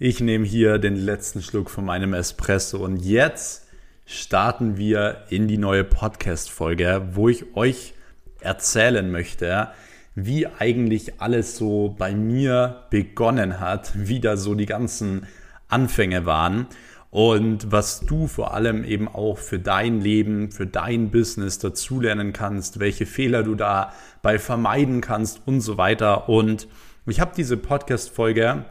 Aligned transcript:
Ich 0.00 0.20
nehme 0.20 0.46
hier 0.46 0.78
den 0.78 0.94
letzten 0.94 1.42
Schluck 1.42 1.70
von 1.70 1.84
meinem 1.84 2.14
Espresso 2.14 2.78
und 2.84 2.98
jetzt 2.98 3.66
starten 4.06 4.76
wir 4.76 5.24
in 5.28 5.48
die 5.48 5.58
neue 5.58 5.82
Podcast-Folge, 5.82 7.08
wo 7.14 7.28
ich 7.28 7.56
euch 7.56 7.94
erzählen 8.38 9.10
möchte, 9.10 9.70
wie 10.14 10.46
eigentlich 10.46 11.20
alles 11.20 11.56
so 11.56 11.96
bei 11.98 12.14
mir 12.14 12.84
begonnen 12.90 13.58
hat, 13.58 13.90
wie 13.96 14.20
da 14.20 14.36
so 14.36 14.54
die 14.54 14.66
ganzen 14.66 15.26
Anfänge 15.66 16.26
waren 16.26 16.68
und 17.10 17.72
was 17.72 17.98
du 17.98 18.28
vor 18.28 18.54
allem 18.54 18.84
eben 18.84 19.08
auch 19.08 19.38
für 19.38 19.58
dein 19.58 20.00
Leben, 20.00 20.52
für 20.52 20.68
dein 20.68 21.10
Business 21.10 21.58
dazulernen 21.58 22.32
kannst, 22.32 22.78
welche 22.78 23.04
Fehler 23.04 23.42
du 23.42 23.56
dabei 23.56 24.38
vermeiden 24.38 25.00
kannst 25.00 25.42
und 25.44 25.60
so 25.60 25.76
weiter. 25.76 26.28
Und 26.28 26.68
ich 27.04 27.18
habe 27.18 27.32
diese 27.36 27.56
Podcast-Folge 27.56 28.64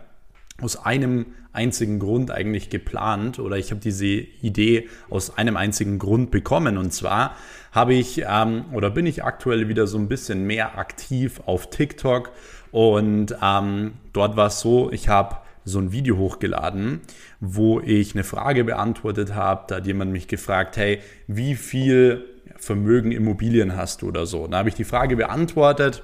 aus 0.61 0.77
einem 0.77 1.27
einzigen 1.53 1.99
Grund 1.99 2.31
eigentlich 2.31 2.69
geplant 2.69 3.39
oder 3.39 3.57
ich 3.57 3.71
habe 3.71 3.81
diese 3.81 4.05
Idee 4.05 4.89
aus 5.09 5.37
einem 5.37 5.57
einzigen 5.57 5.99
Grund 5.99 6.31
bekommen. 6.31 6.77
Und 6.77 6.93
zwar 6.93 7.35
habe 7.71 7.93
ich 7.93 8.23
ähm, 8.27 8.65
oder 8.73 8.89
bin 8.89 9.05
ich 9.05 9.23
aktuell 9.23 9.67
wieder 9.67 9.87
so 9.87 9.97
ein 9.97 10.07
bisschen 10.07 10.45
mehr 10.45 10.77
aktiv 10.77 11.41
auf 11.45 11.69
TikTok 11.69 12.31
und 12.71 13.35
ähm, 13.41 13.93
dort 14.13 14.35
war 14.35 14.47
es 14.47 14.59
so, 14.59 14.91
ich 14.91 15.09
habe 15.09 15.37
so 15.63 15.79
ein 15.79 15.91
Video 15.91 16.17
hochgeladen, 16.17 17.01
wo 17.39 17.81
ich 17.81 18.13
eine 18.13 18.23
Frage 18.23 18.63
beantwortet 18.63 19.35
habe. 19.35 19.65
Da 19.67 19.75
hat 19.75 19.87
jemand 19.87 20.11
mich 20.11 20.27
gefragt, 20.27 20.77
hey, 20.77 20.99
wie 21.27 21.55
viel 21.55 22.23
Vermögen 22.55 23.11
Immobilien 23.11 23.75
hast 23.75 24.01
du 24.01 24.07
oder 24.07 24.25
so? 24.25 24.47
Da 24.47 24.59
habe 24.59 24.69
ich 24.69 24.75
die 24.75 24.85
Frage 24.85 25.17
beantwortet 25.17 26.03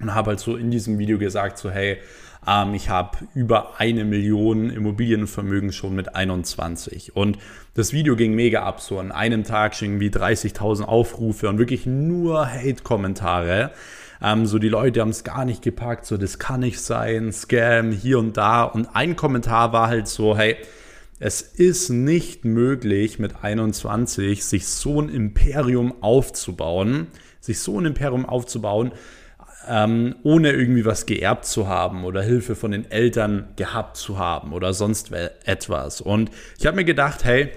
und 0.00 0.14
habe 0.14 0.30
halt 0.30 0.40
so 0.40 0.56
in 0.56 0.70
diesem 0.70 0.98
Video 0.98 1.18
gesagt, 1.18 1.58
so 1.58 1.70
hey, 1.70 1.98
ähm, 2.46 2.74
ich 2.74 2.88
habe 2.88 3.18
über 3.34 3.80
eine 3.80 4.04
Million 4.04 4.70
Immobilienvermögen 4.70 5.72
schon 5.72 5.94
mit 5.94 6.14
21. 6.14 7.16
Und 7.16 7.38
das 7.74 7.92
Video 7.92 8.16
ging 8.16 8.34
mega 8.34 8.62
ab, 8.62 8.80
so 8.80 8.98
an 8.98 9.12
einem 9.12 9.44
Tag 9.44 9.74
schon 9.74 9.88
irgendwie 9.88 10.10
30.000 10.10 10.82
Aufrufe 10.82 11.48
und 11.48 11.58
wirklich 11.58 11.86
nur 11.86 12.46
Hate-Kommentare. 12.46 13.72
Ähm, 14.22 14.46
so 14.46 14.58
die 14.58 14.68
Leute 14.68 15.00
haben 15.00 15.10
es 15.10 15.24
gar 15.24 15.44
nicht 15.44 15.62
gepackt, 15.62 16.06
so 16.06 16.16
das 16.16 16.38
kann 16.38 16.60
nicht 16.60 16.80
sein, 16.80 17.32
Scam 17.32 17.92
hier 17.92 18.18
und 18.18 18.36
da. 18.36 18.64
Und 18.64 18.88
ein 18.94 19.16
Kommentar 19.16 19.72
war 19.72 19.88
halt 19.88 20.08
so, 20.08 20.36
hey, 20.36 20.56
es 21.20 21.40
ist 21.40 21.90
nicht 21.90 22.44
möglich 22.44 23.18
mit 23.18 23.44
21 23.44 24.44
sich 24.44 24.66
so 24.66 25.00
ein 25.00 25.08
Imperium 25.08 26.02
aufzubauen, 26.02 27.06
sich 27.40 27.60
so 27.60 27.78
ein 27.78 27.86
Imperium 27.86 28.26
aufzubauen, 28.26 28.92
ähm, 29.68 30.16
ohne 30.22 30.52
irgendwie 30.52 30.84
was 30.84 31.06
geerbt 31.06 31.44
zu 31.44 31.68
haben 31.68 32.04
oder 32.04 32.22
Hilfe 32.22 32.54
von 32.56 32.70
den 32.70 32.90
Eltern 32.90 33.48
gehabt 33.56 33.96
zu 33.96 34.18
haben 34.18 34.52
oder 34.52 34.72
sonst 34.72 35.12
etwas. 35.12 36.00
Und 36.00 36.30
ich 36.58 36.66
habe 36.66 36.76
mir 36.76 36.84
gedacht, 36.84 37.24
hey, 37.24 37.50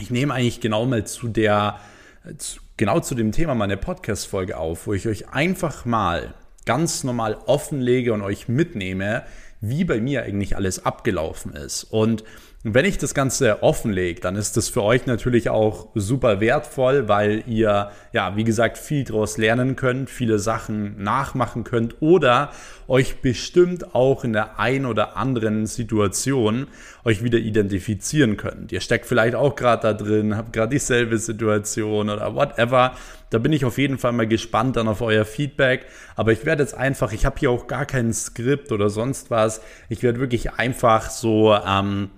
ich 0.00 0.10
nehme 0.10 0.34
eigentlich 0.34 0.60
genau 0.60 0.84
mal 0.86 1.06
zu 1.06 1.28
der, 1.28 1.80
genau 2.76 3.00
zu 3.00 3.14
dem 3.14 3.32
Thema 3.32 3.54
meine 3.54 3.76
Podcast-Folge 3.76 4.56
auf, 4.56 4.86
wo 4.86 4.92
ich 4.92 5.08
euch 5.08 5.28
einfach 5.30 5.84
mal 5.84 6.34
ganz 6.64 7.04
normal 7.04 7.38
offenlege 7.46 8.12
und 8.12 8.22
euch 8.22 8.48
mitnehme, 8.48 9.22
wie 9.60 9.84
bei 9.84 10.00
mir 10.00 10.24
eigentlich 10.24 10.56
alles 10.56 10.84
abgelaufen 10.84 11.52
ist. 11.52 11.84
Und 11.84 12.24
und 12.64 12.74
wenn 12.74 12.84
ich 12.84 12.98
das 12.98 13.14
Ganze 13.14 13.62
offenlege, 13.62 14.20
dann 14.20 14.34
ist 14.34 14.56
das 14.56 14.68
für 14.68 14.82
euch 14.82 15.06
natürlich 15.06 15.50
auch 15.50 15.88
super 15.94 16.40
wertvoll, 16.40 17.06
weil 17.06 17.44
ihr, 17.46 17.92
ja, 18.12 18.34
wie 18.36 18.42
gesagt, 18.42 18.76
viel 18.76 19.04
daraus 19.04 19.38
lernen 19.38 19.76
könnt, 19.76 20.10
viele 20.10 20.40
Sachen 20.40 21.00
nachmachen 21.00 21.62
könnt 21.62 21.96
oder 22.00 22.50
euch 22.88 23.20
bestimmt 23.20 23.94
auch 23.94 24.24
in 24.24 24.32
der 24.32 24.58
ein 24.58 24.84
oder 24.84 25.16
anderen 25.16 25.66
Situation 25.66 26.66
euch 27.04 27.22
wieder 27.22 27.38
identifizieren 27.38 28.36
könnt. 28.36 28.72
Ihr 28.72 28.80
steckt 28.80 29.06
vielleicht 29.06 29.36
auch 29.36 29.54
gerade 29.54 29.82
da 29.82 29.92
drin, 29.92 30.36
habt 30.36 30.52
gerade 30.52 30.70
dieselbe 30.70 31.18
Situation 31.18 32.10
oder 32.10 32.34
whatever. 32.34 32.96
Da 33.30 33.38
bin 33.38 33.52
ich 33.52 33.64
auf 33.64 33.78
jeden 33.78 33.98
Fall 33.98 34.12
mal 34.12 34.26
gespannt 34.26 34.76
dann 34.76 34.88
auf 34.88 35.02
euer 35.02 35.24
Feedback. 35.24 35.86
Aber 36.16 36.32
ich 36.32 36.44
werde 36.44 36.62
jetzt 36.62 36.74
einfach, 36.74 37.12
ich 37.12 37.26
habe 37.26 37.36
hier 37.38 37.50
auch 37.50 37.68
gar 37.68 37.86
kein 37.86 38.12
Skript 38.12 38.72
oder 38.72 38.90
sonst 38.90 39.30
was. 39.30 39.60
Ich 39.88 40.02
werde 40.02 40.18
wirklich 40.18 40.54
einfach 40.54 41.10
so 41.10 41.54
ähm, 41.54 42.10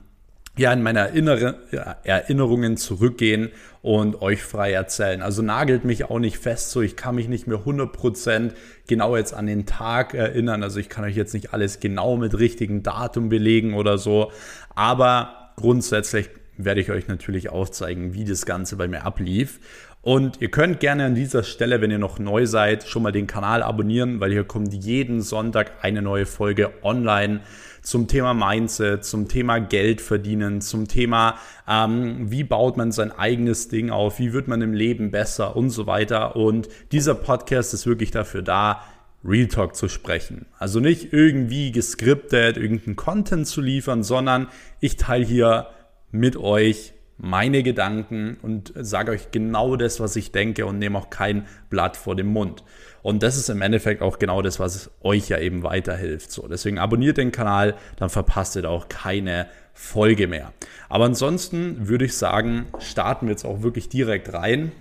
ja, 0.58 0.72
in 0.72 0.82
meine 0.82 0.98
Erinner 0.98 1.56
Erinnerungen 2.04 2.76
zurückgehen 2.76 3.50
und 3.80 4.20
euch 4.20 4.42
frei 4.42 4.72
erzählen. 4.72 5.22
Also 5.22 5.40
nagelt 5.40 5.84
mich 5.84 6.04
auch 6.04 6.18
nicht 6.18 6.38
fest, 6.38 6.70
so 6.70 6.82
ich 6.82 6.96
kann 6.96 7.14
mich 7.14 7.28
nicht 7.28 7.46
mehr 7.46 7.58
100% 7.58 8.50
genau 8.86 9.16
jetzt 9.16 9.34
an 9.34 9.46
den 9.46 9.66
Tag 9.66 10.14
erinnern. 10.14 10.62
Also 10.62 10.80
ich 10.80 10.88
kann 10.88 11.04
euch 11.04 11.16
jetzt 11.16 11.32
nicht 11.32 11.54
alles 11.54 11.80
genau 11.80 12.16
mit 12.16 12.38
richtigen 12.38 12.82
Datum 12.82 13.28
belegen 13.28 13.74
oder 13.74 13.98
so. 13.98 14.32
Aber 14.74 15.52
grundsätzlich 15.56 16.28
werde 16.56 16.80
ich 16.80 16.90
euch 16.90 17.06
natürlich 17.06 17.50
aufzeigen, 17.50 18.14
wie 18.14 18.24
das 18.24 18.44
Ganze 18.44 18.76
bei 18.76 18.88
mir 18.88 19.04
ablief. 19.04 19.60
Und 20.02 20.40
ihr 20.40 20.50
könnt 20.50 20.80
gerne 20.80 21.04
an 21.04 21.14
dieser 21.14 21.42
Stelle, 21.42 21.80
wenn 21.80 21.90
ihr 21.90 21.98
noch 21.98 22.18
neu 22.18 22.46
seid, 22.46 22.84
schon 22.84 23.02
mal 23.02 23.12
den 23.12 23.26
Kanal 23.26 23.62
abonnieren, 23.62 24.20
weil 24.20 24.32
hier 24.32 24.44
kommt 24.44 24.72
jeden 24.72 25.22
Sonntag 25.22 25.72
eine 25.82 26.02
neue 26.02 26.24
Folge 26.26 26.72
online 26.82 27.40
zum 27.88 28.06
Thema 28.06 28.34
Mindset, 28.34 29.02
zum 29.02 29.28
Thema 29.28 29.60
Geld 29.60 30.02
verdienen, 30.02 30.60
zum 30.60 30.88
Thema, 30.88 31.38
ähm, 31.66 32.30
wie 32.30 32.44
baut 32.44 32.76
man 32.76 32.92
sein 32.92 33.12
eigenes 33.12 33.68
Ding 33.68 33.88
auf, 33.88 34.18
wie 34.18 34.34
wird 34.34 34.46
man 34.46 34.60
im 34.60 34.74
Leben 34.74 35.10
besser 35.10 35.56
und 35.56 35.70
so 35.70 35.86
weiter. 35.86 36.36
Und 36.36 36.68
dieser 36.92 37.14
Podcast 37.14 37.72
ist 37.72 37.86
wirklich 37.86 38.10
dafür 38.10 38.42
da, 38.42 38.82
Real 39.24 39.48
Talk 39.48 39.74
zu 39.74 39.88
sprechen. 39.88 40.44
Also 40.58 40.80
nicht 40.80 41.14
irgendwie 41.14 41.72
geskriptet, 41.72 42.58
irgendeinen 42.58 42.96
Content 42.96 43.46
zu 43.46 43.62
liefern, 43.62 44.02
sondern 44.02 44.48
ich 44.80 44.98
teile 44.98 45.24
hier 45.24 45.68
mit 46.12 46.36
euch 46.36 46.92
meine 47.16 47.62
Gedanken 47.62 48.36
und 48.42 48.72
sage 48.76 49.12
euch 49.12 49.30
genau 49.32 49.76
das, 49.76 49.98
was 49.98 50.14
ich 50.14 50.30
denke 50.30 50.66
und 50.66 50.78
nehme 50.78 50.98
auch 50.98 51.08
kein 51.10 51.46
Blatt 51.70 51.96
vor 51.96 52.14
dem 52.14 52.28
Mund. 52.28 52.62
Und 53.02 53.22
das 53.22 53.36
ist 53.36 53.48
im 53.48 53.62
Endeffekt 53.62 54.02
auch 54.02 54.18
genau 54.18 54.42
das, 54.42 54.58
was 54.58 54.90
euch 55.02 55.28
ja 55.28 55.38
eben 55.38 55.62
weiterhilft. 55.62 56.32
So, 56.32 56.48
deswegen 56.48 56.78
abonniert 56.78 57.16
den 57.16 57.32
Kanal, 57.32 57.74
dann 57.96 58.10
verpasst 58.10 58.56
ihr 58.56 58.68
auch 58.68 58.88
keine 58.88 59.46
Folge 59.72 60.26
mehr. 60.26 60.52
Aber 60.88 61.04
ansonsten 61.04 61.88
würde 61.88 62.06
ich 62.06 62.16
sagen, 62.16 62.66
starten 62.80 63.26
wir 63.26 63.32
jetzt 63.32 63.44
auch 63.44 63.62
wirklich 63.62 63.88
direkt 63.88 64.32
rein. 64.32 64.72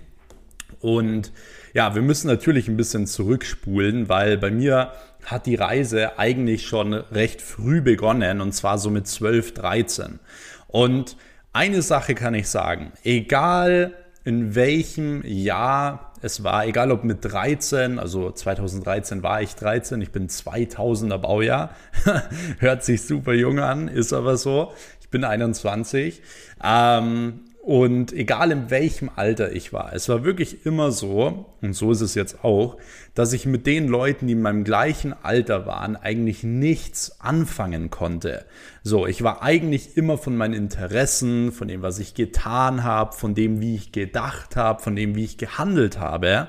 Und 0.80 1.32
ja, 1.74 1.94
wir 1.94 2.02
müssen 2.02 2.26
natürlich 2.26 2.68
ein 2.68 2.76
bisschen 2.76 3.06
zurückspulen, 3.06 4.08
weil 4.08 4.36
bei 4.38 4.50
mir 4.50 4.92
hat 5.24 5.46
die 5.46 5.54
Reise 5.54 6.18
eigentlich 6.18 6.66
schon 6.66 6.94
recht 6.94 7.42
früh 7.42 7.80
begonnen 7.80 8.40
und 8.40 8.52
zwar 8.52 8.78
so 8.78 8.90
mit 8.90 9.06
12, 9.06 9.54
13. 9.54 10.18
Und 10.66 11.16
eine 11.52 11.82
Sache 11.82 12.14
kann 12.14 12.34
ich 12.34 12.48
sagen, 12.48 12.92
egal 13.04 13.94
in 14.28 14.54
welchem 14.54 15.22
Jahr 15.24 16.12
es 16.20 16.44
war, 16.44 16.66
egal 16.66 16.92
ob 16.92 17.02
mit 17.02 17.24
13, 17.24 17.98
also 17.98 18.30
2013 18.30 19.22
war 19.22 19.40
ich 19.40 19.54
13, 19.54 20.02
ich 20.02 20.12
bin 20.12 20.28
2000er 20.28 21.16
Baujahr, 21.16 21.70
hört 22.58 22.84
sich 22.84 23.00
super 23.06 23.32
jung 23.32 23.58
an, 23.58 23.88
ist 23.88 24.12
aber 24.12 24.36
so, 24.36 24.72
ich 25.00 25.08
bin 25.08 25.24
21. 25.24 26.20
Ähm, 26.62 27.40
und 27.68 28.14
egal 28.14 28.50
in 28.50 28.70
welchem 28.70 29.10
Alter 29.14 29.52
ich 29.52 29.74
war, 29.74 29.92
es 29.92 30.08
war 30.08 30.24
wirklich 30.24 30.64
immer 30.64 30.90
so, 30.90 31.44
und 31.60 31.74
so 31.74 31.92
ist 31.92 32.00
es 32.00 32.14
jetzt 32.14 32.42
auch, 32.42 32.78
dass 33.14 33.34
ich 33.34 33.44
mit 33.44 33.66
den 33.66 33.88
Leuten, 33.88 34.26
die 34.26 34.32
in 34.32 34.40
meinem 34.40 34.64
gleichen 34.64 35.12
Alter 35.12 35.66
waren, 35.66 35.94
eigentlich 35.94 36.42
nichts 36.42 37.20
anfangen 37.20 37.90
konnte. 37.90 38.46
So, 38.84 39.06
ich 39.06 39.22
war 39.22 39.42
eigentlich 39.42 39.98
immer 39.98 40.16
von 40.16 40.34
meinen 40.34 40.54
Interessen, 40.54 41.52
von 41.52 41.68
dem, 41.68 41.82
was 41.82 41.98
ich 41.98 42.14
getan 42.14 42.84
habe, 42.84 43.12
von 43.12 43.34
dem, 43.34 43.60
wie 43.60 43.74
ich 43.74 43.92
gedacht 43.92 44.56
habe, 44.56 44.82
von 44.82 44.96
dem, 44.96 45.14
wie 45.14 45.24
ich 45.24 45.36
gehandelt 45.36 46.00
habe, 46.00 46.48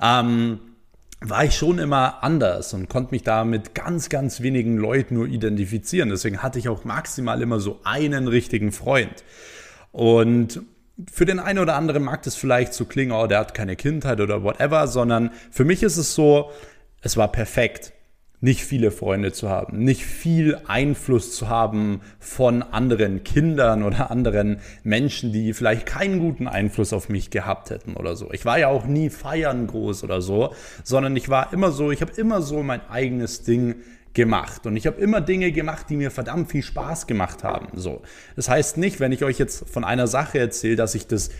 ähm, 0.00 0.60
war 1.20 1.44
ich 1.44 1.56
schon 1.56 1.78
immer 1.78 2.22
anders 2.24 2.72
und 2.72 2.88
konnte 2.88 3.10
mich 3.10 3.22
da 3.22 3.44
mit 3.44 3.74
ganz, 3.74 4.08
ganz 4.08 4.40
wenigen 4.40 4.78
Leuten 4.78 5.12
nur 5.12 5.26
identifizieren. 5.26 6.08
Deswegen 6.08 6.42
hatte 6.42 6.58
ich 6.58 6.70
auch 6.70 6.84
maximal 6.84 7.42
immer 7.42 7.60
so 7.60 7.80
einen 7.84 8.28
richtigen 8.28 8.72
Freund. 8.72 9.24
Und 9.92 10.62
für 11.10 11.24
den 11.24 11.38
einen 11.38 11.60
oder 11.60 11.76
anderen 11.76 12.02
mag 12.02 12.22
das 12.22 12.34
vielleicht 12.34 12.74
so 12.74 12.84
klingen, 12.84 13.12
oh, 13.12 13.26
der 13.26 13.38
hat 13.38 13.54
keine 13.54 13.76
Kindheit 13.76 14.20
oder 14.20 14.42
whatever, 14.42 14.88
sondern 14.88 15.30
für 15.50 15.64
mich 15.64 15.82
ist 15.82 15.96
es 15.96 16.14
so, 16.14 16.50
es 17.00 17.16
war 17.16 17.30
perfekt, 17.30 17.92
nicht 18.40 18.64
viele 18.64 18.92
Freunde 18.92 19.32
zu 19.32 19.48
haben, 19.48 19.78
nicht 19.82 20.04
viel 20.04 20.60
Einfluss 20.68 21.34
zu 21.34 21.48
haben 21.48 22.02
von 22.20 22.62
anderen 22.62 23.24
Kindern 23.24 23.82
oder 23.82 24.12
anderen 24.12 24.60
Menschen, 24.84 25.32
die 25.32 25.52
vielleicht 25.52 25.86
keinen 25.86 26.20
guten 26.20 26.46
Einfluss 26.46 26.92
auf 26.92 27.08
mich 27.08 27.30
gehabt 27.30 27.70
hätten 27.70 27.94
oder 27.94 28.14
so. 28.14 28.30
Ich 28.32 28.44
war 28.44 28.58
ja 28.58 28.68
auch 28.68 28.86
nie 28.86 29.10
feiern 29.10 29.66
groß 29.66 30.04
oder 30.04 30.22
so, 30.22 30.54
sondern 30.84 31.16
ich 31.16 31.28
war 31.28 31.52
immer 31.52 31.72
so, 31.72 31.90
ich 31.90 32.00
habe 32.00 32.12
immer 32.16 32.40
so 32.40 32.62
mein 32.62 32.88
eigenes 32.88 33.42
Ding 33.42 33.76
gemacht 34.18 34.66
und 34.66 34.76
ich 34.76 34.84
habe 34.88 35.00
immer 35.00 35.20
Dinge 35.20 35.52
gemacht, 35.52 35.86
die 35.88 35.96
mir 35.96 36.10
verdammt 36.10 36.50
viel 36.50 36.64
Spaß 36.64 37.06
gemacht 37.06 37.44
haben. 37.44 37.68
So, 37.74 38.02
das 38.34 38.48
heißt 38.48 38.76
nicht, 38.76 38.98
wenn 38.98 39.12
ich 39.12 39.22
euch 39.22 39.38
jetzt 39.38 39.70
von 39.70 39.84
einer 39.84 40.08
Sache 40.08 40.40
erzähle, 40.40 40.74
dass 40.74 40.96
ich 40.96 41.06
das 41.06 41.30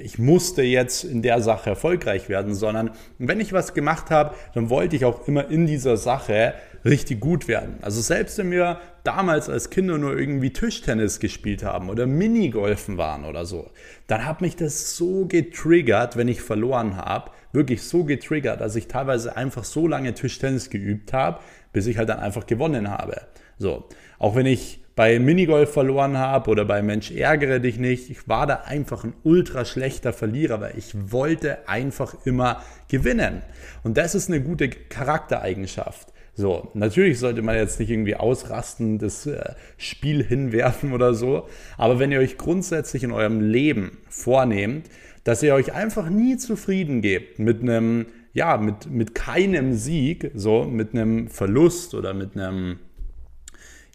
ich 0.00 0.18
musste 0.18 0.62
jetzt 0.62 1.02
in 1.02 1.22
der 1.22 1.40
Sache 1.40 1.70
erfolgreich 1.70 2.28
werden, 2.28 2.54
sondern 2.54 2.90
wenn 3.18 3.40
ich 3.40 3.52
was 3.52 3.74
gemacht 3.74 4.10
habe, 4.10 4.34
dann 4.54 4.70
wollte 4.70 4.94
ich 4.94 5.04
auch 5.04 5.26
immer 5.26 5.50
in 5.50 5.66
dieser 5.66 5.96
Sache 5.96 6.54
richtig 6.84 7.20
gut 7.20 7.48
werden. 7.48 7.78
Also 7.80 8.00
selbst 8.00 8.38
wenn 8.38 8.50
wir 8.50 8.80
damals 9.02 9.48
als 9.48 9.70
Kinder 9.70 9.98
nur 9.98 10.16
irgendwie 10.16 10.52
Tischtennis 10.52 11.18
gespielt 11.18 11.64
haben 11.64 11.88
oder 11.88 12.06
Minigolfen 12.06 12.98
waren 12.98 13.24
oder 13.24 13.46
so, 13.46 13.70
dann 14.06 14.26
hat 14.26 14.40
mich 14.40 14.54
das 14.54 14.96
so 14.96 15.26
getriggert, 15.26 16.16
wenn 16.16 16.28
ich 16.28 16.42
verloren 16.42 16.96
habe, 16.96 17.30
wirklich 17.52 17.82
so 17.82 18.04
getriggert, 18.04 18.60
dass 18.60 18.76
ich 18.76 18.86
teilweise 18.86 19.36
einfach 19.36 19.64
so 19.64 19.88
lange 19.88 20.14
Tischtennis 20.14 20.70
geübt 20.70 21.12
habe, 21.12 21.40
bis 21.72 21.86
ich 21.86 21.98
halt 21.98 22.08
dann 22.08 22.20
einfach 22.20 22.46
gewonnen 22.46 22.90
habe. 22.90 23.22
So, 23.58 23.84
auch 24.18 24.36
wenn 24.36 24.46
ich 24.46 24.80
bei 24.98 25.20
Minigolf 25.20 25.72
verloren 25.72 26.18
habe 26.18 26.50
oder 26.50 26.64
bei 26.64 26.82
Mensch 26.82 27.12
ärgere 27.12 27.60
dich 27.60 27.78
nicht. 27.78 28.10
Ich 28.10 28.28
war 28.28 28.48
da 28.48 28.62
einfach 28.66 29.04
ein 29.04 29.14
ultra 29.22 29.64
schlechter 29.64 30.12
Verlierer, 30.12 30.60
weil 30.60 30.76
ich 30.76 31.12
wollte 31.12 31.68
einfach 31.68 32.16
immer 32.26 32.64
gewinnen. 32.88 33.42
Und 33.84 33.96
das 33.96 34.16
ist 34.16 34.28
eine 34.28 34.42
gute 34.42 34.68
Charaktereigenschaft. 34.68 36.12
So, 36.34 36.70
natürlich 36.74 37.20
sollte 37.20 37.42
man 37.42 37.54
jetzt 37.54 37.78
nicht 37.78 37.90
irgendwie 37.90 38.16
ausrasten, 38.16 38.98
das 38.98 39.26
äh, 39.26 39.54
Spiel 39.76 40.24
hinwerfen 40.24 40.92
oder 40.92 41.14
so. 41.14 41.48
Aber 41.76 42.00
wenn 42.00 42.10
ihr 42.10 42.18
euch 42.18 42.36
grundsätzlich 42.36 43.04
in 43.04 43.12
eurem 43.12 43.40
Leben 43.40 43.98
vornehmt, 44.08 44.88
dass 45.22 45.44
ihr 45.44 45.54
euch 45.54 45.74
einfach 45.74 46.10
nie 46.10 46.38
zufrieden 46.38 47.02
gebt 47.02 47.38
mit 47.38 47.62
einem, 47.62 48.06
ja, 48.38 48.56
mit, 48.56 48.88
mit 48.88 49.16
keinem 49.16 49.74
Sieg, 49.74 50.30
so, 50.34 50.62
mit 50.62 50.94
einem 50.94 51.26
Verlust 51.26 51.92
oder 51.94 52.14
mit 52.14 52.36
einem, 52.36 52.78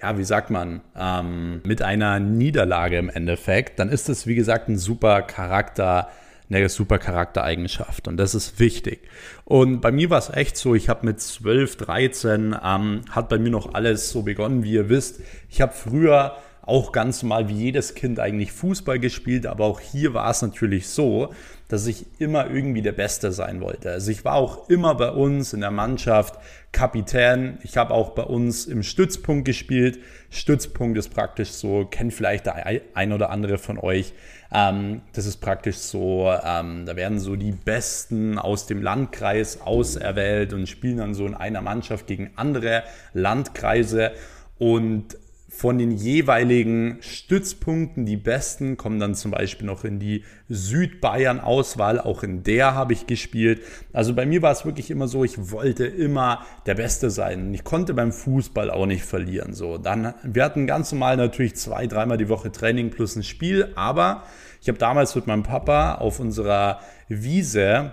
ja, 0.02 0.18
wie 0.18 0.26
sagt 0.26 0.50
man, 0.50 0.82
ähm, 0.98 1.62
mit 1.64 1.82
einer 1.82 2.20
Niederlage 2.20 2.98
im 2.98 3.10
Endeffekt, 3.10 3.80
dann 3.80 3.88
ist 3.88 4.10
das, 4.10 4.28
wie 4.28 4.36
gesagt, 4.36 4.68
ein 4.68 4.78
super 4.78 5.22
Charakter, 5.22 6.10
eine 6.50 6.68
super 6.68 7.00
Charaktereigenschaft 7.00 8.10
und 8.10 8.18
das 8.18 8.36
ist 8.36 8.60
wichtig. 8.60 9.08
Und 9.46 9.80
bei 9.80 9.94
mir 9.94 10.10
war 10.10 10.20
es 10.20 10.30
echt 10.30 10.58
so, 10.58 10.76
ich 10.76 10.90
habe 10.90 11.06
mit 11.06 11.22
12, 11.22 11.78
13, 11.78 12.56
ähm, 12.62 13.02
hat 13.12 13.30
bei 13.30 13.40
mir 13.40 13.50
noch 13.50 13.74
alles 13.74 14.10
so 14.10 14.24
begonnen, 14.24 14.64
wie 14.64 14.74
ihr 14.74 14.90
wisst. 14.90 15.22
Ich 15.50 15.62
habe 15.62 15.72
früher 15.72 16.36
auch 16.62 16.92
ganz 16.92 17.24
normal 17.24 17.48
wie 17.48 17.56
jedes 17.56 17.96
Kind 17.96 18.20
eigentlich 18.20 18.52
Fußball 18.52 19.00
gespielt, 19.00 19.46
aber 19.46 19.66
auch 19.66 19.80
hier 19.80 20.14
war 20.14 20.30
es 20.30 20.42
natürlich 20.42 20.88
so, 20.88 21.34
dass 21.74 21.88
ich 21.88 22.06
immer 22.20 22.52
irgendwie 22.52 22.84
der 22.84 22.92
Beste 22.92 23.32
sein 23.32 23.60
wollte. 23.60 23.90
Also 23.90 24.12
ich 24.12 24.24
war 24.24 24.36
auch 24.36 24.70
immer 24.70 24.94
bei 24.94 25.10
uns 25.10 25.54
in 25.54 25.62
der 25.62 25.72
Mannschaft 25.72 26.38
Kapitän. 26.72 27.58
Ich 27.64 27.78
habe 27.78 27.96
auch 27.96 28.12
bei 28.12 28.22
uns 28.22 28.68
im 28.68 28.84
Stützpunkt 28.84 29.44
gespielt. 29.44 29.98
Stützpunkt 30.30 31.00
ist 31.00 31.10
praktisch 31.10 31.50
so, 31.50 31.88
kennt 31.90 32.14
vielleicht 32.14 32.46
der 32.46 32.84
ein 32.94 33.12
oder 33.12 33.32
andere 33.32 33.58
von 33.58 33.80
euch. 33.80 34.14
Ähm, 34.54 35.02
das 35.14 35.26
ist 35.26 35.38
praktisch 35.38 35.78
so, 35.78 36.32
ähm, 36.46 36.86
da 36.86 36.96
werden 36.96 37.20
so 37.20 37.36
die 37.36 37.54
Besten 37.54 38.38
aus 38.38 38.68
dem 38.68 38.84
Landkreis 38.84 39.60
auserwählt 39.62 40.54
und 40.54 40.70
spielen 40.70 40.98
dann 40.98 41.16
so 41.16 41.26
in 41.26 41.34
einer 41.34 41.62
Mannschaft 41.62 42.06
gegen 42.06 42.30
andere 42.36 42.84
Landkreise. 43.16 44.12
Und 44.60 45.18
von 45.56 45.78
den 45.78 45.92
jeweiligen 45.92 46.98
Stützpunkten 47.02 48.08
die 48.08 48.18
besten 48.18 48.76
kommen 48.76 49.00
dann 49.00 49.14
zum 49.14 49.30
Beispiel 49.30 49.68
noch 49.68 49.84
in 49.84 50.00
die 50.00 50.24
Südbayern-Auswahl. 50.50 52.00
Auch 52.00 52.24
in 52.24 52.42
der 52.42 52.74
habe 52.74 52.94
ich 52.94 53.06
gespielt. 53.06 53.62
Also 53.94 54.16
bei 54.16 54.26
mir 54.26 54.42
war 54.42 54.52
es 54.52 54.66
wirklich 54.66 54.90
immer 54.90 55.08
so, 55.08 55.24
ich 55.24 55.52
wollte 55.52 55.86
immer 55.86 56.44
der 56.66 56.74
Beste 56.74 57.12
sein. 57.12 57.54
Ich 57.54 57.64
konnte 57.64 57.94
beim 57.94 58.12
Fußball 58.12 58.72
auch 58.72 58.88
nicht 58.88 59.06
verlieren. 59.06 59.54
So, 59.54 59.78
dann, 59.78 60.16
wir 60.24 60.44
hatten 60.44 60.66
ganz 60.66 60.92
normal 60.92 61.18
natürlich 61.18 61.56
zwei, 61.56 61.86
dreimal 61.86 62.18
die 62.18 62.30
Woche 62.30 62.52
Training 62.52 62.90
plus 62.90 63.16
ein 63.16 63.24
Spiel. 63.24 63.72
Aber 63.76 64.24
ich 64.60 64.68
habe 64.70 64.80
damals 64.80 65.14
mit 65.14 65.28
meinem 65.28 65.44
Papa 65.44 65.96
auf 65.96 66.20
unserer 66.20 66.80
Wiese 67.08 67.92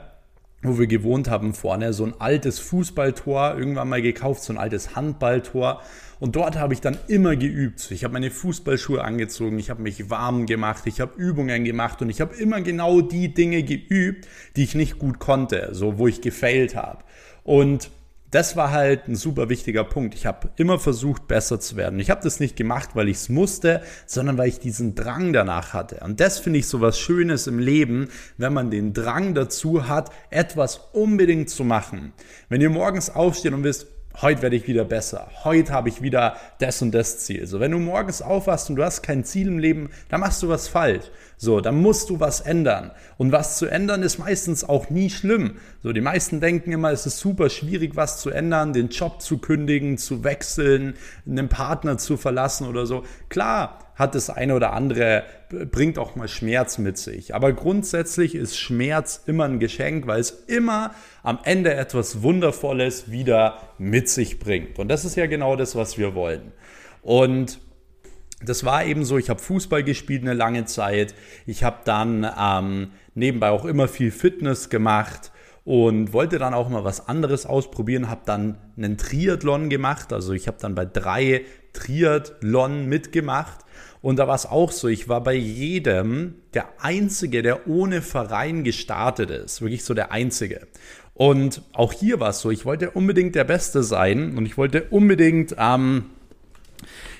wo 0.62 0.78
wir 0.78 0.86
gewohnt 0.86 1.30
haben 1.30 1.54
vorne, 1.54 1.92
so 1.92 2.04
ein 2.04 2.14
altes 2.18 2.58
Fußballtor 2.58 3.56
irgendwann 3.56 3.88
mal 3.88 4.02
gekauft, 4.02 4.42
so 4.42 4.52
ein 4.52 4.58
altes 4.58 4.94
Handballtor. 4.94 5.80
Und 6.18 6.36
dort 6.36 6.58
habe 6.58 6.74
ich 6.74 6.82
dann 6.82 6.98
immer 7.08 7.34
geübt. 7.34 7.90
Ich 7.90 8.04
habe 8.04 8.12
meine 8.12 8.30
Fußballschuhe 8.30 9.02
angezogen, 9.02 9.58
ich 9.58 9.70
habe 9.70 9.80
mich 9.80 10.10
warm 10.10 10.44
gemacht, 10.44 10.82
ich 10.84 11.00
habe 11.00 11.14
Übungen 11.16 11.64
gemacht 11.64 12.02
und 12.02 12.10
ich 12.10 12.20
habe 12.20 12.34
immer 12.34 12.60
genau 12.60 13.00
die 13.00 13.32
Dinge 13.32 13.62
geübt, 13.62 14.28
die 14.56 14.64
ich 14.64 14.74
nicht 14.74 14.98
gut 14.98 15.18
konnte, 15.18 15.70
so 15.72 15.98
wo 15.98 16.06
ich 16.06 16.20
gefailt 16.20 16.76
habe. 16.76 17.04
Und 17.42 17.90
das 18.30 18.56
war 18.56 18.70
halt 18.70 19.08
ein 19.08 19.16
super 19.16 19.48
wichtiger 19.48 19.84
Punkt. 19.84 20.14
Ich 20.14 20.26
habe 20.26 20.50
immer 20.56 20.78
versucht, 20.78 21.26
besser 21.26 21.58
zu 21.58 21.76
werden. 21.76 21.98
Ich 21.98 22.10
habe 22.10 22.22
das 22.22 22.38
nicht 22.38 22.56
gemacht, 22.56 22.90
weil 22.94 23.08
ich 23.08 23.16
es 23.16 23.28
musste, 23.28 23.82
sondern 24.06 24.38
weil 24.38 24.48
ich 24.48 24.60
diesen 24.60 24.94
Drang 24.94 25.32
danach 25.32 25.72
hatte. 25.72 26.00
Und 26.04 26.20
das 26.20 26.38
finde 26.38 26.60
ich 26.60 26.68
so 26.68 26.80
was 26.80 26.98
Schönes 26.98 27.46
im 27.46 27.58
Leben, 27.58 28.08
wenn 28.36 28.52
man 28.52 28.70
den 28.70 28.92
Drang 28.92 29.34
dazu 29.34 29.88
hat, 29.88 30.10
etwas 30.30 30.80
unbedingt 30.92 31.50
zu 31.50 31.64
machen. 31.64 32.12
Wenn 32.48 32.60
ihr 32.60 32.70
morgens 32.70 33.10
aufsteht 33.10 33.52
und 33.52 33.64
wisst, 33.64 33.86
heute 34.20 34.42
werde 34.42 34.56
ich 34.56 34.66
wieder 34.66 34.84
besser, 34.84 35.28
heute 35.44 35.72
habe 35.72 35.88
ich 35.88 36.02
wieder 36.02 36.36
das 36.58 36.82
und 36.82 36.92
das 36.92 37.20
Ziel. 37.20 37.46
So, 37.46 37.60
wenn 37.60 37.70
du 37.70 37.78
morgens 37.78 38.22
aufwachst 38.22 38.70
und 38.70 38.76
du 38.76 38.84
hast 38.84 39.02
kein 39.02 39.24
Ziel 39.24 39.48
im 39.48 39.58
Leben, 39.58 39.90
dann 40.08 40.20
machst 40.20 40.42
du 40.42 40.48
was 40.48 40.68
falsch. 40.68 41.04
So, 41.36 41.60
dann 41.60 41.80
musst 41.80 42.10
du 42.10 42.20
was 42.20 42.40
ändern. 42.40 42.90
Und 43.16 43.32
was 43.32 43.56
zu 43.56 43.66
ändern 43.66 44.02
ist 44.02 44.18
meistens 44.18 44.68
auch 44.68 44.90
nie 44.90 45.08
schlimm. 45.08 45.56
So, 45.82 45.92
die 45.92 46.02
meisten 46.02 46.40
denken 46.40 46.72
immer, 46.72 46.90
es 46.90 47.06
ist 47.06 47.18
super 47.18 47.48
schwierig, 47.48 47.96
was 47.96 48.20
zu 48.20 48.30
ändern, 48.30 48.72
den 48.72 48.88
Job 48.88 49.22
zu 49.22 49.38
kündigen, 49.38 49.96
zu 49.96 50.22
wechseln, 50.22 50.94
einen 51.26 51.48
Partner 51.48 51.96
zu 51.96 52.16
verlassen 52.16 52.66
oder 52.66 52.84
so. 52.84 53.04
Klar, 53.30 53.89
hat 53.94 54.14
das 54.14 54.30
eine 54.30 54.54
oder 54.54 54.72
andere, 54.72 55.24
bringt 55.48 55.98
auch 55.98 56.16
mal 56.16 56.28
Schmerz 56.28 56.78
mit 56.78 56.96
sich. 56.96 57.34
Aber 57.34 57.52
grundsätzlich 57.52 58.34
ist 58.34 58.58
Schmerz 58.58 59.22
immer 59.26 59.44
ein 59.44 59.58
Geschenk, 59.58 60.06
weil 60.06 60.20
es 60.20 60.30
immer 60.30 60.94
am 61.22 61.38
Ende 61.44 61.74
etwas 61.74 62.22
Wundervolles 62.22 63.10
wieder 63.10 63.58
mit 63.78 64.08
sich 64.08 64.38
bringt. 64.38 64.78
Und 64.78 64.88
das 64.88 65.04
ist 65.04 65.16
ja 65.16 65.26
genau 65.26 65.56
das, 65.56 65.76
was 65.76 65.98
wir 65.98 66.14
wollen. 66.14 66.52
Und 67.02 67.60
das 68.42 68.64
war 68.64 68.84
eben 68.84 69.04
so, 69.04 69.18
ich 69.18 69.28
habe 69.28 69.40
Fußball 69.40 69.84
gespielt 69.84 70.22
eine 70.22 70.34
lange 70.34 70.64
Zeit. 70.64 71.14
Ich 71.46 71.62
habe 71.62 71.78
dann 71.84 72.26
ähm, 72.38 72.92
nebenbei 73.14 73.50
auch 73.50 73.66
immer 73.66 73.86
viel 73.86 74.10
Fitness 74.10 74.70
gemacht 74.70 75.30
und 75.64 76.12
wollte 76.12 76.38
dann 76.38 76.54
auch 76.54 76.68
mal 76.70 76.84
was 76.84 77.06
anderes 77.06 77.44
ausprobieren, 77.44 78.08
habe 78.08 78.22
dann 78.24 78.56
einen 78.76 78.96
Triathlon 78.96 79.68
gemacht. 79.68 80.12
Also 80.12 80.32
ich 80.32 80.48
habe 80.48 80.56
dann 80.60 80.74
bei 80.74 80.86
drei 80.86 81.42
Triathlon 81.74 82.86
mitgemacht 82.86 83.64
und 84.02 84.18
da 84.18 84.26
war 84.26 84.34
es 84.34 84.46
auch 84.46 84.72
so, 84.72 84.88
ich 84.88 85.08
war 85.08 85.22
bei 85.22 85.34
jedem 85.34 86.36
der 86.54 86.68
Einzige, 86.78 87.42
der 87.42 87.68
ohne 87.68 88.00
Verein 88.00 88.64
gestartet 88.64 89.30
ist. 89.30 89.60
Wirklich 89.60 89.84
so 89.84 89.92
der 89.92 90.10
Einzige. 90.10 90.66
Und 91.12 91.62
auch 91.74 91.92
hier 91.92 92.18
war 92.18 92.30
es 92.30 92.40
so, 92.40 92.50
ich 92.50 92.64
wollte 92.64 92.92
unbedingt 92.92 93.34
der 93.34 93.44
Beste 93.44 93.82
sein 93.82 94.38
und 94.38 94.46
ich 94.46 94.56
wollte 94.56 94.84
unbedingt 94.84 95.54
ähm, 95.58 96.06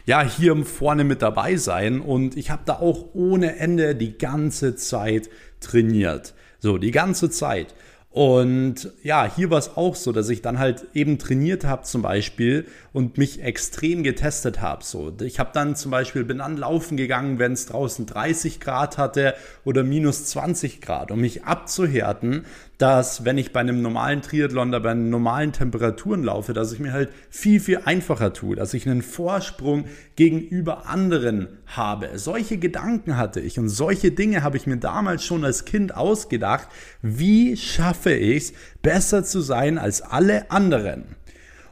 ja, 0.07 0.23
hier 0.23 0.57
vorne 0.65 1.05
mit 1.05 1.21
dabei 1.21 1.57
sein. 1.57 2.01
Und 2.01 2.37
ich 2.37 2.51
habe 2.51 2.63
da 2.65 2.75
auch 2.75 3.09
ohne 3.13 3.57
Ende 3.57 3.95
die 3.95 4.17
ganze 4.17 4.75
Zeit 4.75 5.29
trainiert. 5.61 6.35
So, 6.61 6.79
die 6.79 6.93
ganze 6.93 7.29
Zeit. 7.31 7.75
Und 8.13 8.91
ja, 9.05 9.31
hier 9.33 9.51
war 9.51 9.59
es 9.59 9.77
auch 9.77 9.95
so, 9.95 10.11
dass 10.11 10.29
ich 10.31 10.43
dann 10.43 10.59
halt 10.59 10.87
eben 10.95 11.19
trainiert 11.21 11.65
habe 11.65 11.85
zum 11.85 12.03
Beispiel 12.03 12.67
und 12.93 13.19
mich 13.19 13.41
extrem 13.41 14.03
getestet 14.03 14.61
habe. 14.61 14.83
So, 14.83 15.13
ich 15.23 15.39
habe 15.39 15.51
dann 15.55 15.77
zum 15.77 15.93
Beispiel 15.93 16.25
bin 16.25 16.39
dann 16.39 16.57
laufen 16.57 16.97
gegangen, 16.97 17.39
wenn 17.39 17.53
es 17.53 17.67
draußen 17.67 18.07
30 18.07 18.59
Grad 18.59 18.99
hatte 18.99 19.35
oder 19.65 19.85
minus 19.85 20.25
20 20.25 20.81
Grad, 20.81 21.13
um 21.13 21.21
mich 21.21 21.45
abzuhärten, 21.45 22.47
dass 22.81 23.27
wenn 23.27 23.37
ich 23.37 23.53
bei 23.53 23.61
einem 23.61 23.83
normalen 23.83 24.23
Triathlon, 24.23 24.73
da 24.73 24.79
bei 24.79 24.95
normalen 24.95 25.53
Temperaturen 25.53 26.25
laufe, 26.25 26.55
dass 26.55 26.73
ich 26.73 26.79
mir 26.79 26.95
halt 26.95 27.11
viel, 27.29 27.61
viel 27.61 27.83
einfacher 27.85 28.33
tue, 28.33 28.57
dass 28.57 28.73
ich 28.73 28.89
einen 28.89 29.03
Vorsprung 29.03 29.85
gegenüber 30.17 30.89
anderen 30.89 31.49
habe. 31.67 32.19
Solche 32.19 32.57
Gedanken 32.57 33.19
hatte 33.19 33.41
ich 33.41 33.59
und 33.59 33.69
solche 33.69 34.13
Dinge 34.13 34.43
habe 34.43 34.57
ich 34.57 34.67
mir 34.67 34.79
damals 34.79 35.23
schon 35.23 35.45
als 35.45 35.67
Kind 35.67 35.95
ausgedacht. 35.95 36.69
Wie 37.03 37.55
schaffe 37.59 38.15
ich 38.15 38.45
es, 38.45 38.53
besser 38.81 39.25
zu 39.25 39.43
sein 39.43 39.77
als 39.77 40.01
alle 40.01 40.51
anderen? 40.51 41.05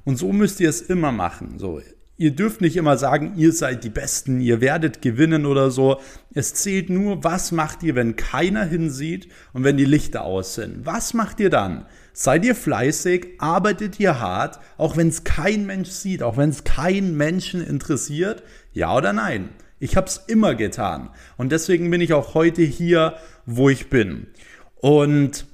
Und 0.04 0.18
so 0.18 0.30
müsst 0.34 0.60
ihr 0.60 0.68
es 0.68 0.82
immer 0.82 1.10
machen. 1.10 1.58
So, 1.58 1.80
Ihr 2.20 2.32
dürft 2.32 2.60
nicht 2.60 2.76
immer 2.76 2.96
sagen, 2.96 3.34
ihr 3.36 3.52
seid 3.52 3.84
die 3.84 3.90
Besten, 3.90 4.40
ihr 4.40 4.60
werdet 4.60 5.02
gewinnen 5.02 5.46
oder 5.46 5.70
so. 5.70 6.00
Es 6.34 6.52
zählt 6.52 6.90
nur, 6.90 7.22
was 7.22 7.52
macht 7.52 7.84
ihr, 7.84 7.94
wenn 7.94 8.16
keiner 8.16 8.64
hinsieht 8.64 9.28
und 9.52 9.62
wenn 9.62 9.76
die 9.76 9.84
Lichter 9.84 10.24
aus 10.24 10.56
sind. 10.56 10.84
Was 10.84 11.14
macht 11.14 11.38
ihr 11.38 11.48
dann? 11.48 11.86
Seid 12.12 12.44
ihr 12.44 12.56
fleißig, 12.56 13.36
arbeitet 13.38 14.00
ihr 14.00 14.18
hart, 14.18 14.58
auch 14.78 14.96
wenn 14.96 15.06
es 15.06 15.22
kein 15.22 15.64
Mensch 15.64 15.90
sieht, 15.90 16.24
auch 16.24 16.36
wenn 16.36 16.50
es 16.50 16.64
keinen 16.64 17.16
Menschen 17.16 17.64
interessiert? 17.64 18.42
Ja 18.72 18.96
oder 18.96 19.12
nein? 19.12 19.50
Ich 19.78 19.96
habe 19.96 20.08
es 20.08 20.16
immer 20.26 20.56
getan. 20.56 21.10
Und 21.36 21.52
deswegen 21.52 21.88
bin 21.88 22.00
ich 22.00 22.14
auch 22.14 22.34
heute 22.34 22.62
hier, 22.62 23.14
wo 23.46 23.70
ich 23.70 23.90
bin. 23.90 24.26
Und 24.74 25.46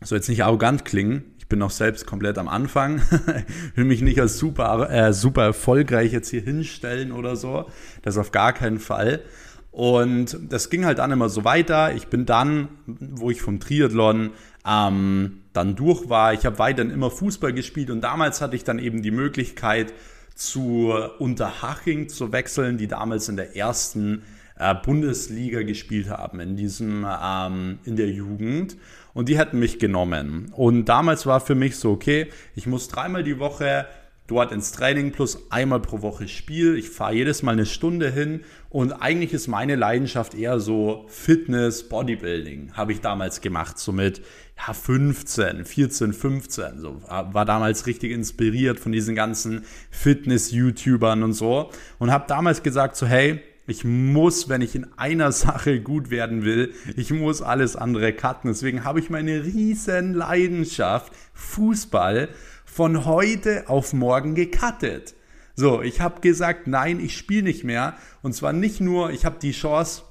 so 0.00 0.14
jetzt 0.14 0.28
nicht 0.28 0.44
arrogant 0.44 0.84
klingen, 0.84 1.24
bin 1.52 1.58
noch 1.58 1.70
selbst 1.70 2.06
komplett 2.06 2.38
am 2.38 2.48
Anfang. 2.48 3.02
will 3.74 3.84
mich 3.84 4.00
nicht 4.00 4.18
als 4.18 4.38
super, 4.38 4.88
äh, 4.90 5.12
super 5.12 5.44
erfolgreich 5.44 6.10
jetzt 6.10 6.30
hier 6.30 6.40
hinstellen 6.40 7.12
oder 7.12 7.36
so. 7.36 7.66
Das 8.00 8.16
auf 8.16 8.32
gar 8.32 8.54
keinen 8.54 8.78
Fall. 8.78 9.20
Und 9.70 10.38
das 10.48 10.70
ging 10.70 10.86
halt 10.86 10.98
dann 10.98 11.12
immer 11.12 11.28
so 11.28 11.44
weiter. 11.44 11.94
Ich 11.94 12.06
bin 12.06 12.24
dann, 12.24 12.68
wo 12.86 13.30
ich 13.30 13.42
vom 13.42 13.60
Triathlon 13.60 14.30
ähm, 14.66 15.42
dann 15.52 15.76
durch 15.76 16.08
war, 16.08 16.32
ich 16.32 16.46
habe 16.46 16.58
weiterhin 16.58 16.90
immer 16.90 17.10
Fußball 17.10 17.52
gespielt 17.52 17.90
und 17.90 18.00
damals 18.00 18.40
hatte 18.40 18.56
ich 18.56 18.64
dann 18.64 18.78
eben 18.78 19.02
die 19.02 19.10
Möglichkeit, 19.10 19.92
zu 20.34 20.94
Unterhaching 21.18 22.08
zu 22.08 22.32
wechseln, 22.32 22.78
die 22.78 22.88
damals 22.88 23.28
in 23.28 23.36
der 23.36 23.54
ersten 23.56 24.22
äh, 24.58 24.74
Bundesliga 24.74 25.62
gespielt 25.62 26.08
haben, 26.08 26.40
in 26.40 26.56
diesem, 26.56 27.06
ähm, 27.06 27.78
in 27.84 27.96
der 27.96 28.08
Jugend. 28.08 28.76
Und 29.14 29.28
die 29.28 29.38
hätten 29.38 29.58
mich 29.58 29.78
genommen. 29.78 30.52
Und 30.56 30.86
damals 30.86 31.26
war 31.26 31.40
für 31.40 31.54
mich 31.54 31.76
so, 31.76 31.92
okay, 31.92 32.28
ich 32.54 32.66
muss 32.66 32.88
dreimal 32.88 33.22
die 33.22 33.38
Woche 33.38 33.86
dort 34.26 34.52
ins 34.52 34.72
Training 34.72 35.12
plus 35.12 35.50
einmal 35.50 35.80
pro 35.80 36.00
Woche 36.00 36.28
Spiel. 36.28 36.76
Ich 36.76 36.88
fahre 36.88 37.14
jedes 37.14 37.42
Mal 37.42 37.52
eine 37.52 37.66
Stunde 37.66 38.10
hin 38.10 38.42
und 38.70 38.92
eigentlich 38.92 39.32
ist 39.32 39.48
meine 39.48 39.76
Leidenschaft 39.76 40.34
eher 40.34 40.60
so 40.60 41.04
Fitness, 41.08 41.88
Bodybuilding, 41.88 42.72
habe 42.72 42.92
ich 42.92 43.00
damals 43.00 43.40
gemacht, 43.40 43.78
so 43.78 43.92
mit 43.92 44.22
ja, 44.56 44.72
15, 44.72 45.64
14, 45.64 46.12
15. 46.12 46.80
So, 46.80 47.02
war 47.02 47.44
damals 47.44 47.86
richtig 47.86 48.12
inspiriert 48.12 48.80
von 48.80 48.92
diesen 48.92 49.14
ganzen 49.14 49.64
Fitness-YouTubern 49.90 51.22
und 51.22 51.32
so 51.32 51.70
und 51.98 52.10
habe 52.10 52.24
damals 52.28 52.62
gesagt 52.62 52.96
so, 52.96 53.06
hey, 53.06 53.42
ich 53.66 53.84
muss, 53.84 54.48
wenn 54.48 54.62
ich 54.62 54.74
in 54.74 54.86
einer 54.96 55.32
Sache 55.32 55.80
gut 55.80 56.10
werden 56.10 56.44
will, 56.44 56.72
ich 56.96 57.10
muss 57.12 57.42
alles 57.42 57.76
andere 57.76 58.12
cutten. 58.12 58.50
Deswegen 58.50 58.84
habe 58.84 59.00
ich 59.00 59.10
meine 59.10 59.44
riesen 59.44 60.14
Leidenschaft 60.14 61.12
Fußball 61.34 62.28
von 62.64 63.04
heute 63.04 63.68
auf 63.68 63.92
morgen 63.92 64.34
gecuttet. 64.34 65.14
So, 65.54 65.82
ich 65.82 66.00
habe 66.00 66.20
gesagt, 66.20 66.66
nein, 66.66 66.98
ich 67.00 67.16
spiele 67.16 67.42
nicht 67.42 67.64
mehr. 67.64 67.94
Und 68.22 68.34
zwar 68.34 68.52
nicht 68.52 68.80
nur, 68.80 69.10
ich 69.10 69.24
habe 69.24 69.38
die 69.40 69.52
Chance 69.52 70.02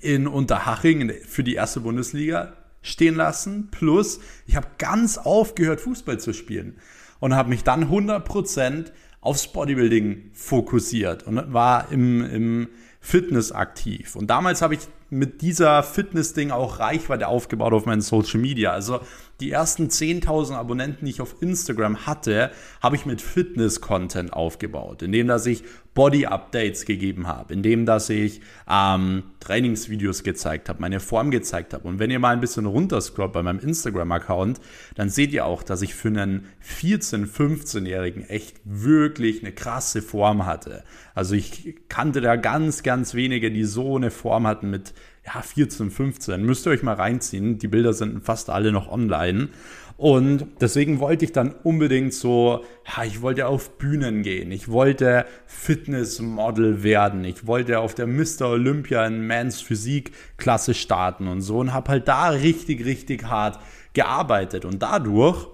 in 0.00 0.26
Unterhaching 0.26 1.12
für 1.26 1.44
die 1.44 1.54
erste 1.54 1.80
Bundesliga 1.80 2.54
stehen 2.80 3.14
lassen, 3.14 3.68
plus 3.70 4.20
ich 4.46 4.56
habe 4.56 4.66
ganz 4.78 5.18
aufgehört, 5.18 5.80
Fußball 5.80 6.18
zu 6.18 6.32
spielen 6.32 6.78
und 7.20 7.34
habe 7.34 7.50
mich 7.50 7.62
dann 7.62 7.88
100% 7.88 8.86
aufs 9.22 9.50
Bodybuilding 9.50 10.30
fokussiert 10.34 11.22
und 11.22 11.52
war 11.54 11.90
im, 11.90 12.22
im 12.22 12.68
Fitness 13.00 13.52
aktiv. 13.52 14.14
Und 14.14 14.28
damals 14.28 14.60
habe 14.60 14.74
ich 14.74 14.80
mit 15.12 15.42
dieser 15.42 15.82
Fitness-Ding 15.82 16.50
auch 16.50 16.78
Reichweite 16.78 17.28
aufgebaut 17.28 17.74
auf 17.74 17.84
meinen 17.84 18.00
Social 18.00 18.40
Media. 18.40 18.72
Also 18.72 19.00
die 19.40 19.50
ersten 19.50 19.88
10.000 19.88 20.54
Abonnenten, 20.54 21.04
die 21.04 21.10
ich 21.10 21.20
auf 21.20 21.36
Instagram 21.40 22.06
hatte, 22.06 22.50
habe 22.80 22.96
ich 22.96 23.04
mit 23.04 23.20
Fitness-Content 23.20 24.32
aufgebaut, 24.32 25.02
indem 25.02 25.26
dass 25.26 25.44
ich 25.44 25.64
Body-Updates 25.94 26.86
gegeben 26.86 27.26
habe, 27.26 27.52
indem 27.52 27.84
dass 27.84 28.08
ich 28.08 28.40
ähm, 28.70 29.24
Trainingsvideos 29.40 30.22
gezeigt 30.22 30.68
habe, 30.68 30.80
meine 30.80 31.00
Form 31.00 31.30
gezeigt 31.30 31.74
habe. 31.74 31.86
Und 31.86 31.98
wenn 31.98 32.10
ihr 32.10 32.18
mal 32.18 32.32
ein 32.32 32.40
bisschen 32.40 32.64
runterscrollt 32.64 33.32
bei 33.32 33.42
meinem 33.42 33.58
Instagram-Account, 33.58 34.60
dann 34.94 35.10
seht 35.10 35.32
ihr 35.32 35.44
auch, 35.44 35.62
dass 35.62 35.82
ich 35.82 35.94
für 35.94 36.08
einen 36.08 36.46
14-, 36.64 37.26
15-Jährigen 37.26 38.24
echt 38.28 38.60
wirklich 38.64 39.42
eine 39.42 39.52
krasse 39.52 40.00
Form 40.00 40.46
hatte. 40.46 40.84
Also 41.14 41.34
ich 41.34 41.76
kannte 41.88 42.22
da 42.22 42.36
ganz, 42.36 42.82
ganz 42.82 43.12
wenige, 43.14 43.50
die 43.50 43.64
so 43.64 43.96
eine 43.96 44.10
Form 44.10 44.46
hatten 44.46 44.70
mit 44.70 44.94
ja, 45.24 45.40
14, 45.40 45.90
15. 45.90 46.44
Müsst 46.44 46.66
ihr 46.66 46.70
euch 46.70 46.82
mal 46.82 46.94
reinziehen. 46.94 47.58
Die 47.58 47.68
Bilder 47.68 47.92
sind 47.92 48.24
fast 48.24 48.50
alle 48.50 48.72
noch 48.72 48.90
online. 48.90 49.48
Und 49.96 50.46
deswegen 50.60 50.98
wollte 50.98 51.24
ich 51.24 51.32
dann 51.32 51.54
unbedingt 51.62 52.12
so, 52.12 52.64
ja, 52.84 53.04
ich 53.04 53.22
wollte 53.22 53.46
auf 53.46 53.78
Bühnen 53.78 54.22
gehen. 54.22 54.50
Ich 54.50 54.68
wollte 54.68 55.26
Fitnessmodel 55.46 56.82
werden. 56.82 57.24
Ich 57.24 57.46
wollte 57.46 57.78
auf 57.78 57.94
der 57.94 58.08
Mr. 58.08 58.48
Olympia 58.48 59.06
in 59.06 59.26
Mans 59.26 59.60
Physik 59.60 60.12
Klasse 60.38 60.74
starten 60.74 61.28
und 61.28 61.40
so 61.40 61.58
und 61.58 61.72
habe 61.72 61.90
halt 61.90 62.08
da 62.08 62.30
richtig, 62.30 62.84
richtig 62.84 63.24
hart 63.24 63.60
gearbeitet. 63.92 64.64
Und 64.64 64.82
dadurch, 64.82 65.46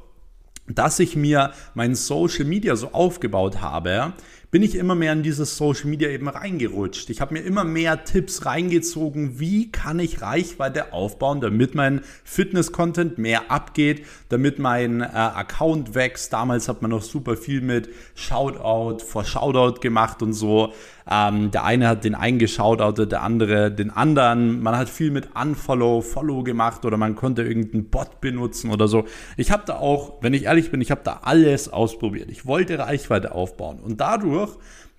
dass 0.66 0.98
ich 0.98 1.14
mir 1.14 1.52
mein 1.74 1.94
Social 1.94 2.46
Media 2.46 2.74
so 2.74 2.92
aufgebaut 2.92 3.60
habe, 3.60 4.14
bin 4.50 4.62
ich 4.62 4.76
immer 4.76 4.94
mehr 4.94 5.12
in 5.12 5.22
dieses 5.22 5.56
Social 5.56 5.86
Media 5.86 6.08
eben 6.08 6.28
reingerutscht. 6.28 7.10
Ich 7.10 7.20
habe 7.20 7.34
mir 7.34 7.40
immer 7.40 7.64
mehr 7.64 8.04
Tipps 8.04 8.46
reingezogen, 8.46 9.38
wie 9.38 9.70
kann 9.70 9.98
ich 9.98 10.22
Reichweite 10.22 10.92
aufbauen, 10.92 11.40
damit 11.40 11.74
mein 11.74 12.00
Fitness-Content 12.24 13.18
mehr 13.18 13.50
abgeht, 13.50 14.06
damit 14.30 14.58
mein 14.58 15.02
äh, 15.02 15.04
Account 15.04 15.94
wächst. 15.94 16.32
Damals 16.32 16.68
hat 16.68 16.80
man 16.80 16.90
noch 16.90 17.02
super 17.02 17.36
viel 17.36 17.60
mit 17.60 17.90
Shoutout 18.14 19.04
vor 19.04 19.24
Shoutout 19.24 19.80
gemacht 19.80 20.22
und 20.22 20.32
so. 20.32 20.72
Ähm, 21.10 21.50
der 21.50 21.64
eine 21.64 21.88
hat 21.88 22.04
den 22.04 22.14
einen 22.14 22.38
geschautoutet, 22.38 23.12
der 23.12 23.22
andere 23.22 23.72
den 23.72 23.90
anderen. 23.90 24.60
Man 24.60 24.76
hat 24.76 24.88
viel 24.88 25.10
mit 25.10 25.30
Unfollow, 25.34 26.02
Follow 26.02 26.42
gemacht 26.42 26.84
oder 26.84 26.96
man 26.96 27.14
konnte 27.14 27.42
irgendeinen 27.42 27.88
Bot 27.88 28.20
benutzen 28.20 28.70
oder 28.70 28.88
so. 28.88 29.04
Ich 29.36 29.50
habe 29.50 29.62
da 29.66 29.76
auch, 29.76 30.22
wenn 30.22 30.34
ich 30.34 30.44
ehrlich 30.44 30.70
bin, 30.70 30.80
ich 30.80 30.90
habe 30.90 31.00
da 31.04 31.20
alles 31.22 31.68
ausprobiert. 31.72 32.30
Ich 32.30 32.46
wollte 32.46 32.78
Reichweite 32.78 33.32
aufbauen 33.32 33.80
und 33.80 34.00
dadurch, 34.00 34.50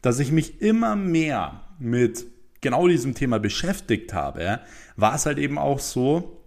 dass 0.01 0.19
ich 0.19 0.31
mich 0.31 0.61
immer 0.61 0.95
mehr 0.95 1.61
mit 1.77 2.25
genau 2.61 2.87
diesem 2.87 3.13
Thema 3.13 3.39
beschäftigt 3.39 4.13
habe, 4.13 4.61
war 4.95 5.15
es 5.15 5.25
halt 5.25 5.37
eben 5.37 5.57
auch 5.57 5.79
so, 5.79 6.39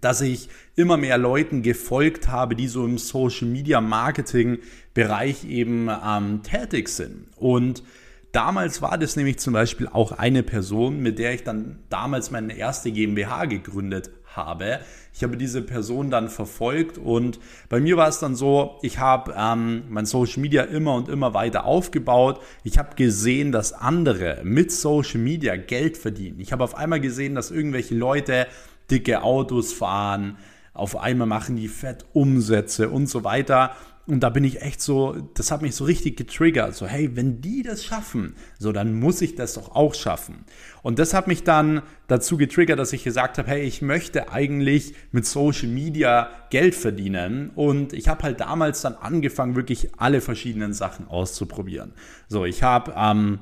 dass 0.00 0.20
ich 0.20 0.48
immer 0.74 0.96
mehr 0.96 1.18
Leuten 1.18 1.62
gefolgt 1.62 2.28
habe, 2.28 2.56
die 2.56 2.66
so 2.66 2.84
im 2.84 2.98
Social 2.98 3.46
Media 3.46 3.80
Marketing 3.80 4.58
Bereich 4.94 5.44
eben 5.44 5.88
ähm, 5.88 6.42
tätig 6.42 6.88
sind. 6.88 7.26
Und 7.36 7.82
Damals 8.32 8.80
war 8.80 8.96
das 8.96 9.16
nämlich 9.16 9.38
zum 9.38 9.52
Beispiel 9.52 9.88
auch 9.88 10.12
eine 10.12 10.42
Person, 10.42 11.00
mit 11.00 11.18
der 11.18 11.34
ich 11.34 11.44
dann 11.44 11.80
damals 11.90 12.30
meine 12.30 12.56
erste 12.56 12.90
GmbH 12.90 13.44
gegründet 13.44 14.10
habe. 14.24 14.80
Ich 15.12 15.22
habe 15.22 15.36
diese 15.36 15.60
Person 15.60 16.10
dann 16.10 16.30
verfolgt 16.30 16.96
und 16.96 17.38
bei 17.68 17.78
mir 17.78 17.98
war 17.98 18.08
es 18.08 18.20
dann 18.20 18.34
so, 18.34 18.78
ich 18.80 18.98
habe 18.98 19.34
ähm, 19.36 19.82
mein 19.90 20.06
Social 20.06 20.40
Media 20.40 20.62
immer 20.62 20.94
und 20.94 21.10
immer 21.10 21.34
weiter 21.34 21.66
aufgebaut. 21.66 22.40
Ich 22.64 22.78
habe 22.78 22.96
gesehen, 22.96 23.52
dass 23.52 23.74
andere 23.74 24.40
mit 24.44 24.72
Social 24.72 25.20
Media 25.20 25.56
Geld 25.56 25.98
verdienen. 25.98 26.40
Ich 26.40 26.52
habe 26.52 26.64
auf 26.64 26.74
einmal 26.74 27.00
gesehen, 27.00 27.34
dass 27.34 27.50
irgendwelche 27.50 27.94
Leute 27.94 28.46
dicke 28.90 29.22
Autos 29.22 29.74
fahren, 29.74 30.38
auf 30.74 30.96
einmal 30.96 31.26
machen 31.26 31.56
die 31.56 31.68
fett 31.68 32.06
Umsätze 32.14 32.88
und 32.88 33.06
so 33.06 33.24
weiter. 33.24 33.76
Und 34.06 34.20
da 34.20 34.30
bin 34.30 34.42
ich 34.42 34.62
echt 34.62 34.80
so, 34.80 35.16
das 35.34 35.52
hat 35.52 35.62
mich 35.62 35.76
so 35.76 35.84
richtig 35.84 36.16
getriggert. 36.16 36.74
So, 36.74 36.86
hey, 36.86 37.14
wenn 37.14 37.40
die 37.40 37.62
das 37.62 37.84
schaffen, 37.84 38.34
so, 38.58 38.72
dann 38.72 38.98
muss 38.98 39.22
ich 39.22 39.36
das 39.36 39.54
doch 39.54 39.76
auch 39.76 39.94
schaffen. 39.94 40.44
Und 40.82 40.98
das 40.98 41.14
hat 41.14 41.28
mich 41.28 41.44
dann 41.44 41.82
dazu 42.08 42.36
getriggert, 42.36 42.80
dass 42.80 42.92
ich 42.92 43.04
gesagt 43.04 43.38
habe, 43.38 43.48
hey, 43.48 43.62
ich 43.62 43.80
möchte 43.80 44.32
eigentlich 44.32 44.94
mit 45.12 45.24
Social 45.24 45.68
Media 45.68 46.30
Geld 46.50 46.74
verdienen. 46.74 47.50
Und 47.54 47.92
ich 47.92 48.08
habe 48.08 48.24
halt 48.24 48.40
damals 48.40 48.80
dann 48.80 48.96
angefangen, 48.96 49.54
wirklich 49.54 49.90
alle 49.98 50.20
verschiedenen 50.20 50.72
Sachen 50.72 51.06
auszuprobieren. 51.06 51.92
So, 52.26 52.44
ich 52.44 52.64
habe 52.64 52.94
ähm, 52.96 53.38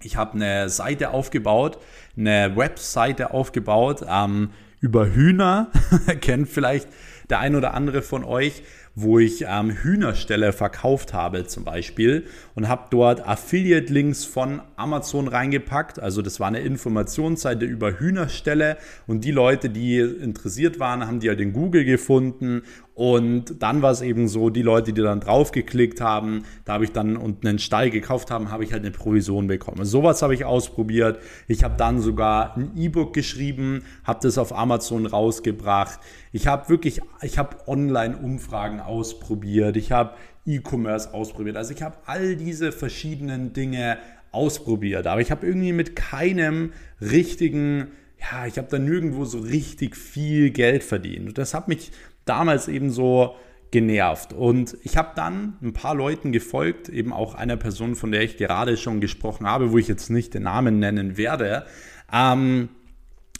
ich 0.00 0.16
habe 0.16 0.34
eine 0.34 0.68
Seite 0.68 1.10
aufgebaut, 1.10 1.78
eine 2.16 2.56
Webseite 2.56 3.32
aufgebaut 3.32 4.04
ähm, 4.08 4.50
über 4.80 5.12
Hühner. 5.12 5.72
Kennt 6.20 6.48
vielleicht 6.48 6.88
der 7.30 7.40
ein 7.40 7.56
oder 7.56 7.74
andere 7.74 8.02
von 8.02 8.24
euch 8.24 8.62
wo 9.00 9.20
ich 9.20 9.44
ähm, 9.46 9.70
Hühnerställe 9.70 10.52
verkauft 10.52 11.14
habe 11.14 11.46
zum 11.46 11.62
Beispiel 11.62 12.24
und 12.56 12.68
habe 12.68 12.86
dort 12.90 13.26
Affiliate-Links 13.26 14.24
von 14.24 14.60
Amazon 14.74 15.28
reingepackt. 15.28 16.00
Also 16.00 16.20
das 16.20 16.40
war 16.40 16.48
eine 16.48 16.60
Informationsseite 16.60 17.64
über 17.64 18.00
Hühnerställe 18.00 18.76
und 19.06 19.24
die 19.24 19.30
Leute, 19.30 19.70
die 19.70 19.98
interessiert 19.98 20.80
waren, 20.80 21.06
haben 21.06 21.20
die 21.20 21.28
halt 21.28 21.40
in 21.40 21.52
Google 21.52 21.84
gefunden 21.84 22.62
und 22.98 23.62
dann 23.62 23.80
war 23.80 23.92
es 23.92 24.00
eben 24.00 24.26
so, 24.26 24.50
die 24.50 24.62
Leute, 24.62 24.92
die 24.92 25.02
dann 25.02 25.20
draufgeklickt 25.20 26.00
haben, 26.00 26.42
da 26.64 26.72
habe 26.72 26.82
ich 26.82 26.90
dann 26.90 27.16
und 27.16 27.46
einen 27.46 27.60
Stall 27.60 27.90
gekauft 27.90 28.32
haben, 28.32 28.50
habe 28.50 28.64
ich 28.64 28.72
halt 28.72 28.82
eine 28.82 28.90
Provision 28.90 29.46
bekommen. 29.46 29.84
Sowas 29.84 30.20
habe 30.20 30.34
ich 30.34 30.44
ausprobiert. 30.44 31.20
Ich 31.46 31.62
habe 31.62 31.76
dann 31.76 32.00
sogar 32.00 32.56
ein 32.56 32.72
E-Book 32.76 33.14
geschrieben, 33.14 33.84
habe 34.02 34.18
das 34.20 34.36
auf 34.36 34.52
Amazon 34.52 35.06
rausgebracht. 35.06 36.00
Ich 36.32 36.48
habe 36.48 36.68
wirklich, 36.70 37.00
ich 37.22 37.38
habe 37.38 37.56
Online-Umfragen 37.68 38.80
ausprobiert. 38.88 39.76
Ich 39.76 39.92
habe 39.92 40.14
E-Commerce 40.46 41.14
ausprobiert. 41.14 41.56
Also 41.56 41.72
ich 41.72 41.82
habe 41.82 41.96
all 42.06 42.36
diese 42.36 42.72
verschiedenen 42.72 43.52
Dinge 43.52 43.98
ausprobiert. 44.32 45.06
Aber 45.06 45.20
ich 45.20 45.30
habe 45.30 45.46
irgendwie 45.46 45.72
mit 45.72 45.94
keinem 45.94 46.72
richtigen 47.00 47.88
ja, 48.20 48.46
ich 48.46 48.58
habe 48.58 48.68
da 48.68 48.78
nirgendwo 48.78 49.24
so 49.24 49.38
richtig 49.38 49.96
viel 49.96 50.50
Geld 50.50 50.82
verdient. 50.82 51.28
Und 51.28 51.38
das 51.38 51.54
hat 51.54 51.68
mich 51.68 51.92
damals 52.24 52.68
eben 52.68 52.90
so 52.90 53.36
genervt. 53.70 54.32
Und 54.32 54.76
ich 54.82 54.96
habe 54.96 55.10
dann 55.14 55.56
ein 55.62 55.72
paar 55.72 55.94
Leuten 55.94 56.32
gefolgt, 56.32 56.88
eben 56.88 57.12
auch 57.12 57.34
einer 57.34 57.56
Person, 57.56 57.94
von 57.94 58.10
der 58.10 58.22
ich 58.22 58.36
gerade 58.36 58.76
schon 58.76 59.00
gesprochen 59.00 59.46
habe, 59.46 59.72
wo 59.72 59.78
ich 59.78 59.88
jetzt 59.88 60.10
nicht 60.10 60.34
den 60.34 60.44
Namen 60.44 60.78
nennen 60.78 61.16
werde, 61.16 61.66
ähm, 62.12 62.70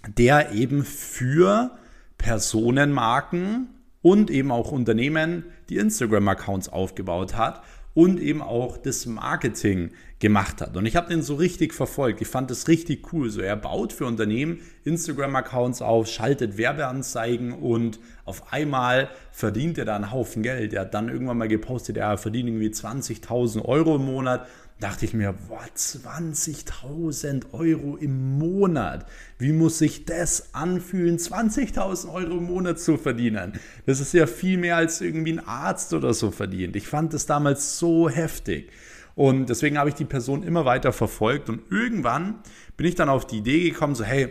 der 0.06 0.52
eben 0.52 0.84
für 0.84 1.72
Personenmarken 2.18 3.68
und 4.08 4.30
eben 4.30 4.50
auch 4.50 4.72
Unternehmen, 4.72 5.44
die 5.68 5.76
Instagram-Accounts 5.76 6.70
aufgebaut 6.70 7.36
hat 7.36 7.62
und 7.92 8.18
eben 8.20 8.40
auch 8.40 8.78
das 8.78 9.04
Marketing 9.04 9.90
gemacht 10.18 10.62
hat. 10.62 10.78
Und 10.78 10.86
ich 10.86 10.96
habe 10.96 11.10
den 11.10 11.20
so 11.20 11.34
richtig 11.34 11.74
verfolgt. 11.74 12.22
Ich 12.22 12.28
fand 12.28 12.50
das 12.50 12.68
richtig 12.68 13.12
cool. 13.12 13.28
So, 13.28 13.42
er 13.42 13.54
baut 13.54 13.92
für 13.92 14.06
Unternehmen 14.06 14.60
Instagram-Accounts 14.84 15.82
auf, 15.82 16.08
schaltet 16.08 16.56
Werbeanzeigen 16.56 17.52
und 17.52 18.00
auf 18.24 18.50
einmal 18.50 19.10
verdient 19.30 19.76
er 19.76 19.84
da 19.84 19.96
einen 19.96 20.10
Haufen 20.10 20.42
Geld. 20.42 20.72
Er 20.72 20.82
hat 20.82 20.94
dann 20.94 21.10
irgendwann 21.10 21.36
mal 21.36 21.48
gepostet, 21.48 21.98
er 21.98 22.16
verdient 22.16 22.48
irgendwie 22.48 22.70
20.000 22.70 23.62
Euro 23.66 23.96
im 23.96 24.06
Monat 24.06 24.46
dachte 24.80 25.04
ich 25.04 25.14
mir, 25.14 25.34
boah, 25.48 25.64
20.000 25.76 27.52
Euro 27.52 27.96
im 27.96 28.38
Monat. 28.38 29.06
Wie 29.38 29.52
muss 29.52 29.78
sich 29.78 30.04
das 30.04 30.54
anfühlen, 30.54 31.18
20.000 31.18 32.12
Euro 32.12 32.38
im 32.38 32.44
Monat 32.44 32.78
zu 32.78 32.96
verdienen? 32.96 33.54
Das 33.86 34.00
ist 34.00 34.14
ja 34.14 34.26
viel 34.26 34.58
mehr 34.58 34.76
als 34.76 35.00
irgendwie 35.00 35.32
ein 35.32 35.46
Arzt 35.46 35.92
oder 35.94 36.14
so 36.14 36.30
verdient. 36.30 36.76
Ich 36.76 36.86
fand 36.86 37.12
das 37.12 37.26
damals 37.26 37.78
so 37.78 38.08
heftig. 38.08 38.70
Und 39.16 39.48
deswegen 39.48 39.78
habe 39.78 39.88
ich 39.88 39.96
die 39.96 40.04
Person 40.04 40.44
immer 40.44 40.64
weiter 40.64 40.92
verfolgt 40.92 41.48
und 41.48 41.60
irgendwann 41.72 42.36
bin 42.76 42.86
ich 42.86 42.94
dann 42.94 43.08
auf 43.08 43.26
die 43.26 43.38
Idee 43.38 43.68
gekommen, 43.68 43.96
so 43.96 44.04
hey, 44.04 44.28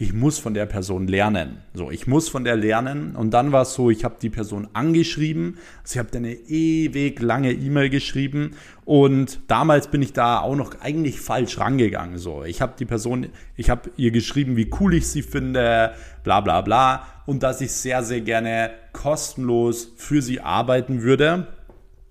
ich 0.00 0.12
muss 0.12 0.38
von 0.38 0.54
der 0.54 0.66
Person 0.66 1.08
lernen. 1.08 1.58
So, 1.74 1.90
ich 1.90 2.06
muss 2.06 2.28
von 2.28 2.44
der 2.44 2.54
lernen. 2.54 3.16
Und 3.16 3.32
dann 3.32 3.50
war 3.50 3.62
es 3.62 3.74
so, 3.74 3.90
ich 3.90 4.04
habe 4.04 4.14
die 4.22 4.30
Person 4.30 4.68
angeschrieben. 4.72 5.58
Ich 5.84 5.98
habe 5.98 6.16
eine 6.16 6.34
ewig 6.34 7.20
lange 7.20 7.52
E-Mail 7.52 7.90
geschrieben. 7.90 8.54
Und 8.84 9.40
damals 9.48 9.88
bin 9.88 10.00
ich 10.00 10.12
da 10.12 10.38
auch 10.38 10.54
noch 10.54 10.80
eigentlich 10.80 11.20
falsch 11.20 11.58
rangegangen. 11.58 12.16
So, 12.16 12.44
ich 12.44 12.62
habe 12.62 12.74
die 12.78 12.84
Person, 12.84 13.26
ich 13.56 13.70
habe 13.70 13.90
ihr 13.96 14.12
geschrieben, 14.12 14.56
wie 14.56 14.70
cool 14.78 14.94
ich 14.94 15.08
sie 15.08 15.22
finde, 15.22 15.94
bla 16.22 16.42
bla 16.42 16.60
bla. 16.60 17.04
Und 17.26 17.42
dass 17.42 17.60
ich 17.60 17.72
sehr, 17.72 18.04
sehr 18.04 18.20
gerne 18.20 18.70
kostenlos 18.92 19.94
für 19.96 20.22
sie 20.22 20.40
arbeiten 20.40 21.02
würde. 21.02 21.48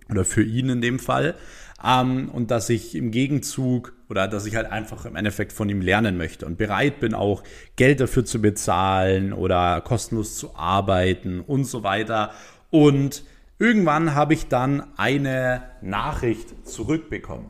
Oder 0.09 0.25
für 0.25 0.43
ihn 0.43 0.67
in 0.67 0.81
dem 0.81 0.99
Fall. 0.99 1.35
Ähm, 1.83 2.29
und 2.29 2.51
dass 2.51 2.69
ich 2.69 2.95
im 2.95 3.11
Gegenzug 3.11 3.93
oder 4.09 4.27
dass 4.27 4.45
ich 4.45 4.55
halt 4.55 4.71
einfach 4.71 5.05
im 5.05 5.15
Endeffekt 5.15 5.53
von 5.53 5.69
ihm 5.69 5.81
lernen 5.81 6.17
möchte 6.17 6.45
und 6.45 6.57
bereit 6.57 6.99
bin, 6.99 7.13
auch 7.13 7.43
Geld 7.75 7.99
dafür 7.99 8.25
zu 8.25 8.41
bezahlen 8.41 9.33
oder 9.33 9.81
kostenlos 9.81 10.37
zu 10.37 10.55
arbeiten 10.55 11.41
und 11.41 11.65
so 11.65 11.83
weiter. 11.83 12.31
Und 12.71 13.23
irgendwann 13.59 14.15
habe 14.15 14.33
ich 14.33 14.47
dann 14.47 14.83
eine 14.97 15.63
Nachricht 15.81 16.67
zurückbekommen, 16.67 17.47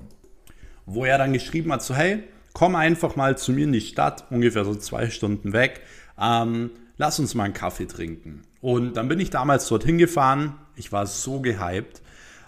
wo 0.85 1.05
er 1.05 1.17
dann 1.17 1.33
geschrieben 1.33 1.71
hat, 1.71 1.83
so 1.83 1.95
hey, 1.95 2.23
komm 2.53 2.75
einfach 2.75 3.15
mal 3.15 3.37
zu 3.37 3.53
mir 3.53 3.65
in 3.65 3.71
die 3.71 3.81
Stadt, 3.81 4.25
ungefähr 4.29 4.65
so 4.65 4.75
zwei 4.75 5.09
Stunden 5.09 5.53
weg, 5.53 5.81
ähm, 6.19 6.71
lass 6.97 7.19
uns 7.19 7.35
mal 7.35 7.45
einen 7.45 7.53
Kaffee 7.53 7.85
trinken. 7.85 8.41
Und 8.61 8.97
dann 8.97 9.07
bin 9.07 9.19
ich 9.19 9.29
damals 9.29 9.67
dorthin 9.67 9.99
gefahren, 9.99 10.55
ich 10.75 10.91
war 10.91 11.05
so 11.05 11.39
gehypt 11.39 12.01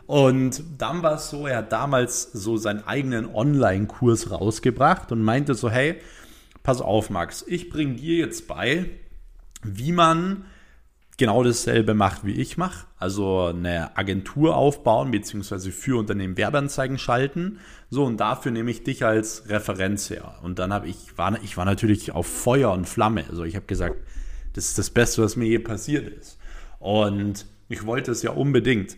und 0.10 0.64
dann 0.80 1.04
war 1.04 1.18
es 1.18 1.30
so, 1.30 1.46
er 1.46 1.58
hat 1.58 1.72
damals 1.72 2.24
so 2.32 2.58
seinen 2.58 2.84
eigenen 2.88 3.28
Online-Kurs 3.32 4.32
rausgebracht 4.32 5.12
und 5.12 5.22
meinte 5.22 5.54
so, 5.54 5.70
hey, 5.70 5.98
pass 6.64 6.82
auf, 6.82 7.12
Max, 7.12 7.46
ich 7.48 7.70
bringe 7.70 7.94
dir 7.94 8.18
jetzt 8.18 8.48
bei, 8.48 8.90
wie 9.62 9.92
man 9.92 10.46
genau 11.18 11.44
dasselbe 11.44 11.94
macht, 11.94 12.26
wie 12.26 12.32
ich 12.32 12.58
mache. 12.58 12.88
Also 12.98 13.54
eine 13.54 13.96
Agentur 13.98 14.56
aufbauen, 14.56 15.12
beziehungsweise 15.12 15.72
für 15.72 16.00
Unternehmen 16.00 16.38
Werbeanzeigen 16.38 16.98
schalten. 16.98 17.60
So, 17.92 18.04
und 18.04 18.18
dafür 18.18 18.52
nehme 18.52 18.72
ich 18.72 18.84
dich 18.84 19.06
als 19.06 19.48
Referenz 19.48 20.10
her. 20.10 20.40
Und 20.42 20.58
dann 20.58 20.74
habe 20.74 20.88
ich, 20.88 21.20
war, 21.20 21.38
ich 21.44 21.56
war 21.56 21.66
natürlich 21.66 22.14
auf 22.14 22.26
Feuer 22.26 22.72
und 22.72 22.90
Flamme. 22.90 23.26
Also 23.30 23.44
ich 23.44 23.56
habe 23.56 23.68
gesagt, 23.68 23.98
das 24.54 24.70
ist 24.70 24.80
das 24.80 24.90
Beste, 24.90 25.22
was 25.22 25.36
mir 25.36 25.46
je 25.46 25.60
passiert 25.60 26.08
ist. 26.08 26.40
Und 26.80 27.46
ich 27.68 27.86
wollte 27.86 28.10
es 28.10 28.24
ja 28.24 28.32
unbedingt. 28.32 28.98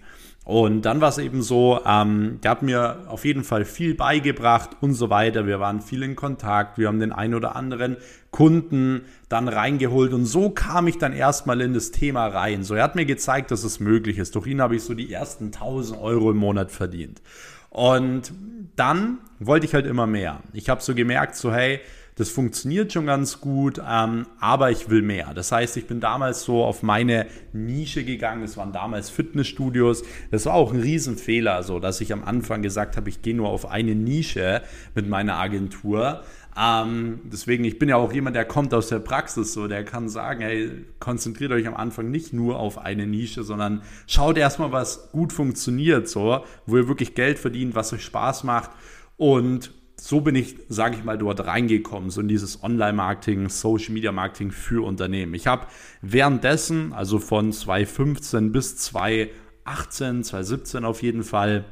Und 0.51 0.81
dann 0.81 0.99
war 0.99 1.07
es 1.07 1.17
eben 1.17 1.43
so, 1.43 1.79
ähm, 1.85 2.39
der 2.43 2.51
hat 2.51 2.61
mir 2.61 3.05
auf 3.07 3.23
jeden 3.23 3.45
Fall 3.45 3.63
viel 3.63 3.95
beigebracht 3.95 4.71
und 4.81 4.95
so 4.95 5.09
weiter. 5.09 5.47
Wir 5.47 5.61
waren 5.61 5.79
viel 5.79 6.03
in 6.03 6.17
Kontakt, 6.17 6.77
wir 6.77 6.89
haben 6.89 6.99
den 6.99 7.13
einen 7.13 7.35
oder 7.35 7.55
anderen 7.55 7.95
Kunden 8.31 9.03
dann 9.29 9.47
reingeholt 9.47 10.11
und 10.11 10.25
so 10.25 10.49
kam 10.49 10.87
ich 10.87 10.97
dann 10.97 11.13
erstmal 11.13 11.61
in 11.61 11.73
das 11.73 11.91
Thema 11.91 12.27
rein. 12.27 12.65
So, 12.65 12.75
er 12.75 12.83
hat 12.83 12.97
mir 12.97 13.05
gezeigt, 13.05 13.51
dass 13.51 13.63
es 13.63 13.79
möglich 13.79 14.17
ist. 14.17 14.35
Durch 14.35 14.45
ihn 14.45 14.59
habe 14.59 14.75
ich 14.75 14.83
so 14.83 14.93
die 14.93 15.13
ersten 15.13 15.53
1000 15.53 15.97
Euro 16.01 16.31
im 16.31 16.37
Monat 16.37 16.69
verdient. 16.69 17.21
Und 17.69 18.33
dann 18.75 19.19
wollte 19.39 19.65
ich 19.65 19.73
halt 19.73 19.85
immer 19.85 20.05
mehr. 20.05 20.41
Ich 20.51 20.67
habe 20.67 20.81
so 20.81 20.93
gemerkt, 20.93 21.37
so 21.37 21.53
hey, 21.53 21.79
das 22.21 22.29
funktioniert 22.29 22.93
schon 22.93 23.07
ganz 23.07 23.41
gut, 23.41 23.81
ähm, 23.83 24.27
aber 24.39 24.69
ich 24.69 24.91
will 24.91 25.01
mehr. 25.01 25.33
Das 25.33 25.51
heißt, 25.51 25.75
ich 25.77 25.87
bin 25.87 25.99
damals 25.99 26.43
so 26.43 26.63
auf 26.63 26.83
meine 26.83 27.25
Nische 27.51 28.03
gegangen. 28.03 28.43
Es 28.43 28.57
waren 28.57 28.71
damals 28.71 29.09
Fitnessstudios. 29.09 30.03
Das 30.29 30.45
war 30.45 30.53
auch 30.53 30.71
ein 30.71 30.79
Riesenfehler, 30.79 31.63
so 31.63 31.79
dass 31.79 31.99
ich 31.99 32.13
am 32.13 32.23
Anfang 32.23 32.61
gesagt 32.61 32.95
habe, 32.95 33.09
ich 33.09 33.23
gehe 33.23 33.35
nur 33.35 33.49
auf 33.49 33.65
eine 33.65 33.95
Nische 33.95 34.61
mit 34.93 35.09
meiner 35.09 35.37
Agentur. 35.37 36.21
Ähm, 36.55 37.21
deswegen, 37.23 37.63
ich 37.63 37.79
bin 37.79 37.89
ja 37.89 37.95
auch 37.95 38.13
jemand, 38.13 38.35
der 38.35 38.45
kommt 38.45 38.71
aus 38.75 38.89
der 38.89 38.99
Praxis, 38.99 39.53
so 39.53 39.67
der 39.67 39.83
kann 39.83 40.07
sagen, 40.07 40.41
hey, 40.41 40.69
konzentriert 40.99 41.51
euch 41.51 41.65
am 41.65 41.75
Anfang 41.75 42.11
nicht 42.11 42.33
nur 42.33 42.59
auf 42.59 42.77
eine 42.77 43.07
Nische, 43.07 43.41
sondern 43.41 43.81
schaut 44.05 44.37
erstmal, 44.37 44.71
was 44.71 45.11
gut 45.11 45.33
funktioniert, 45.33 46.07
so, 46.07 46.45
wo 46.67 46.77
ihr 46.77 46.87
wirklich 46.87 47.15
Geld 47.15 47.39
verdient, 47.39 47.73
was 47.73 47.91
euch 47.93 48.03
Spaß 48.03 48.43
macht 48.43 48.69
und 49.17 49.71
so 50.03 50.19
bin 50.19 50.33
ich, 50.33 50.55
sage 50.67 50.97
ich 50.97 51.03
mal, 51.03 51.19
dort 51.19 51.45
reingekommen, 51.45 52.09
so 52.09 52.21
in 52.21 52.27
dieses 52.27 52.63
Online-Marketing, 52.63 53.49
Social-Media-Marketing 53.49 54.49
für 54.49 54.83
Unternehmen. 54.83 55.35
Ich 55.35 55.45
habe 55.45 55.67
währenddessen, 56.01 56.91
also 56.91 57.19
von 57.19 57.53
2015 57.53 58.51
bis 58.51 58.77
2018, 58.77 60.23
2017 60.23 60.85
auf 60.85 61.03
jeden 61.03 61.23
Fall, 61.23 61.65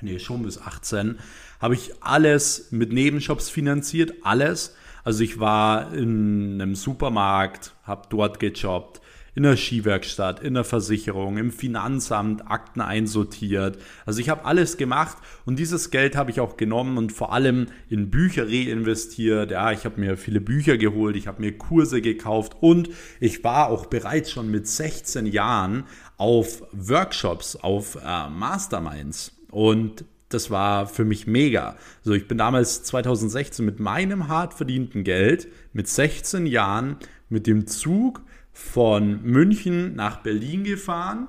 nee, 0.00 0.18
schon 0.18 0.44
bis 0.44 0.58
18, 0.58 1.18
habe 1.60 1.74
ich 1.74 1.92
alles 2.00 2.72
mit 2.72 2.90
Nebenjobs 2.90 3.50
finanziert, 3.50 4.14
alles. 4.22 4.74
Also 5.04 5.22
ich 5.22 5.38
war 5.38 5.92
in 5.92 6.54
einem 6.54 6.74
Supermarkt, 6.74 7.74
habe 7.82 8.08
dort 8.08 8.40
gejobbt, 8.40 9.02
in 9.38 9.44
der 9.44 9.56
Skiwerkstatt, 9.56 10.40
in 10.40 10.54
der 10.54 10.64
Versicherung, 10.64 11.38
im 11.38 11.52
Finanzamt 11.52 12.50
Akten 12.50 12.80
einsortiert. 12.80 13.78
Also 14.04 14.18
ich 14.18 14.30
habe 14.30 14.44
alles 14.44 14.78
gemacht 14.78 15.16
und 15.46 15.60
dieses 15.60 15.92
Geld 15.92 16.16
habe 16.16 16.32
ich 16.32 16.40
auch 16.40 16.56
genommen 16.56 16.98
und 16.98 17.12
vor 17.12 17.32
allem 17.32 17.68
in 17.88 18.10
Bücher 18.10 18.48
reinvestiert. 18.48 19.52
Ja, 19.52 19.70
ich 19.70 19.84
habe 19.84 20.00
mir 20.00 20.16
viele 20.16 20.40
Bücher 20.40 20.76
geholt, 20.76 21.14
ich 21.14 21.28
habe 21.28 21.40
mir 21.40 21.56
Kurse 21.56 22.02
gekauft 22.02 22.56
und 22.58 22.90
ich 23.20 23.44
war 23.44 23.68
auch 23.68 23.86
bereits 23.86 24.32
schon 24.32 24.50
mit 24.50 24.66
16 24.66 25.26
Jahren 25.26 25.84
auf 26.16 26.64
Workshops, 26.72 27.54
auf 27.54 27.94
äh, 27.94 28.28
Masterminds 28.28 29.36
und 29.52 30.04
das 30.30 30.50
war 30.50 30.88
für 30.88 31.04
mich 31.04 31.28
mega. 31.28 31.76
Also 32.00 32.14
ich 32.14 32.26
bin 32.26 32.38
damals 32.38 32.82
2016 32.82 33.64
mit 33.64 33.78
meinem 33.78 34.26
hart 34.26 34.54
verdienten 34.54 35.04
Geld 35.04 35.46
mit 35.72 35.86
16 35.86 36.44
Jahren 36.44 36.96
mit 37.28 37.46
dem 37.46 37.68
Zug 37.68 38.22
von 38.58 39.22
München 39.22 39.94
nach 39.94 40.16
Berlin 40.16 40.64
gefahren 40.64 41.28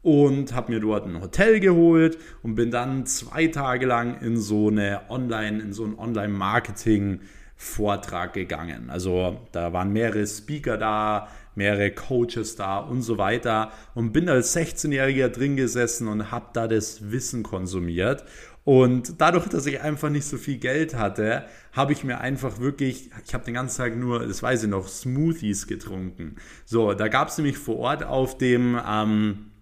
und 0.00 0.54
habe 0.54 0.72
mir 0.72 0.80
dort 0.80 1.06
ein 1.06 1.20
Hotel 1.20 1.58
geholt 1.58 2.16
und 2.44 2.54
bin 2.54 2.70
dann 2.70 3.04
zwei 3.04 3.48
Tage 3.48 3.84
lang 3.84 4.20
in 4.20 4.36
so 4.36 4.68
eine 4.68 5.02
Online, 5.10 5.60
in 5.60 5.72
so 5.72 5.84
ein 5.84 5.98
Online-Marketing 5.98 7.20
Vortrag 7.56 8.32
gegangen. 8.32 8.90
Also 8.90 9.40
da 9.50 9.72
waren 9.72 9.92
mehrere 9.92 10.24
Speaker 10.24 10.78
da, 10.78 11.28
mehrere 11.56 11.90
Coaches 11.90 12.54
da 12.54 12.78
und 12.78 13.02
so 13.02 13.18
weiter 13.18 13.72
und 13.96 14.12
bin 14.12 14.28
als 14.28 14.56
16-Jähriger 14.56 15.28
drin 15.30 15.56
gesessen 15.56 16.06
und 16.06 16.30
habe 16.30 16.46
da 16.52 16.68
das 16.68 17.10
Wissen 17.10 17.42
konsumiert 17.42 18.24
und 18.68 19.18
dadurch, 19.18 19.48
dass 19.48 19.64
ich 19.64 19.80
einfach 19.80 20.10
nicht 20.10 20.26
so 20.26 20.36
viel 20.36 20.58
Geld 20.58 20.94
hatte, 20.94 21.46
habe 21.72 21.94
ich 21.94 22.04
mir 22.04 22.20
einfach 22.20 22.60
wirklich, 22.60 23.10
ich 23.24 23.32
habe 23.32 23.42
den 23.42 23.54
ganzen 23.54 23.78
Tag 23.78 23.96
nur, 23.96 24.26
das 24.26 24.42
weiß 24.42 24.64
ich 24.64 24.68
noch, 24.68 24.88
Smoothies 24.88 25.66
getrunken. 25.66 26.36
So, 26.66 26.92
da 26.92 27.08
gab 27.08 27.28
es 27.28 27.38
nämlich 27.38 27.56
vor 27.56 27.78
Ort 27.78 28.02
auf 28.04 28.36
dem, 28.36 28.78
ähm, 28.86 29.52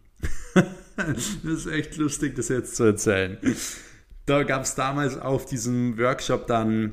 das 0.97 1.37
ist 1.45 1.67
echt 1.69 1.97
lustig, 1.99 2.35
das 2.35 2.49
jetzt 2.49 2.75
zu 2.75 2.83
erzählen. 2.83 3.39
Da 4.25 4.43
gab 4.43 4.63
es 4.63 4.75
damals 4.75 5.17
auf 5.17 5.47
diesem 5.47 5.97
Workshop 5.99 6.49
dann 6.49 6.93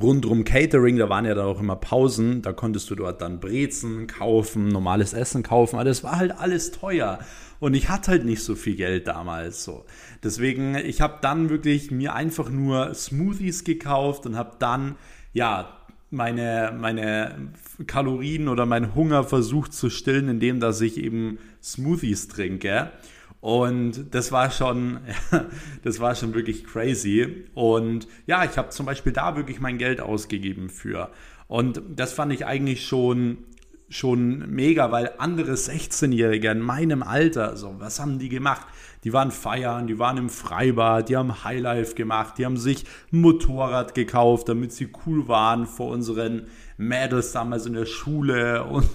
rundrum 0.00 0.44
Catering, 0.44 0.96
da 0.96 1.08
waren 1.08 1.24
ja 1.24 1.34
dann 1.34 1.46
auch 1.46 1.60
immer 1.60 1.76
Pausen, 1.76 2.42
da 2.42 2.52
konntest 2.52 2.90
du 2.90 2.94
dort 2.94 3.20
dann 3.20 3.40
Brezen 3.40 4.06
kaufen, 4.06 4.68
normales 4.68 5.12
Essen 5.12 5.42
kaufen, 5.42 5.76
aber 5.76 5.84
das 5.84 6.04
war 6.04 6.16
halt 6.16 6.32
alles 6.38 6.72
teuer 6.72 7.18
und 7.60 7.74
ich 7.74 7.88
hatte 7.88 8.12
halt 8.12 8.24
nicht 8.24 8.42
so 8.42 8.54
viel 8.54 8.76
Geld 8.76 9.06
damals 9.06 9.64
so. 9.64 9.84
Deswegen, 10.22 10.74
ich 10.74 11.00
habe 11.00 11.18
dann 11.22 11.48
wirklich 11.50 11.90
mir 11.90 12.14
einfach 12.14 12.50
nur 12.50 12.94
Smoothies 12.94 13.64
gekauft 13.64 14.26
und 14.26 14.36
habe 14.36 14.56
dann 14.58 14.96
ja 15.32 15.68
meine, 16.10 16.76
meine 16.78 17.52
Kalorien 17.86 18.48
oder 18.48 18.66
meinen 18.66 18.94
Hunger 18.94 19.24
versucht 19.24 19.72
zu 19.72 19.90
stillen, 19.90 20.28
indem 20.28 20.60
dass 20.60 20.80
ich 20.80 20.98
eben 20.98 21.38
Smoothies 21.62 22.28
trinke. 22.28 22.90
Und 23.44 24.14
das 24.14 24.32
war 24.32 24.50
schon, 24.50 25.00
das 25.82 26.00
war 26.00 26.14
schon 26.14 26.32
wirklich 26.32 26.64
crazy. 26.64 27.44
Und 27.52 28.08
ja, 28.26 28.42
ich 28.42 28.56
habe 28.56 28.70
zum 28.70 28.86
Beispiel 28.86 29.12
da 29.12 29.36
wirklich 29.36 29.60
mein 29.60 29.76
Geld 29.76 30.00
ausgegeben 30.00 30.70
für. 30.70 31.10
Und 31.46 31.82
das 31.94 32.14
fand 32.14 32.32
ich 32.32 32.46
eigentlich 32.46 32.86
schon 32.86 33.36
schon 33.90 34.50
mega, 34.50 34.90
weil 34.90 35.12
andere 35.18 35.52
16-Jährige 35.52 36.50
in 36.50 36.60
meinem 36.60 37.02
Alter, 37.02 37.58
so, 37.58 37.74
was 37.78 38.00
haben 38.00 38.18
die 38.18 38.30
gemacht? 38.30 38.66
Die 39.04 39.12
waren 39.12 39.30
feiern, 39.30 39.86
die 39.86 39.98
waren 39.98 40.16
im 40.16 40.30
Freibad, 40.30 41.10
die 41.10 41.16
haben 41.18 41.44
Highlife 41.44 41.94
gemacht, 41.94 42.38
die 42.38 42.46
haben 42.46 42.56
sich 42.56 42.86
ein 43.12 43.20
Motorrad 43.20 43.94
gekauft, 43.94 44.48
damit 44.48 44.72
sie 44.72 44.88
cool 45.04 45.28
waren 45.28 45.66
vor 45.66 45.90
unseren 45.90 46.46
Mädels 46.78 47.32
damals 47.32 47.66
in 47.66 47.74
der 47.74 47.84
Schule 47.84 48.64
und, 48.64 48.88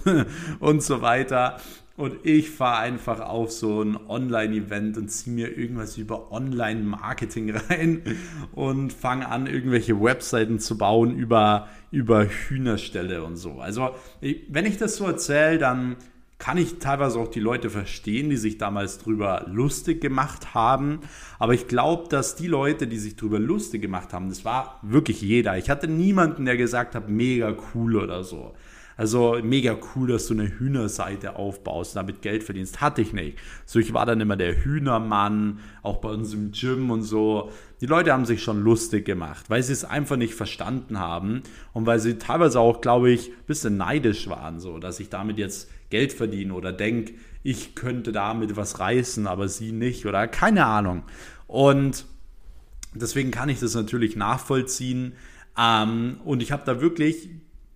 und 0.58 0.82
so 0.82 1.02
weiter. 1.02 1.58
Und 2.00 2.24
ich 2.24 2.48
fahre 2.48 2.78
einfach 2.78 3.20
auf 3.20 3.52
so 3.52 3.82
ein 3.82 3.98
Online-Event 4.08 4.96
und 4.96 5.10
ziehe 5.10 5.36
mir 5.36 5.58
irgendwas 5.58 5.98
über 5.98 6.32
Online-Marketing 6.32 7.54
rein 7.68 8.00
und 8.52 8.90
fange 8.90 9.28
an, 9.28 9.46
irgendwelche 9.46 10.00
Webseiten 10.00 10.60
zu 10.60 10.78
bauen 10.78 11.14
über, 11.14 11.68
über 11.90 12.24
Hühnerställe 12.24 13.22
und 13.22 13.36
so. 13.36 13.60
Also, 13.60 13.90
wenn 14.48 14.64
ich 14.64 14.78
das 14.78 14.96
so 14.96 15.04
erzähle, 15.04 15.58
dann 15.58 15.96
kann 16.38 16.56
ich 16.56 16.78
teilweise 16.78 17.18
auch 17.18 17.28
die 17.28 17.38
Leute 17.38 17.68
verstehen, 17.68 18.30
die 18.30 18.38
sich 18.38 18.56
damals 18.56 18.96
drüber 18.96 19.44
lustig 19.46 20.00
gemacht 20.00 20.54
haben. 20.54 21.00
Aber 21.38 21.52
ich 21.52 21.68
glaube, 21.68 22.08
dass 22.08 22.34
die 22.34 22.46
Leute, 22.46 22.86
die 22.86 22.96
sich 22.96 23.16
drüber 23.16 23.38
lustig 23.38 23.82
gemacht 23.82 24.14
haben, 24.14 24.30
das 24.30 24.46
war 24.46 24.80
wirklich 24.80 25.20
jeder. 25.20 25.58
Ich 25.58 25.68
hatte 25.68 25.86
niemanden, 25.86 26.46
der 26.46 26.56
gesagt 26.56 26.94
hat, 26.94 27.10
mega 27.10 27.54
cool 27.74 27.96
oder 27.96 28.24
so. 28.24 28.54
Also 29.00 29.38
mega 29.42 29.78
cool, 29.94 30.08
dass 30.08 30.26
du 30.26 30.34
eine 30.34 30.58
Hühnerseite 30.58 31.36
aufbaust 31.36 31.96
damit 31.96 32.20
Geld 32.20 32.44
verdienst. 32.44 32.82
Hatte 32.82 33.00
ich 33.00 33.14
nicht. 33.14 33.38
So, 33.64 33.78
ich 33.78 33.94
war 33.94 34.04
dann 34.04 34.20
immer 34.20 34.36
der 34.36 34.62
Hühnermann, 34.62 35.60
auch 35.82 36.02
bei 36.02 36.10
uns 36.10 36.34
im 36.34 36.52
Gym 36.52 36.90
und 36.90 37.02
so. 37.02 37.50
Die 37.80 37.86
Leute 37.86 38.12
haben 38.12 38.26
sich 38.26 38.42
schon 38.42 38.60
lustig 38.62 39.06
gemacht, 39.06 39.48
weil 39.48 39.62
sie 39.62 39.72
es 39.72 39.86
einfach 39.86 40.16
nicht 40.16 40.34
verstanden 40.34 40.98
haben 40.98 41.42
und 41.72 41.86
weil 41.86 41.98
sie 41.98 42.18
teilweise 42.18 42.60
auch, 42.60 42.82
glaube 42.82 43.10
ich, 43.10 43.30
ein 43.30 43.46
bisschen 43.46 43.78
neidisch 43.78 44.28
waren, 44.28 44.60
so, 44.60 44.78
dass 44.78 45.00
ich 45.00 45.08
damit 45.08 45.38
jetzt 45.38 45.70
Geld 45.88 46.12
verdiene 46.12 46.52
oder 46.52 46.70
denke, 46.70 47.14
ich 47.42 47.74
könnte 47.74 48.12
damit 48.12 48.54
was 48.56 48.80
reißen, 48.80 49.26
aber 49.26 49.48
sie 49.48 49.72
nicht 49.72 50.04
oder 50.04 50.28
keine 50.28 50.66
Ahnung. 50.66 51.04
Und 51.46 52.04
deswegen 52.92 53.30
kann 53.30 53.48
ich 53.48 53.60
das 53.60 53.74
natürlich 53.74 54.14
nachvollziehen. 54.14 55.14
Ähm, 55.58 56.20
und 56.22 56.42
ich 56.42 56.52
habe 56.52 56.64
da 56.66 56.82
wirklich 56.82 57.30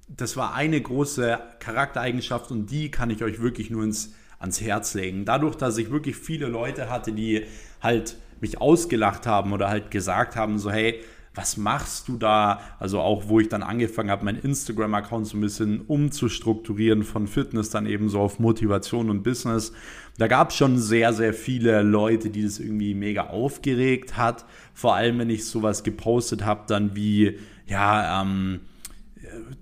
das 0.09 0.37
war 0.37 0.55
eine 0.55 0.81
große 0.81 1.39
Charaktereigenschaft 1.61 2.51
und 2.51 2.71
die 2.71 2.91
kann 2.91 3.11
ich 3.11 3.23
euch 3.23 3.41
wirklich 3.41 3.71
nur 3.71 3.85
ins, 3.85 4.15
ans 4.39 4.61
Herz 4.61 4.95
legen. 4.95 5.25
Dadurch, 5.25 5.57
dass 5.57 5.79
ich 5.79 5.91
wirklich 5.91 6.17
viele 6.17 6.47
Leute 6.47 6.91
hatte, 6.91 7.13
die 7.13 7.45
halt 7.81 8.17
mich 8.41 8.61
ausgelacht 8.61 9.27
haben 9.27 9.53
oder 9.53 9.69
halt 9.69 9.91
gesagt 9.91 10.37
haben, 10.37 10.59
so 10.59 10.71
hey, 10.71 11.01
was 11.35 11.57
machst 11.57 12.07
du 12.07 12.17
da? 12.17 12.61
Also 12.79 13.01
auch, 13.01 13.29
wo 13.29 13.41
ich 13.41 13.49
dann 13.49 13.65
angefangen 13.65 14.11
habe, 14.11 14.25
meinen 14.25 14.41
Instagram-Account 14.41 15.27
so 15.27 15.37
ein 15.37 15.41
bisschen 15.41 15.81
umzustrukturieren 15.81 17.03
von 17.03 17.27
Fitness 17.27 17.71
dann 17.71 17.87
eben 17.87 18.09
so 18.09 18.21
auf 18.21 18.39
Motivation 18.39 19.11
und 19.11 19.25
Business. 19.25 19.73
Da 20.17 20.29
gab 20.29 20.51
es 20.51 20.57
schon 20.57 20.79
sehr, 20.79 21.13
sehr 21.13 21.35
viele 21.35 21.83
Leute, 21.83 22.31
die 22.31 22.45
das 22.45 22.61
irgendwie 22.61 22.95
mega 22.95 23.29
aufgeregt 23.29 24.17
hat. 24.17 24.45
Vor 24.75 24.95
allem, 24.95 25.19
wenn 25.19 25.31
ich 25.31 25.47
sowas 25.47 25.83
gepostet 25.83 26.45
habe, 26.45 26.63
dann 26.69 26.95
wie, 26.95 27.39
ja, 27.67 28.23
ähm, 28.23 28.61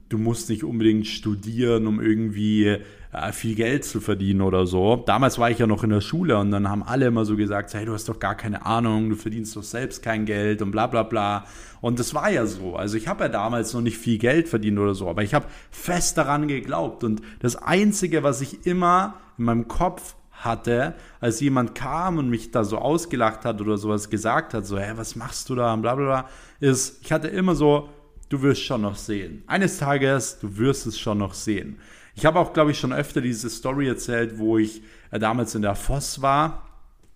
du 0.08 0.18
musst 0.18 0.48
nicht 0.48 0.64
unbedingt 0.64 1.06
studieren, 1.06 1.87
um 1.87 2.00
irgendwie 2.00 2.78
äh, 3.12 3.32
viel 3.32 3.54
Geld 3.54 3.85
zu 3.85 4.00
verdienen 4.00 4.40
oder 4.40 4.66
so. 4.66 4.96
Damals 4.96 5.38
war 5.38 5.50
ich 5.50 5.58
ja 5.58 5.66
noch 5.66 5.85
in 5.85 5.90
der 5.90 6.00
Schule 6.00 6.38
und 6.38 6.50
dann 6.50 6.68
haben 6.68 6.82
alle 6.82 7.06
immer 7.06 7.24
so 7.24 7.37
gesagt, 7.37 7.72
hey, 7.74 7.85
du 7.85 7.92
hast 7.92 8.08
doch 8.08 8.18
gar 8.18 8.35
keine 8.35 8.64
Ahnung, 8.64 9.11
du 9.11 9.16
verdienst 9.16 9.54
doch 9.54 9.62
selbst 9.62 10.02
kein 10.02 10.24
Geld 10.24 10.62
und 10.62 10.70
bla 10.70 10.87
bla 10.87 11.02
bla. 11.02 11.44
Und 11.80 11.98
das 11.98 12.14
war 12.14 12.30
ja 12.30 12.46
so. 12.46 12.76
Also 12.76 12.96
ich 12.96 13.08
habe 13.08 13.24
ja 13.24 13.28
damals 13.28 13.74
noch 13.74 13.82
nicht 13.82 13.98
viel 13.98 14.18
Geld 14.18 14.48
verdient 14.48 14.78
oder 14.78 14.94
so, 14.94 15.08
aber 15.08 15.22
ich 15.22 15.35
habe 15.35 15.46
fest 15.70 16.16
daran 16.16 16.48
geglaubt. 16.48 17.04
Und 17.04 17.20
das 17.40 17.56
Einzige, 17.56 18.22
was 18.22 18.40
ich 18.40 18.66
immer 18.66 19.14
in 19.37 19.44
meinem 19.44 19.68
Kopf 19.68 20.14
hatte, 20.30 20.94
als 21.20 21.40
jemand 21.40 21.74
kam 21.74 22.18
und 22.18 22.28
mich 22.28 22.50
da 22.50 22.64
so 22.64 22.78
ausgelacht 22.78 23.44
hat 23.44 23.61
oder 23.61 23.76
sowas 23.76 24.11
gesagt 24.11 24.54
hat, 24.54 24.66
so, 24.66 24.78
hey, 24.78 24.96
was 24.96 25.16
machst 25.16 25.48
du 25.50 25.54
da 25.54 25.72
und 25.72 25.82
bla 25.82 25.94
bla 25.94 26.04
bla, 26.04 26.28
ist, 26.61 27.02
ich 27.02 27.12
hatte 27.12 27.28
immer 27.28 27.54
so, 27.54 27.88
du 28.33 28.40
wirst 28.42 28.64
schon 28.64 28.83
noch 28.83 28.97
sehen. 28.97 29.42
Eines 29.47 29.79
Tages, 29.79 30.38
du 30.40 30.57
wirst 30.57 30.87
es 30.87 30.99
schon 30.99 31.18
noch 31.18 31.35
sehen. 31.35 31.79
Ich 32.14 32.25
habe 32.25 32.38
auch, 32.38 32.53
glaube 32.53 32.71
ich, 32.71 32.79
schon 32.79 32.92
öfter 32.92 33.21
diese 33.21 33.51
Story 33.51 33.88
erzählt, 33.88 34.38
wo 34.38 34.59
ich 34.59 34.83
äh, 35.11 35.18
damals 35.18 35.55
in 35.55 35.62
der 35.62 35.75
Voss 35.75 36.23
war. 36.23 36.66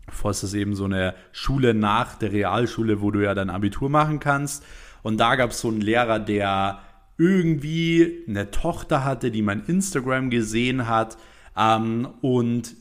Voss 0.09 0.45
ist 0.45 0.55
eben 0.55 0.75
so 0.75 0.85
eine 0.85 1.15
Schule 1.33 1.75
nach 1.75 2.17
der 2.17 2.33
Realschule, 2.33 3.01
wo 3.01 3.11
du 3.11 3.23
ja 3.23 3.35
dein 3.35 3.51
Abitur 3.51 3.89
machen 3.89 4.21
kannst. 4.21 4.63
Und 5.03 5.19
da 5.19 5.37
gab 5.37 5.51
es 5.51 5.61
so 5.61 5.69
einen 5.69 5.81
Lehrer, 5.81 6.19
der 6.19 6.81
irgendwie 7.19 8.25
eine 8.29 8.51
Tochter 8.51 9.05
hatte, 9.05 9.31
die 9.31 9.43
mein 9.43 9.65
Instagram 9.65 10.31
gesehen 10.31 10.87
hat 10.87 11.17
ähm, 11.57 12.09
und 12.21 12.77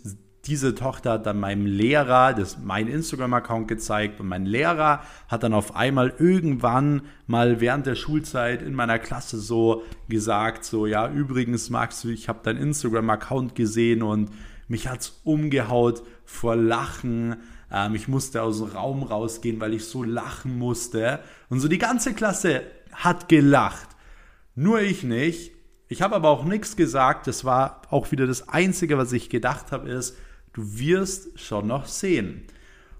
diese 0.48 0.76
Tochter 0.76 1.14
hat 1.14 1.26
dann 1.26 1.40
meinem 1.40 1.66
Lehrer 1.66 2.34
das, 2.34 2.58
mein 2.64 2.88
Instagram-Account 2.88 3.68
gezeigt 3.68 4.20
und 4.20 4.28
mein 4.28 4.46
Lehrer 4.46 5.02
hat 5.28 5.44
dann 5.44 5.54
auf 5.54 5.76
einmal 5.76 6.14
irgendwann 6.20 7.04
mal 7.28 7.62
während 7.62 7.86
der 7.86 7.96
Schulzeit 7.96 8.62
in 8.62 8.76
meiner 8.76 9.00
Klasse 9.00 9.40
so 9.40 9.84
gesagt, 10.08 10.64
so 10.64 10.86
ja, 10.86 11.10
übrigens 11.10 11.70
magst 11.70 12.04
du, 12.04 12.10
ich 12.10 12.30
habe 12.30 12.40
dein 12.44 12.58
Instagram-Account 12.58 13.56
gesehen 13.56 14.04
und 14.04 14.30
mich 14.68 14.88
hat 14.88 15.02
es 15.02 15.22
umgehaut 15.24 16.04
vor 16.24 16.56
Lachen. 16.56 17.38
Ähm, 17.72 17.96
ich 17.96 18.08
musste 18.08 18.42
aus 18.42 18.60
dem 18.60 18.68
Raum 18.68 19.04
rausgehen, 19.04 19.60
weil 19.60 19.74
ich 19.74 19.86
so 19.86 20.04
lachen 20.04 20.58
musste. 20.58 21.20
Und 21.50 21.60
so 21.60 21.68
die 21.68 21.78
ganze 21.78 22.14
Klasse 22.14 22.62
hat 22.92 23.30
gelacht. 23.30 23.90
Nur 24.56 24.82
ich 24.82 25.04
nicht. 25.04 25.52
Ich 25.88 26.02
habe 26.02 26.16
aber 26.16 26.30
auch 26.30 26.46
nichts 26.46 26.76
gesagt. 26.76 27.28
Das 27.28 27.46
war 27.46 27.82
auch 27.90 28.12
wieder 28.12 28.26
das 28.26 28.50
Einzige, 28.50 28.98
was 28.98 29.12
ich 29.12 29.30
gedacht 29.30 29.72
habe, 29.72 29.90
ist, 29.90 30.18
Du 30.56 30.80
wirst 30.80 31.38
schon 31.38 31.68
noch 31.68 31.86
sehen. 31.86 32.44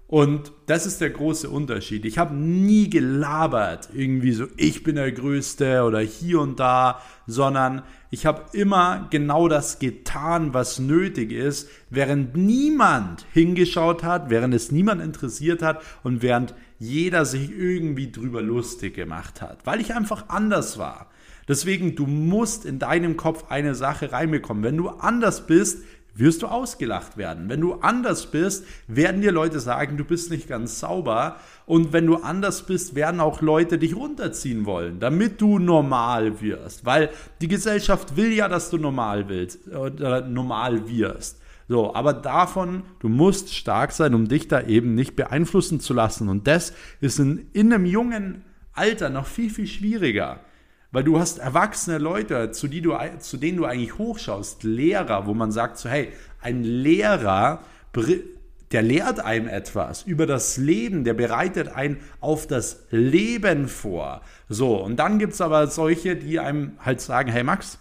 Und 0.08 0.52
das 0.66 0.84
ist 0.84 1.00
der 1.00 1.08
große 1.08 1.48
Unterschied. 1.48 2.04
Ich 2.04 2.18
habe 2.18 2.34
nie 2.34 2.90
gelabert, 2.90 3.88
irgendwie 3.94 4.32
so, 4.32 4.44
ich 4.58 4.82
bin 4.84 4.96
der 4.96 5.10
Größte 5.10 5.82
oder 5.82 6.00
hier 6.00 6.40
und 6.40 6.60
da, 6.60 7.00
sondern 7.26 7.82
ich 8.10 8.26
habe 8.26 8.44
immer 8.52 9.08
genau 9.10 9.48
das 9.48 9.78
getan, 9.78 10.52
was 10.52 10.78
nötig 10.78 11.32
ist, 11.32 11.70
während 11.88 12.36
niemand 12.36 13.24
hingeschaut 13.32 14.04
hat, 14.04 14.28
während 14.28 14.52
es 14.54 14.70
niemand 14.70 15.00
interessiert 15.00 15.62
hat 15.62 15.82
und 16.04 16.20
während 16.20 16.54
jeder 16.78 17.24
sich 17.24 17.50
irgendwie 17.50 18.12
drüber 18.12 18.42
lustig 18.42 18.94
gemacht 18.94 19.40
hat, 19.40 19.64
weil 19.64 19.80
ich 19.80 19.94
einfach 19.94 20.28
anders 20.28 20.76
war. 20.78 21.10
Deswegen, 21.48 21.94
du 21.94 22.06
musst 22.06 22.64
in 22.64 22.80
deinem 22.80 23.16
Kopf 23.16 23.50
eine 23.50 23.74
Sache 23.76 24.10
reinbekommen. 24.10 24.64
Wenn 24.64 24.76
du 24.76 24.88
anders 24.88 25.46
bist, 25.46 25.84
wirst 26.18 26.42
du 26.42 26.46
ausgelacht 26.46 27.16
werden. 27.16 27.48
Wenn 27.48 27.60
du 27.60 27.74
anders 27.74 28.30
bist, 28.30 28.64
werden 28.86 29.20
dir 29.20 29.32
Leute 29.32 29.60
sagen, 29.60 29.96
du 29.96 30.04
bist 30.04 30.30
nicht 30.30 30.48
ganz 30.48 30.80
sauber. 30.80 31.36
Und 31.66 31.92
wenn 31.92 32.06
du 32.06 32.16
anders 32.16 32.64
bist, 32.64 32.94
werden 32.94 33.20
auch 33.20 33.42
Leute 33.42 33.78
dich 33.78 33.94
runterziehen 33.94 34.66
wollen, 34.66 35.00
damit 35.00 35.40
du 35.40 35.58
normal 35.58 36.40
wirst. 36.40 36.84
Weil 36.84 37.10
die 37.40 37.48
Gesellschaft 37.48 38.16
will 38.16 38.32
ja, 38.32 38.48
dass 38.48 38.70
du 38.70 38.78
normal 38.78 39.28
willst 39.28 39.68
oder 39.68 40.22
normal 40.22 40.88
wirst. 40.88 41.40
So, 41.68 41.94
aber 41.94 42.12
davon, 42.12 42.84
du 43.00 43.08
musst 43.08 43.52
stark 43.52 43.90
sein, 43.90 44.14
um 44.14 44.28
dich 44.28 44.46
da 44.46 44.62
eben 44.62 44.94
nicht 44.94 45.16
beeinflussen 45.16 45.80
zu 45.80 45.94
lassen. 45.94 46.28
Und 46.28 46.46
das 46.46 46.72
ist 47.00 47.18
in, 47.18 47.48
in 47.52 47.72
einem 47.72 47.86
jungen 47.86 48.44
Alter 48.72 49.10
noch 49.10 49.26
viel, 49.26 49.50
viel 49.50 49.66
schwieriger. 49.66 50.40
Weil 50.96 51.04
du 51.04 51.18
hast 51.18 51.40
erwachsene 51.40 51.98
Leute, 51.98 52.52
zu, 52.52 52.68
die 52.68 52.80
du, 52.80 52.96
zu 53.18 53.36
denen 53.36 53.58
du 53.58 53.66
eigentlich 53.66 53.98
hochschaust, 53.98 54.62
Lehrer, 54.62 55.26
wo 55.26 55.34
man 55.34 55.52
sagt 55.52 55.76
so, 55.76 55.90
hey, 55.90 56.08
ein 56.40 56.64
Lehrer, 56.64 57.60
der 58.72 58.80
lehrt 58.80 59.20
einem 59.20 59.46
etwas 59.46 60.04
über 60.04 60.24
das 60.24 60.56
Leben, 60.56 61.04
der 61.04 61.12
bereitet 61.12 61.68
einen 61.68 61.98
auf 62.20 62.46
das 62.46 62.86
Leben 62.90 63.68
vor. 63.68 64.22
So, 64.48 64.82
und 64.82 64.96
dann 64.96 65.18
gibt 65.18 65.34
es 65.34 65.42
aber 65.42 65.66
solche, 65.66 66.16
die 66.16 66.40
einem 66.40 66.78
halt 66.78 67.02
sagen, 67.02 67.30
hey 67.30 67.44
Max, 67.44 67.78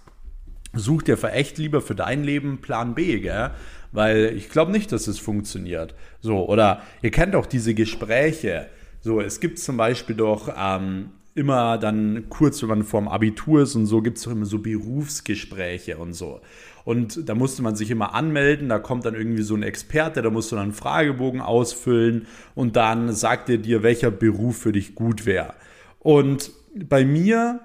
such 0.73 1.03
dir 1.03 1.15
für 1.15 1.31
echt 1.31 1.57
lieber 1.57 1.81
für 1.81 1.95
dein 1.95 2.21
Leben 2.21 2.59
Plan 2.59 2.95
B, 2.95 3.21
gell? 3.21 3.51
Weil 3.93 4.33
ich 4.35 4.49
glaube 4.49 4.73
nicht, 4.73 4.91
dass 4.91 5.07
es 5.07 5.19
funktioniert. 5.19 5.95
So, 6.19 6.49
oder 6.49 6.81
ihr 7.01 7.11
kennt 7.11 7.33
auch 7.33 7.45
diese 7.45 7.75
Gespräche. 7.75 8.67
So, 8.99 9.21
es 9.21 9.39
gibt 9.39 9.59
zum 9.59 9.77
Beispiel 9.77 10.17
doch 10.17 10.53
ähm, 10.57 11.11
immer 11.35 11.77
dann 11.77 12.25
kurz, 12.29 12.61
wenn 12.61 12.69
man 12.69 12.83
vorm 12.83 13.09
Abitur 13.09 13.63
ist 13.63 13.75
und 13.75 13.85
so, 13.85 14.01
gibt 14.01 14.17
es 14.17 14.23
doch 14.23 14.31
immer 14.31 14.45
so 14.45 14.59
Berufsgespräche 14.59 15.97
und 15.97 16.13
so. 16.13 16.41
Und 16.85 17.27
da 17.27 17.35
musste 17.35 17.61
man 17.61 17.75
sich 17.75 17.91
immer 17.91 18.13
anmelden, 18.13 18.69
da 18.69 18.79
kommt 18.79 19.05
dann 19.05 19.15
irgendwie 19.15 19.43
so 19.43 19.53
ein 19.55 19.63
Experte, 19.63 20.21
da 20.21 20.29
musst 20.29 20.51
du 20.51 20.55
dann 20.55 20.65
einen 20.65 20.73
Fragebogen 20.73 21.41
ausfüllen 21.41 22.25
und 22.55 22.77
dann 22.77 23.13
sagt 23.13 23.49
er 23.49 23.57
dir, 23.57 23.83
welcher 23.83 24.11
Beruf 24.11 24.57
für 24.57 24.71
dich 24.71 24.95
gut 24.95 25.25
wäre. 25.25 25.53
Und 25.99 26.51
bei 26.73 27.03
mir 27.03 27.59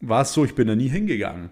war 0.00 0.22
es 0.22 0.32
so, 0.34 0.44
ich 0.44 0.54
bin 0.54 0.68
da 0.68 0.74
nie 0.74 0.88
hingegangen, 0.88 1.50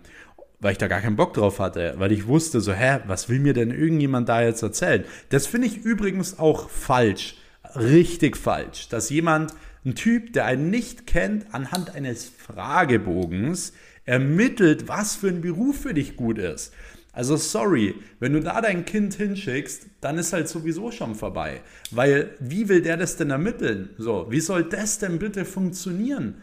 weil 0.60 0.72
ich 0.72 0.78
da 0.78 0.88
gar 0.88 1.00
keinen 1.00 1.16
Bock 1.16 1.32
drauf 1.32 1.58
hatte, 1.58 1.94
weil 1.96 2.12
ich 2.12 2.26
wusste 2.26 2.60
so, 2.60 2.74
hä, 2.74 2.98
was 3.06 3.30
will 3.30 3.38
mir 3.38 3.54
denn 3.54 3.70
irgendjemand 3.70 4.28
da 4.28 4.42
jetzt 4.42 4.62
erzählen? 4.62 5.04
Das 5.30 5.46
finde 5.46 5.68
ich 5.68 5.78
übrigens 5.78 6.38
auch 6.38 6.68
falsch, 6.68 7.36
richtig 7.76 8.36
falsch, 8.36 8.88
dass 8.88 9.08
jemand 9.08 9.54
ein 9.84 9.94
Typ, 9.94 10.32
der 10.32 10.46
einen 10.46 10.70
nicht 10.70 11.06
kennt, 11.06 11.54
anhand 11.54 11.94
eines 11.94 12.24
Fragebogens 12.24 13.72
ermittelt, 14.04 14.88
was 14.88 15.16
für 15.16 15.28
ein 15.28 15.40
Beruf 15.40 15.80
für 15.80 15.94
dich 15.94 16.16
gut 16.16 16.38
ist. 16.38 16.72
Also 17.12 17.36
sorry, 17.36 17.94
wenn 18.20 18.32
du 18.32 18.40
da 18.40 18.60
dein 18.60 18.86
Kind 18.86 19.14
hinschickst, 19.14 19.86
dann 20.00 20.16
ist 20.16 20.32
halt 20.32 20.48
sowieso 20.48 20.90
schon 20.90 21.14
vorbei. 21.14 21.60
Weil 21.90 22.30
wie 22.40 22.68
will 22.68 22.80
der 22.80 22.96
das 22.96 23.16
denn 23.16 23.30
ermitteln? 23.30 23.90
So, 23.98 24.26
wie 24.30 24.40
soll 24.40 24.64
das 24.64 24.98
denn 24.98 25.18
bitte 25.18 25.44
funktionieren? 25.44 26.36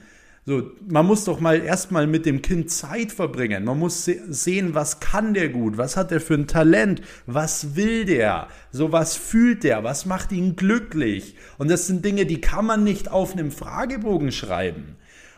So, 0.50 0.64
man 0.88 1.06
muss 1.06 1.26
doch 1.26 1.40
mal 1.40 1.62
erstmal 1.62 2.08
mit 2.08 2.26
dem 2.26 2.42
Kind 2.42 2.72
Zeit 2.72 3.12
verbringen. 3.12 3.66
Man 3.66 3.78
muss 3.78 4.06
se 4.06 4.20
sehen, 4.34 4.74
was 4.74 5.00
kann 5.00 5.36
der 5.36 5.50
gut, 5.50 5.78
was 5.78 5.96
hat 5.96 6.12
er 6.12 6.20
für 6.20 6.34
ein 6.34 6.48
Talent, 6.48 7.04
was 7.28 7.76
will 7.76 8.04
der, 8.04 8.48
so 8.72 8.92
was 8.92 9.16
fühlt 9.16 9.64
der, 9.64 9.84
was 9.84 10.08
macht 10.08 10.32
ihn 10.32 10.56
glücklich. 10.56 11.36
Und 11.60 11.70
das 11.70 11.86
sind 11.86 12.04
Dinge, 12.04 12.26
die 12.26 12.42
kann 12.42 12.66
man 12.66 12.84
nicht 12.84 13.12
auf 13.12 13.34
einem 13.34 13.52
Fragebogen 13.52 14.32
schreiben. 14.32 14.96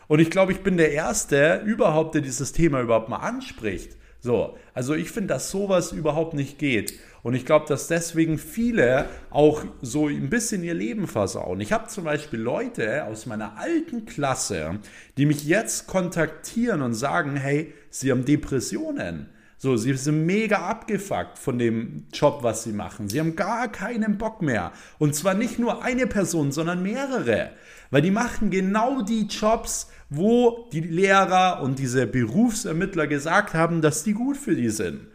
Und 0.08 0.18
ich 0.20 0.30
glaube, 0.30 0.52
ich 0.52 0.62
bin 0.62 0.78
der 0.78 0.92
Erste 0.92 1.60
überhaupt, 1.66 2.14
der 2.14 2.22
dieses 2.22 2.52
Thema 2.52 2.80
überhaupt 2.80 3.10
mal 3.10 3.16
anspricht. 3.16 3.98
So, 4.18 4.56
also 4.72 4.94
ich 4.94 5.10
finde, 5.10 5.34
dass 5.34 5.50
sowas 5.50 5.92
überhaupt 5.92 6.32
nicht 6.32 6.58
geht. 6.58 6.94
Und 7.22 7.34
ich 7.34 7.46
glaube, 7.46 7.66
dass 7.68 7.86
deswegen 7.86 8.36
viele 8.36 9.06
auch 9.30 9.64
so 9.80 10.08
ein 10.08 10.28
bisschen 10.28 10.64
ihr 10.64 10.74
Leben 10.74 11.06
versauen. 11.06 11.60
Ich 11.60 11.72
habe 11.72 11.86
zum 11.88 12.04
Beispiel 12.04 12.40
Leute 12.40 13.04
aus 13.04 13.26
meiner 13.26 13.58
alten 13.58 14.06
Klasse, 14.06 14.80
die 15.16 15.26
mich 15.26 15.44
jetzt 15.44 15.86
kontaktieren 15.86 16.82
und 16.82 16.94
sagen, 16.94 17.36
hey, 17.36 17.72
sie 17.90 18.10
haben 18.10 18.24
Depressionen. 18.24 19.28
So, 19.56 19.76
sie 19.76 19.94
sind 19.94 20.26
mega 20.26 20.66
abgefuckt 20.66 21.38
von 21.38 21.56
dem 21.56 22.06
Job, 22.12 22.40
was 22.42 22.64
sie 22.64 22.72
machen. 22.72 23.08
Sie 23.08 23.20
haben 23.20 23.36
gar 23.36 23.70
keinen 23.70 24.18
Bock 24.18 24.42
mehr. 24.42 24.72
Und 24.98 25.14
zwar 25.14 25.34
nicht 25.34 25.60
nur 25.60 25.84
eine 25.84 26.08
Person, 26.08 26.50
sondern 26.50 26.82
mehrere. 26.82 27.52
Weil 27.92 28.02
die 28.02 28.10
machen 28.10 28.50
genau 28.50 29.02
die 29.02 29.26
Jobs, 29.28 29.88
wo 30.10 30.68
die 30.72 30.80
Lehrer 30.80 31.62
und 31.62 31.78
diese 31.78 32.08
Berufsermittler 32.08 33.06
gesagt 33.06 33.54
haben, 33.54 33.80
dass 33.80 34.02
die 34.02 34.14
gut 34.14 34.36
für 34.36 34.56
die 34.56 34.70
sind. 34.70 35.11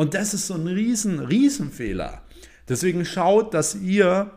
Und 0.00 0.14
das 0.14 0.32
ist 0.32 0.46
so 0.46 0.54
ein 0.54 0.66
riesen, 0.66 1.18
riesen. 1.18 1.70
Deswegen 2.70 3.04
schaut, 3.04 3.52
dass 3.52 3.74
ihr 3.74 4.30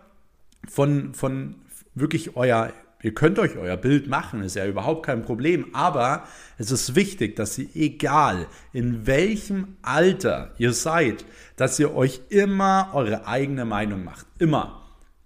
von, 0.67 1.13
von 1.13 1.55
wirklich 1.95 2.35
euer, 2.35 2.73
ihr 3.01 3.13
könnt 3.13 3.39
euch 3.39 3.55
euer 3.55 3.77
Bild 3.77 4.09
machen, 4.09 4.43
ist 4.43 4.57
ja 4.57 4.67
überhaupt 4.67 5.05
kein 5.05 5.21
Problem, 5.21 5.73
aber 5.73 6.25
es 6.57 6.69
ist 6.69 6.95
wichtig, 6.95 7.37
dass 7.37 7.57
ihr, 7.57 7.69
egal 7.75 8.47
in 8.73 9.07
welchem 9.07 9.77
Alter 9.81 10.51
ihr 10.57 10.73
seid, 10.73 11.23
dass 11.55 11.79
ihr 11.79 11.95
euch 11.95 12.19
immer 12.27 12.89
eure 12.91 13.25
eigene 13.25 13.63
Meinung 13.63 14.03
macht. 14.03 14.25
Immer. 14.39 14.82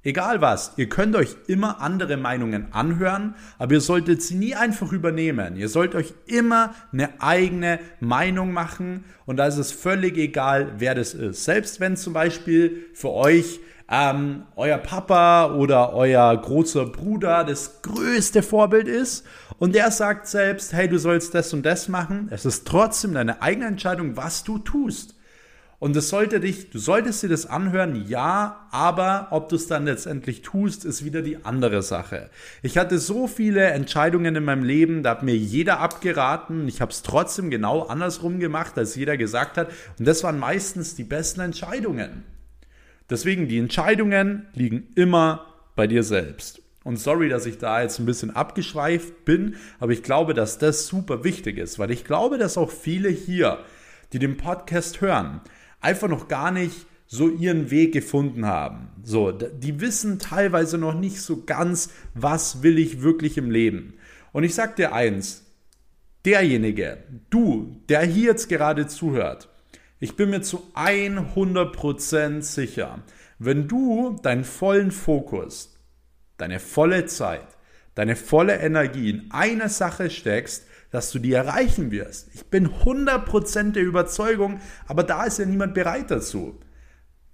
Egal 0.08 0.40
was, 0.40 0.72
ihr 0.78 0.88
könnt 0.88 1.18
euch 1.18 1.36
immer 1.48 1.82
andere 1.82 2.16
Meinungen 2.16 2.68
anhören, 2.72 3.36
aber 3.58 3.74
ihr 3.74 3.82
solltet 3.82 4.22
sie 4.22 4.36
nie 4.36 4.56
einfach 4.56 4.94
übernehmen. 4.94 5.58
Ihr 5.58 5.68
sollt 5.68 5.96
euch 5.96 6.14
immer 6.28 6.74
eine 6.94 7.22
eigene 7.22 7.80
Meinung 8.00 8.54
machen 8.54 9.04
und 9.26 9.36
da 9.36 9.48
ist 9.48 9.58
es 9.58 9.74
völlig 9.74 10.16
egal, 10.16 10.72
wer 10.78 10.96
das 10.96 11.14
ist. 11.14 11.44
Selbst 11.44 11.82
wenn 11.82 11.98
zum 11.98 12.14
Beispiel 12.14 12.86
für 12.94 13.12
euch 13.12 13.60
ähm, 13.92 14.44
euer 14.56 14.78
Papa 14.78 15.54
oder 15.54 15.94
euer 15.94 16.38
großer 16.38 16.86
Bruder 16.86 17.44
das 17.44 17.82
größte 17.82 18.44
Vorbild 18.44 18.88
ist 18.88 19.26
und 19.60 19.76
der 19.76 19.92
sagt 19.92 20.28
selbst, 20.28 20.72
hey, 20.72 20.88
du 20.88 21.00
sollst 21.00 21.36
das 21.36 21.54
und 21.54 21.66
das 21.66 21.90
machen, 21.90 22.30
es 22.32 22.46
ist 22.46 22.66
trotzdem 22.66 23.14
deine 23.14 23.42
eigene 23.42 23.66
Entscheidung, 23.66 24.16
was 24.16 24.46
du 24.46 24.58
tust. 24.58 25.17
Und 25.80 25.96
das 25.96 26.10
sollte 26.10 26.40
dich, 26.40 26.72
du 26.72 26.80
solltest 26.80 27.22
dir 27.22 27.30
das 27.30 27.46
anhören, 27.46 28.08
ja, 28.08 28.68
aber 28.72 29.28
ob 29.30 29.50
du 29.50 29.56
es 29.56 29.68
dann 29.68 29.86
letztendlich 29.86 30.42
tust, 30.42 30.86
ist 30.86 31.06
wieder 31.06 31.22
die 31.22 31.46
andere 31.46 31.84
Sache. 31.84 32.32
Ich 32.64 32.80
hatte 32.80 32.98
so 32.98 33.28
viele 33.28 33.64
Entscheidungen 33.66 34.36
in 34.36 34.44
meinem 34.44 34.64
Leben, 34.64 35.04
da 35.04 35.12
hat 35.12 35.22
mir 35.22 35.36
jeder 35.36 35.80
abgeraten. 35.80 36.68
Ich 36.68 36.82
habe 36.82 36.92
es 36.92 37.04
trotzdem 37.04 37.52
genau 37.52 37.84
andersrum 37.84 38.40
gemacht, 38.40 38.76
als 38.76 38.96
jeder 38.96 39.18
gesagt 39.18 39.58
hat. 39.58 39.70
Und 40.00 40.08
das 40.08 40.24
waren 40.24 40.40
meistens 40.40 40.96
die 40.96 41.04
besten 41.04 41.42
Entscheidungen. 41.42 42.24
Deswegen, 43.08 43.48
die 43.48 43.60
Entscheidungen 43.60 44.48
liegen 44.54 44.88
immer 44.96 45.46
bei 45.76 45.86
dir 45.86 46.02
selbst. 46.02 46.60
Und 46.84 46.98
sorry, 46.98 47.30
dass 47.30 47.46
ich 47.46 47.60
da 47.60 47.84
jetzt 47.84 48.00
ein 48.00 48.06
bisschen 48.08 48.36
abgeschweift 48.36 49.26
bin, 49.26 49.58
aber 49.80 49.92
ich 49.92 50.02
glaube, 50.02 50.34
dass 50.34 50.58
das 50.58 50.88
super 50.88 51.24
wichtig 51.24 51.58
ist, 51.58 51.78
weil 51.78 51.92
ich 51.92 52.04
glaube, 52.04 52.38
dass 52.38 52.58
auch 52.58 52.72
viele 52.72 53.10
hier, 53.10 53.60
die 54.14 54.20
den 54.20 54.38
Podcast 54.38 55.02
hören, 55.02 55.42
einfach 55.82 56.08
noch 56.08 56.28
gar 56.28 56.52
nicht 56.52 56.86
so 57.08 57.30
ihren 57.30 57.72
Weg 57.72 57.94
gefunden 57.94 58.46
haben. 58.46 58.90
So, 59.04 59.32
die 59.32 59.80
wissen 59.80 60.20
teilweise 60.20 60.78
noch 60.78 60.94
nicht 60.94 61.22
so 61.22 61.44
ganz, 61.46 61.90
was 62.14 62.64
will 62.64 62.78
ich 62.78 63.02
wirklich 63.02 63.38
im 63.38 63.50
Leben. 63.50 63.94
Und 64.34 64.44
ich 64.44 64.54
sag 64.54 64.76
dir 64.76 64.94
eins, 64.94 65.46
derjenige, 66.26 66.98
du, 67.30 67.82
der 67.88 68.02
hier 68.04 68.32
jetzt 68.32 68.50
gerade 68.50 68.88
zuhört, 68.88 69.50
ich 70.00 70.16
bin 70.16 70.30
mir 70.30 70.42
zu 70.42 70.64
100% 70.76 72.42
sicher, 72.42 73.00
wenn 73.40 73.68
du 73.68 74.18
deinen 74.22 74.44
vollen 74.44 74.92
Fokus, 74.92 75.76
deine 76.38 76.60
volle 76.60 77.06
Zeit, 77.06 77.48
deine 77.96 78.16
volle 78.16 78.58
Energie 78.58 79.10
in 79.10 79.32
eine 79.32 79.70
Sache 79.70 80.10
steckst, 80.10 80.68
dass 80.92 81.12
du 81.12 81.20
die 81.20 81.34
erreichen 81.34 81.92
wirst. 81.92 82.30
Ich 82.34 82.46
bin 82.46 82.70
100% 82.70 83.74
der 83.74 83.84
Überzeugung, 83.84 84.60
aber 84.88 85.04
da 85.04 85.26
ist 85.26 85.40
ja 85.40 85.46
niemand 85.46 85.74
bereit 85.74 86.12
dazu. 86.12 86.60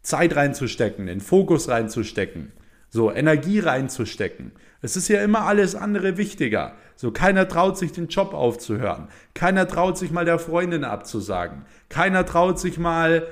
Zeit 0.01 0.35
reinzustecken, 0.35 1.05
den 1.05 1.21
Fokus 1.21 1.69
reinzustecken, 1.69 2.51
so 2.89 3.11
Energie 3.11 3.59
reinzustecken. 3.59 4.51
Es 4.81 4.97
ist 4.97 5.07
ja 5.07 5.23
immer 5.23 5.45
alles 5.45 5.75
andere 5.75 6.17
wichtiger. 6.17 6.75
So 6.95 7.11
keiner 7.11 7.47
traut 7.47 7.77
sich 7.77 7.93
den 7.93 8.07
Job 8.07 8.33
aufzuhören. 8.33 9.07
Keiner 9.33 9.67
traut 9.67 9.97
sich 9.97 10.11
mal 10.11 10.25
der 10.25 10.39
Freundin 10.39 10.83
abzusagen. 10.83 11.65
Keiner 11.87 12.25
traut 12.25 12.59
sich 12.59 12.77
mal 12.77 13.25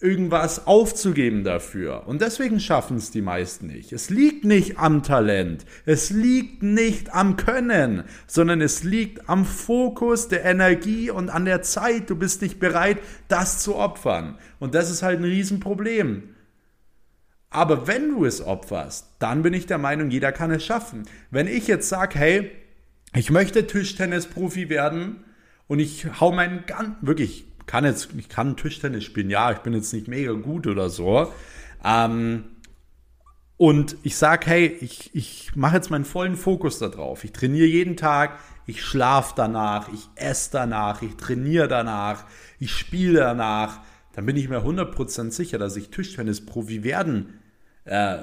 irgendwas 0.00 0.66
aufzugeben 0.66 1.44
dafür. 1.44 2.06
Und 2.06 2.22
deswegen 2.22 2.60
schaffen 2.60 2.96
es 2.96 3.10
die 3.10 3.22
meisten 3.22 3.66
nicht. 3.66 3.92
Es 3.92 4.10
liegt 4.10 4.44
nicht 4.44 4.78
am 4.78 5.02
Talent, 5.02 5.64
es 5.86 6.10
liegt 6.10 6.62
nicht 6.62 7.14
am 7.14 7.36
Können, 7.36 8.04
sondern 8.26 8.60
es 8.60 8.84
liegt 8.84 9.28
am 9.28 9.44
Fokus 9.44 10.28
der 10.28 10.44
Energie 10.44 11.10
und 11.10 11.30
an 11.30 11.44
der 11.44 11.62
Zeit. 11.62 12.10
Du 12.10 12.16
bist 12.16 12.42
nicht 12.42 12.60
bereit, 12.60 12.98
das 13.28 13.62
zu 13.62 13.76
opfern. 13.76 14.38
Und 14.58 14.74
das 14.74 14.90
ist 14.90 15.02
halt 15.02 15.20
ein 15.20 15.24
Riesenproblem. 15.24 16.34
Aber 17.50 17.86
wenn 17.86 18.10
du 18.10 18.24
es 18.24 18.42
opferst, 18.42 19.06
dann 19.18 19.42
bin 19.42 19.54
ich 19.54 19.66
der 19.66 19.78
Meinung, 19.78 20.10
jeder 20.10 20.32
kann 20.32 20.50
es 20.50 20.64
schaffen. 20.64 21.04
Wenn 21.30 21.46
ich 21.46 21.66
jetzt 21.66 21.88
sage, 21.88 22.18
hey, 22.18 22.50
ich 23.14 23.30
möchte 23.30 23.66
Tischtennis-Profi 23.66 24.68
werden 24.68 25.24
und 25.66 25.78
ich 25.78 26.20
hau 26.20 26.30
meinen 26.30 26.64
ganz, 26.66 26.96
wirklich 27.00 27.47
kann 27.68 27.84
jetzt, 27.84 28.08
ich 28.16 28.28
kann 28.28 28.56
Tischtennis 28.56 29.04
spielen, 29.04 29.30
ja, 29.30 29.52
ich 29.52 29.58
bin 29.58 29.74
jetzt 29.74 29.92
nicht 29.92 30.08
mega 30.08 30.32
gut 30.32 30.66
oder 30.66 30.90
so. 30.90 31.32
Ähm, 31.84 32.44
und 33.58 33.96
ich 34.02 34.16
sage, 34.16 34.46
hey, 34.46 34.66
ich, 34.80 35.14
ich 35.14 35.54
mache 35.54 35.76
jetzt 35.76 35.90
meinen 35.90 36.04
vollen 36.04 36.36
Fokus 36.36 36.78
darauf. 36.78 37.24
Ich 37.24 37.32
trainiere 37.32 37.66
jeden 37.66 37.96
Tag, 37.96 38.38
ich 38.66 38.82
schlafe 38.82 39.34
danach, 39.36 39.92
ich 39.92 40.08
esse 40.14 40.50
danach, 40.52 41.02
ich 41.02 41.16
trainiere 41.16 41.68
danach, 41.68 42.24
ich 42.58 42.72
spiele 42.72 43.20
danach. 43.20 43.80
Dann 44.14 44.26
bin 44.26 44.36
ich 44.36 44.48
mir 44.48 44.64
100% 44.64 45.30
sicher, 45.30 45.58
dass 45.58 45.76
ich 45.76 45.90
Tischtennisprofi 45.90 46.82
werden, 46.84 47.40
äh, 47.84 48.18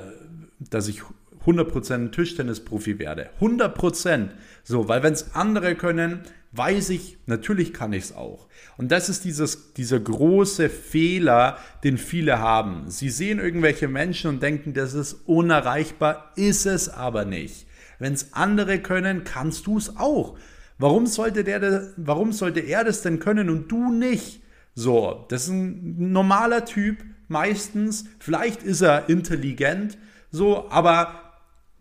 dass 0.59 0.87
ich 0.87 1.03
100% 1.45 2.11
Tischtennisprofi 2.11 2.99
werde. 2.99 3.29
100%. 3.39 4.29
So, 4.63 4.87
weil 4.87 5.03
wenn 5.03 5.13
es 5.13 5.35
andere 5.35 5.75
können, 5.75 6.21
weiß 6.51 6.89
ich, 6.89 7.17
natürlich 7.25 7.73
kann 7.73 7.93
ich 7.93 8.05
es 8.05 8.15
auch. 8.15 8.47
Und 8.77 8.91
das 8.91 9.09
ist 9.09 9.25
dieses, 9.25 9.73
dieser 9.73 9.99
große 9.99 10.69
Fehler, 10.69 11.57
den 11.83 11.97
viele 11.97 12.39
haben. 12.39 12.89
Sie 12.89 13.09
sehen 13.09 13.39
irgendwelche 13.39 13.87
Menschen 13.87 14.29
und 14.29 14.43
denken, 14.43 14.73
das 14.73 14.93
ist 14.93 15.13
unerreichbar, 15.25 16.31
ist 16.35 16.65
es 16.65 16.89
aber 16.89 17.25
nicht. 17.25 17.67
Wenn 17.99 18.13
es 18.13 18.33
andere 18.33 18.79
können, 18.79 19.23
kannst 19.23 19.67
du 19.67 19.77
es 19.77 19.97
auch. 19.97 20.37
Warum 20.77 21.07
sollte, 21.07 21.43
der, 21.43 21.93
warum 21.95 22.33
sollte 22.33 22.59
er 22.59 22.83
das 22.83 23.01
denn 23.01 23.19
können 23.19 23.49
und 23.49 23.71
du 23.71 23.91
nicht? 23.91 24.41
So, 24.73 25.25
das 25.29 25.43
ist 25.43 25.51
ein 25.51 26.11
normaler 26.11 26.65
Typ, 26.65 26.97
meistens. 27.29 28.05
Vielleicht 28.19 28.61
ist 28.63 28.81
er 28.81 29.07
intelligent, 29.07 29.97
so, 30.31 30.69
aber 30.69 31.24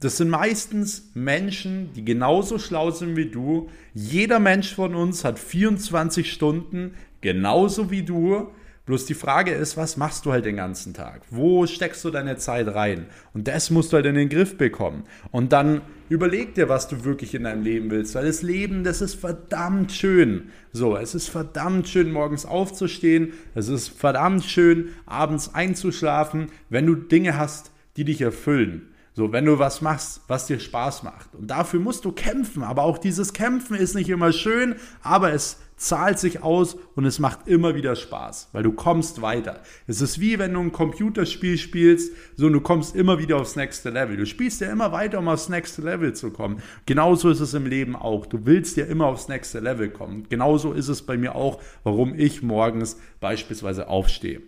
das 0.04 0.18
sind 0.18 0.28
meistens 0.28 1.10
Menschen, 1.14 1.90
die 1.94 2.04
genauso 2.04 2.58
schlau 2.58 2.90
sind 2.90 3.16
wie 3.16 3.30
du. 3.30 3.70
Jeder 3.94 4.38
Mensch 4.38 4.74
von 4.74 4.94
uns 4.94 5.24
hat 5.24 5.38
24 5.38 6.30
Stunden, 6.30 6.92
genauso 7.22 7.90
wie 7.90 8.02
du. 8.02 8.50
Bloß 8.84 9.06
die 9.06 9.14
Frage 9.14 9.52
ist, 9.52 9.78
was 9.78 9.96
machst 9.96 10.26
du 10.26 10.32
halt 10.32 10.44
den 10.44 10.56
ganzen 10.56 10.92
Tag? 10.92 11.22
Wo 11.30 11.66
steckst 11.66 12.04
du 12.04 12.10
deine 12.10 12.36
Zeit 12.36 12.68
rein? 12.74 13.06
Und 13.32 13.48
das 13.48 13.70
musst 13.70 13.92
du 13.92 13.96
halt 13.96 14.04
in 14.04 14.14
den 14.14 14.28
Griff 14.28 14.58
bekommen. 14.58 15.04
Und 15.30 15.54
dann 15.54 15.80
überleg 16.10 16.54
dir, 16.54 16.68
was 16.68 16.86
du 16.86 17.02
wirklich 17.04 17.34
in 17.34 17.44
deinem 17.44 17.62
Leben 17.62 17.90
willst. 17.90 18.14
Weil 18.14 18.26
das 18.26 18.42
Leben, 18.42 18.84
das 18.84 19.00
ist 19.00 19.14
verdammt 19.14 19.90
schön. 19.90 20.50
So, 20.74 20.98
es 20.98 21.14
ist 21.14 21.30
verdammt 21.30 21.88
schön, 21.88 22.12
morgens 22.12 22.44
aufzustehen. 22.44 23.32
Es 23.54 23.68
ist 23.68 23.88
verdammt 23.88 24.44
schön, 24.44 24.90
abends 25.06 25.54
einzuschlafen, 25.54 26.48
wenn 26.68 26.84
du 26.84 26.94
Dinge 26.94 27.38
hast, 27.38 27.70
die 27.96 28.04
dich 28.04 28.20
erfüllen. 28.20 28.90
So, 29.16 29.30
wenn 29.30 29.44
du 29.44 29.60
was 29.60 29.80
machst, 29.80 30.22
was 30.26 30.46
dir 30.46 30.58
Spaß 30.58 31.04
macht. 31.04 31.34
Und 31.36 31.48
dafür 31.48 31.78
musst 31.78 32.04
du 32.04 32.10
kämpfen. 32.10 32.64
Aber 32.64 32.82
auch 32.82 32.98
dieses 32.98 33.32
Kämpfen 33.32 33.76
ist 33.76 33.94
nicht 33.94 34.10
immer 34.10 34.32
schön, 34.32 34.74
aber 35.02 35.32
es 35.32 35.58
zahlt 35.76 36.18
sich 36.18 36.42
aus 36.42 36.76
und 36.94 37.04
es 37.04 37.18
macht 37.18 37.46
immer 37.46 37.74
wieder 37.74 37.96
Spaß, 37.96 38.50
weil 38.52 38.62
du 38.62 38.72
kommst 38.72 39.22
weiter. 39.22 39.60
Es 39.86 40.00
ist 40.00 40.20
wie 40.20 40.38
wenn 40.38 40.54
du 40.54 40.60
ein 40.60 40.72
Computerspiel 40.72 41.58
spielst, 41.58 42.12
so 42.36 42.48
du 42.48 42.60
kommst 42.60 42.94
immer 42.94 43.18
wieder 43.18 43.36
aufs 43.36 43.56
nächste 43.56 43.90
Level. 43.90 44.16
Du 44.16 44.26
spielst 44.26 44.60
ja 44.60 44.70
immer 44.70 44.92
weiter, 44.92 45.18
um 45.18 45.28
aufs 45.28 45.48
nächste 45.48 45.82
Level 45.82 46.12
zu 46.12 46.30
kommen. 46.30 46.62
Genauso 46.86 47.30
ist 47.30 47.40
es 47.40 47.54
im 47.54 47.66
Leben 47.66 47.96
auch. 47.96 48.26
Du 48.26 48.46
willst 48.46 48.76
ja 48.76 48.84
immer 48.84 49.06
aufs 49.06 49.28
nächste 49.28 49.60
Level 49.60 49.90
kommen. 49.90 50.26
Genauso 50.28 50.72
ist 50.72 50.88
es 50.88 51.02
bei 51.02 51.16
mir 51.16 51.34
auch, 51.34 51.60
warum 51.82 52.14
ich 52.18 52.42
morgens 52.42 52.98
beispielsweise 53.20 53.88
aufstehe. 53.88 54.42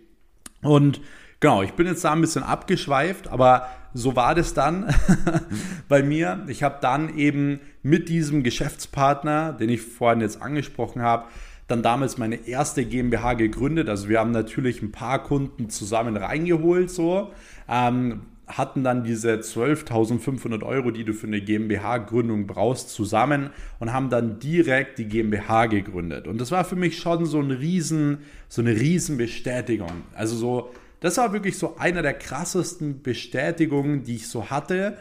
Und 0.61 1.01
genau, 1.39 1.63
ich 1.63 1.73
bin 1.73 1.87
jetzt 1.87 2.03
da 2.03 2.13
ein 2.13 2.21
bisschen 2.21 2.43
abgeschweift, 2.43 3.27
aber 3.27 3.67
so 3.93 4.15
war 4.15 4.35
das 4.35 4.53
dann 4.53 4.93
bei 5.89 6.03
mir. 6.03 6.43
Ich 6.47 6.63
habe 6.63 6.77
dann 6.81 7.17
eben 7.17 7.59
mit 7.83 8.09
diesem 8.09 8.43
Geschäftspartner, 8.43 9.53
den 9.53 9.69
ich 9.69 9.81
vorhin 9.81 10.21
jetzt 10.21 10.41
angesprochen 10.41 11.01
habe, 11.01 11.25
dann 11.67 11.83
damals 11.83 12.17
meine 12.17 12.47
erste 12.47 12.85
GmbH 12.85 13.33
gegründet. 13.33 13.89
Also 13.89 14.07
wir 14.07 14.19
haben 14.19 14.31
natürlich 14.31 14.81
ein 14.81 14.91
paar 14.91 15.23
Kunden 15.23 15.69
zusammen 15.69 16.15
reingeholt, 16.15 16.89
so. 16.89 17.31
Ähm, 17.67 18.21
hatten 18.47 18.83
dann 18.83 19.03
diese 19.03 19.33
12.500 19.33 20.63
Euro, 20.63 20.91
die 20.91 21.03
du 21.03 21.13
für 21.13 21.27
eine 21.27 21.41
GmbH-Gründung 21.41 22.47
brauchst, 22.47 22.89
zusammen 22.91 23.49
und 23.79 23.91
haben 23.91 24.09
dann 24.09 24.39
direkt 24.39 24.99
die 24.99 25.05
GmbH 25.05 25.65
gegründet. 25.65 26.27
Und 26.27 26.39
das 26.39 26.51
war 26.51 26.63
für 26.63 26.77
mich 26.77 26.97
schon 26.97 27.25
so, 27.25 27.41
ein 27.41 27.51
riesen, 27.51 28.19
so 28.47 28.61
eine 28.61 28.71
Riesenbestätigung. 28.71 29.91
Also 30.15 30.37
so, 30.37 30.73
das 30.99 31.17
war 31.17 31.33
wirklich 31.33 31.57
so 31.57 31.77
einer 31.77 32.01
der 32.01 32.13
krassesten 32.13 33.01
Bestätigungen, 33.01 34.03
die 34.03 34.15
ich 34.15 34.27
so 34.27 34.49
hatte. 34.49 34.97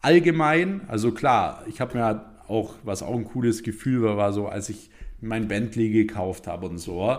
Allgemein, 0.00 0.82
also 0.88 1.12
klar, 1.12 1.64
ich 1.68 1.80
habe 1.80 1.98
mir 1.98 2.34
auch, 2.48 2.74
was 2.82 3.02
auch 3.02 3.14
ein 3.14 3.24
cooles 3.24 3.62
Gefühl 3.62 4.02
war, 4.02 4.16
war 4.16 4.32
so, 4.32 4.48
als 4.48 4.68
ich 4.68 4.90
mein 5.20 5.48
Bentley 5.48 5.90
gekauft 5.90 6.46
habe 6.46 6.66
und 6.66 6.78
so. 6.78 7.16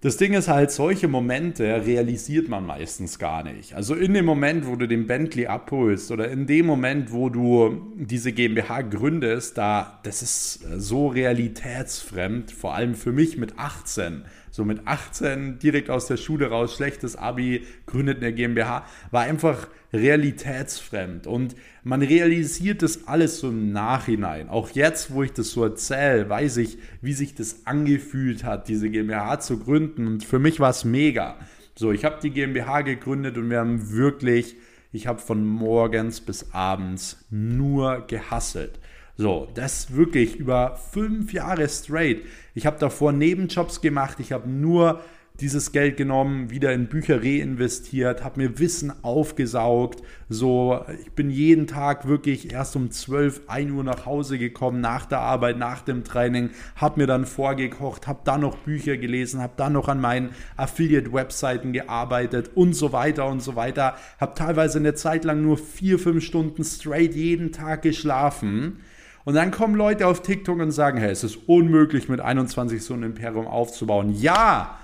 Das 0.00 0.18
Ding 0.18 0.34
ist 0.34 0.48
halt, 0.48 0.70
solche 0.70 1.08
Momente 1.08 1.64
realisiert 1.86 2.50
man 2.50 2.66
meistens 2.66 3.18
gar 3.18 3.42
nicht. 3.42 3.74
Also 3.74 3.94
in 3.94 4.12
dem 4.12 4.26
Moment, 4.26 4.66
wo 4.66 4.76
du 4.76 4.86
den 4.86 5.06
Bentley 5.06 5.46
abholst 5.46 6.10
oder 6.10 6.30
in 6.30 6.46
dem 6.46 6.66
Moment, 6.66 7.10
wo 7.10 7.30
du 7.30 7.94
diese 7.96 8.32
GmbH 8.32 8.82
gründest, 8.82 9.56
da, 9.56 10.00
das 10.02 10.20
ist 10.20 10.60
so 10.76 11.06
realitätsfremd, 11.06 12.52
vor 12.52 12.74
allem 12.74 12.94
für 12.96 13.12
mich 13.12 13.38
mit 13.38 13.58
18 13.58 14.24
so 14.54 14.64
mit 14.64 14.86
18 14.86 15.58
direkt 15.58 15.90
aus 15.90 16.06
der 16.06 16.16
Schule 16.16 16.48
raus, 16.48 16.76
schlechtes 16.76 17.16
Abi, 17.16 17.66
gründet 17.86 18.18
eine 18.18 18.32
GmbH, 18.32 18.86
war 19.10 19.22
einfach 19.22 19.66
realitätsfremd. 19.92 21.26
Und 21.26 21.56
man 21.82 22.02
realisiert 22.02 22.82
das 22.82 23.08
alles 23.08 23.40
so 23.40 23.48
im 23.48 23.72
Nachhinein. 23.72 24.48
Auch 24.48 24.70
jetzt, 24.70 25.12
wo 25.12 25.24
ich 25.24 25.32
das 25.32 25.50
so 25.50 25.64
erzähle, 25.64 26.28
weiß 26.28 26.58
ich, 26.58 26.78
wie 27.02 27.14
sich 27.14 27.34
das 27.34 27.66
angefühlt 27.66 28.44
hat, 28.44 28.68
diese 28.68 28.88
GmbH 28.90 29.40
zu 29.40 29.58
gründen. 29.58 30.06
Und 30.06 30.24
für 30.24 30.38
mich 30.38 30.60
war 30.60 30.70
es 30.70 30.84
mega. 30.84 31.36
So, 31.74 31.90
ich 31.90 32.04
habe 32.04 32.20
die 32.22 32.30
GmbH 32.30 32.82
gegründet 32.82 33.36
und 33.36 33.50
wir 33.50 33.58
haben 33.58 33.90
wirklich, 33.90 34.54
ich 34.92 35.08
habe 35.08 35.18
von 35.18 35.44
morgens 35.44 36.20
bis 36.20 36.52
abends 36.52 37.26
nur 37.28 38.04
gehasselt. 38.06 38.78
So, 39.16 39.46
das 39.54 39.94
wirklich 39.94 40.36
über 40.36 40.76
fünf 40.90 41.32
Jahre 41.32 41.68
straight. 41.68 42.24
Ich 42.54 42.66
habe 42.66 42.80
davor 42.80 43.12
Nebenjobs 43.12 43.80
gemacht, 43.80 44.18
ich 44.18 44.32
habe 44.32 44.48
nur 44.48 45.02
dieses 45.40 45.72
Geld 45.72 45.96
genommen, 45.96 46.50
wieder 46.50 46.72
in 46.72 46.86
Bücher 46.86 47.20
reinvestiert, 47.22 48.22
habe 48.22 48.40
mir 48.40 48.58
Wissen 48.58 48.92
aufgesaugt. 49.02 50.02
So, 50.28 50.84
ich 51.00 51.12
bin 51.12 51.30
jeden 51.30 51.66
Tag 51.68 52.08
wirklich 52.08 52.52
erst 52.52 52.74
um 52.76 52.90
12, 52.90 53.42
1 53.48 53.70
Uhr 53.72 53.84
nach 53.84 54.06
Hause 54.06 54.38
gekommen, 54.38 54.80
nach 54.80 55.06
der 55.06 55.20
Arbeit, 55.20 55.58
nach 55.58 55.82
dem 55.82 56.02
Training, 56.02 56.50
habe 56.76 57.00
mir 57.00 57.06
dann 57.06 57.24
vorgekocht, 57.24 58.08
habe 58.08 58.20
dann 58.24 58.42
noch 58.42 58.56
Bücher 58.58 58.96
gelesen, 58.96 59.40
habe 59.40 59.54
dann 59.56 59.72
noch 59.72 59.88
an 59.88 60.00
meinen 60.00 60.30
Affiliate-Webseiten 60.56 61.72
gearbeitet 61.72 62.50
und 62.54 62.74
so 62.74 62.92
weiter 62.92 63.26
und 63.26 63.42
so 63.42 63.54
weiter. 63.56 63.96
Habe 64.20 64.34
teilweise 64.34 64.78
eine 64.78 64.94
Zeit 64.94 65.24
lang 65.24 65.42
nur 65.42 65.58
vier, 65.58 66.00
fünf 66.00 66.24
Stunden 66.24 66.64
straight 66.64 67.14
jeden 67.14 67.50
Tag 67.52 67.82
geschlafen 67.82 68.80
und 69.24 69.34
dann 69.34 69.50
kommen 69.50 69.74
Leute 69.74 70.06
auf 70.06 70.22
TikTok 70.22 70.58
und 70.58 70.70
sagen, 70.70 70.98
hey, 70.98 71.10
es 71.10 71.24
ist 71.24 71.38
unmöglich, 71.46 72.08
mit 72.08 72.20
21 72.20 72.82
so 72.82 72.94
ein 72.94 73.02
Imperium 73.02 73.46
aufzubauen. 73.46 74.14
Ja, 74.14 74.78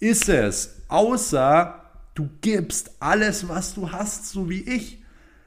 ist 0.00 0.28
es. 0.28 0.82
Außer 0.88 1.82
du 2.14 2.28
gibst 2.40 2.90
alles, 3.00 3.48
was 3.48 3.74
du 3.74 3.92
hast, 3.92 4.28
so 4.30 4.50
wie 4.50 4.62
ich. 4.62 5.02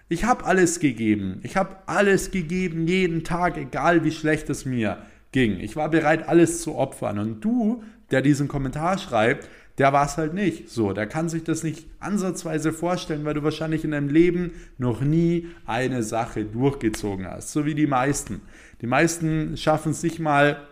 Ich 0.07 0.23
habe 0.23 0.45
alles 0.45 0.79
gegeben. 0.79 1.39
Ich 1.43 1.57
habe 1.57 1.75
alles 1.85 2.31
gegeben, 2.31 2.87
jeden 2.87 3.23
Tag, 3.23 3.57
egal 3.57 4.03
wie 4.03 4.11
schlecht 4.11 4.49
es 4.49 4.65
mir 4.65 4.97
ging. 5.31 5.59
Ich 5.59 5.75
war 5.75 5.89
bereit, 5.89 6.27
alles 6.27 6.61
zu 6.61 6.75
opfern. 6.75 7.19
Und 7.19 7.41
du, 7.41 7.83
der 8.09 8.21
diesen 8.21 8.47
Kommentar 8.47 8.97
schreibt, 8.97 9.49
der 9.79 9.93
war 9.93 10.05
es 10.05 10.17
halt 10.17 10.33
nicht. 10.33 10.69
So, 10.69 10.91
der 10.91 11.07
kann 11.07 11.29
sich 11.29 11.45
das 11.45 11.63
nicht 11.63 11.87
ansatzweise 11.99 12.73
vorstellen, 12.73 13.23
weil 13.23 13.33
du 13.33 13.43
wahrscheinlich 13.43 13.85
in 13.85 13.91
deinem 13.91 14.09
Leben 14.09 14.51
noch 14.77 15.01
nie 15.01 15.47
eine 15.65 16.03
Sache 16.03 16.43
durchgezogen 16.43 17.25
hast. 17.25 17.51
So 17.51 17.65
wie 17.65 17.75
die 17.75 17.87
meisten. 17.87 18.41
Die 18.81 18.87
meisten 18.87 19.55
schaffen 19.55 19.93
es 19.93 20.03
nicht 20.03 20.19
mal 20.19 20.67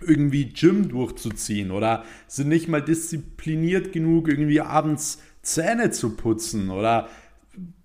irgendwie 0.00 0.52
Gym 0.52 0.88
durchzuziehen 0.88 1.70
oder 1.70 2.04
sind 2.26 2.48
nicht 2.48 2.68
mal 2.68 2.82
diszipliniert 2.82 3.92
genug, 3.92 4.28
irgendwie 4.28 4.60
abends 4.60 5.22
Zähne 5.42 5.90
zu 5.90 6.16
putzen 6.16 6.70
oder 6.70 7.08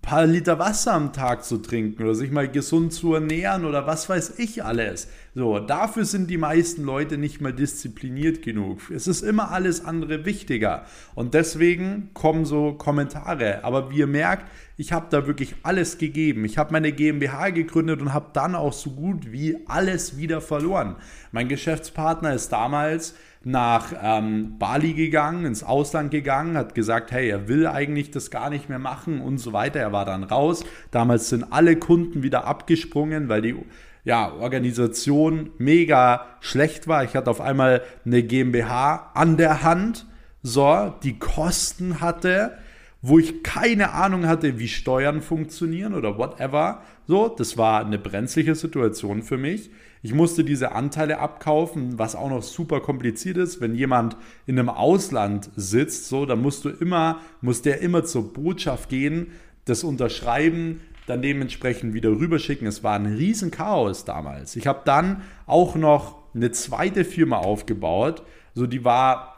paar 0.06 0.24
Liter 0.24 0.60
Wasser 0.60 0.92
am 0.92 1.12
Tag 1.12 1.42
zu 1.42 1.58
trinken 1.58 2.04
oder 2.04 2.14
sich 2.14 2.30
mal 2.30 2.48
gesund 2.48 2.92
zu 2.92 3.14
ernähren 3.14 3.64
oder 3.64 3.88
was 3.88 4.08
weiß 4.08 4.34
ich 4.38 4.62
alles. 4.62 5.08
So, 5.34 5.58
dafür 5.58 6.04
sind 6.04 6.30
die 6.30 6.38
meisten 6.38 6.84
Leute 6.84 7.18
nicht 7.18 7.40
mal 7.40 7.52
diszipliniert 7.52 8.40
genug. 8.40 8.88
Es 8.92 9.08
ist 9.08 9.22
immer 9.22 9.50
alles 9.50 9.84
andere 9.84 10.24
wichtiger 10.24 10.86
und 11.16 11.34
deswegen 11.34 12.10
kommen 12.14 12.44
so 12.44 12.74
Kommentare. 12.74 13.64
Aber 13.64 13.90
wie 13.90 13.98
ihr 13.98 14.06
merkt, 14.06 14.46
ich 14.76 14.92
habe 14.92 15.06
da 15.10 15.26
wirklich 15.26 15.56
alles 15.64 15.98
gegeben. 15.98 16.44
Ich 16.44 16.56
habe 16.56 16.72
meine 16.72 16.92
GmbH 16.92 17.50
gegründet 17.50 18.00
und 18.00 18.14
habe 18.14 18.30
dann 18.32 18.54
auch 18.54 18.74
so 18.74 18.90
gut 18.90 19.32
wie 19.32 19.56
alles 19.66 20.16
wieder 20.16 20.40
verloren. 20.40 20.94
Mein 21.32 21.48
Geschäftspartner 21.48 22.32
ist 22.32 22.50
damals 22.50 23.16
nach 23.46 23.92
ähm, 24.02 24.58
Bali 24.58 24.92
gegangen, 24.92 25.44
ins 25.44 25.62
Ausland 25.62 26.10
gegangen, 26.10 26.56
hat 26.56 26.74
gesagt, 26.74 27.12
hey, 27.12 27.28
er 27.28 27.46
will 27.46 27.68
eigentlich 27.68 28.10
das 28.10 28.32
gar 28.32 28.50
nicht 28.50 28.68
mehr 28.68 28.80
machen 28.80 29.20
und 29.20 29.38
so 29.38 29.52
weiter. 29.52 29.78
Er 29.78 29.92
war 29.92 30.04
dann 30.04 30.24
raus. 30.24 30.64
Damals 30.90 31.28
sind 31.28 31.52
alle 31.52 31.76
Kunden 31.76 32.24
wieder 32.24 32.44
abgesprungen, 32.44 33.28
weil 33.28 33.42
die 33.42 33.54
ja, 34.02 34.32
Organisation 34.32 35.50
mega 35.58 36.26
schlecht 36.40 36.88
war. 36.88 37.04
Ich 37.04 37.14
hatte 37.14 37.30
auf 37.30 37.40
einmal 37.40 37.82
eine 38.04 38.24
GmbH 38.24 39.12
an 39.14 39.36
der 39.36 39.62
Hand, 39.62 40.06
so, 40.42 40.92
die 41.04 41.16
Kosten 41.20 42.00
hatte, 42.00 42.58
wo 43.00 43.20
ich 43.20 43.44
keine 43.44 43.92
Ahnung 43.92 44.26
hatte, 44.26 44.58
wie 44.58 44.66
Steuern 44.66 45.22
funktionieren 45.22 45.94
oder 45.94 46.18
whatever. 46.18 46.82
So, 47.06 47.28
das 47.28 47.56
war 47.56 47.86
eine 47.86 47.98
brenzliche 47.98 48.56
Situation 48.56 49.22
für 49.22 49.38
mich. 49.38 49.70
Ich 50.06 50.14
musste 50.14 50.44
diese 50.44 50.70
Anteile 50.70 51.18
abkaufen, 51.18 51.98
was 51.98 52.14
auch 52.14 52.30
noch 52.30 52.44
super 52.44 52.78
kompliziert 52.78 53.38
ist. 53.38 53.60
Wenn 53.60 53.74
jemand 53.74 54.16
in 54.46 54.56
einem 54.56 54.68
Ausland 54.68 55.50
sitzt, 55.56 56.06
so, 56.08 56.26
dann 56.26 56.40
musst 56.42 56.64
du 56.64 56.68
immer, 56.68 57.18
muss 57.40 57.60
der 57.60 57.80
immer 57.80 58.04
zur 58.04 58.32
Botschaft 58.32 58.88
gehen, 58.88 59.32
das 59.64 59.82
unterschreiben, 59.82 60.80
dann 61.08 61.22
dementsprechend 61.22 61.92
wieder 61.92 62.10
rüberschicken. 62.10 62.68
Es 62.68 62.84
war 62.84 62.94
ein 62.94 63.06
Riesenchaos 63.06 64.04
damals. 64.04 64.54
Ich 64.54 64.68
habe 64.68 64.82
dann 64.84 65.22
auch 65.44 65.74
noch 65.74 66.18
eine 66.36 66.52
zweite 66.52 67.04
Firma 67.04 67.38
aufgebaut. 67.38 68.22
So, 68.54 68.68
die 68.68 68.84
war 68.84 69.35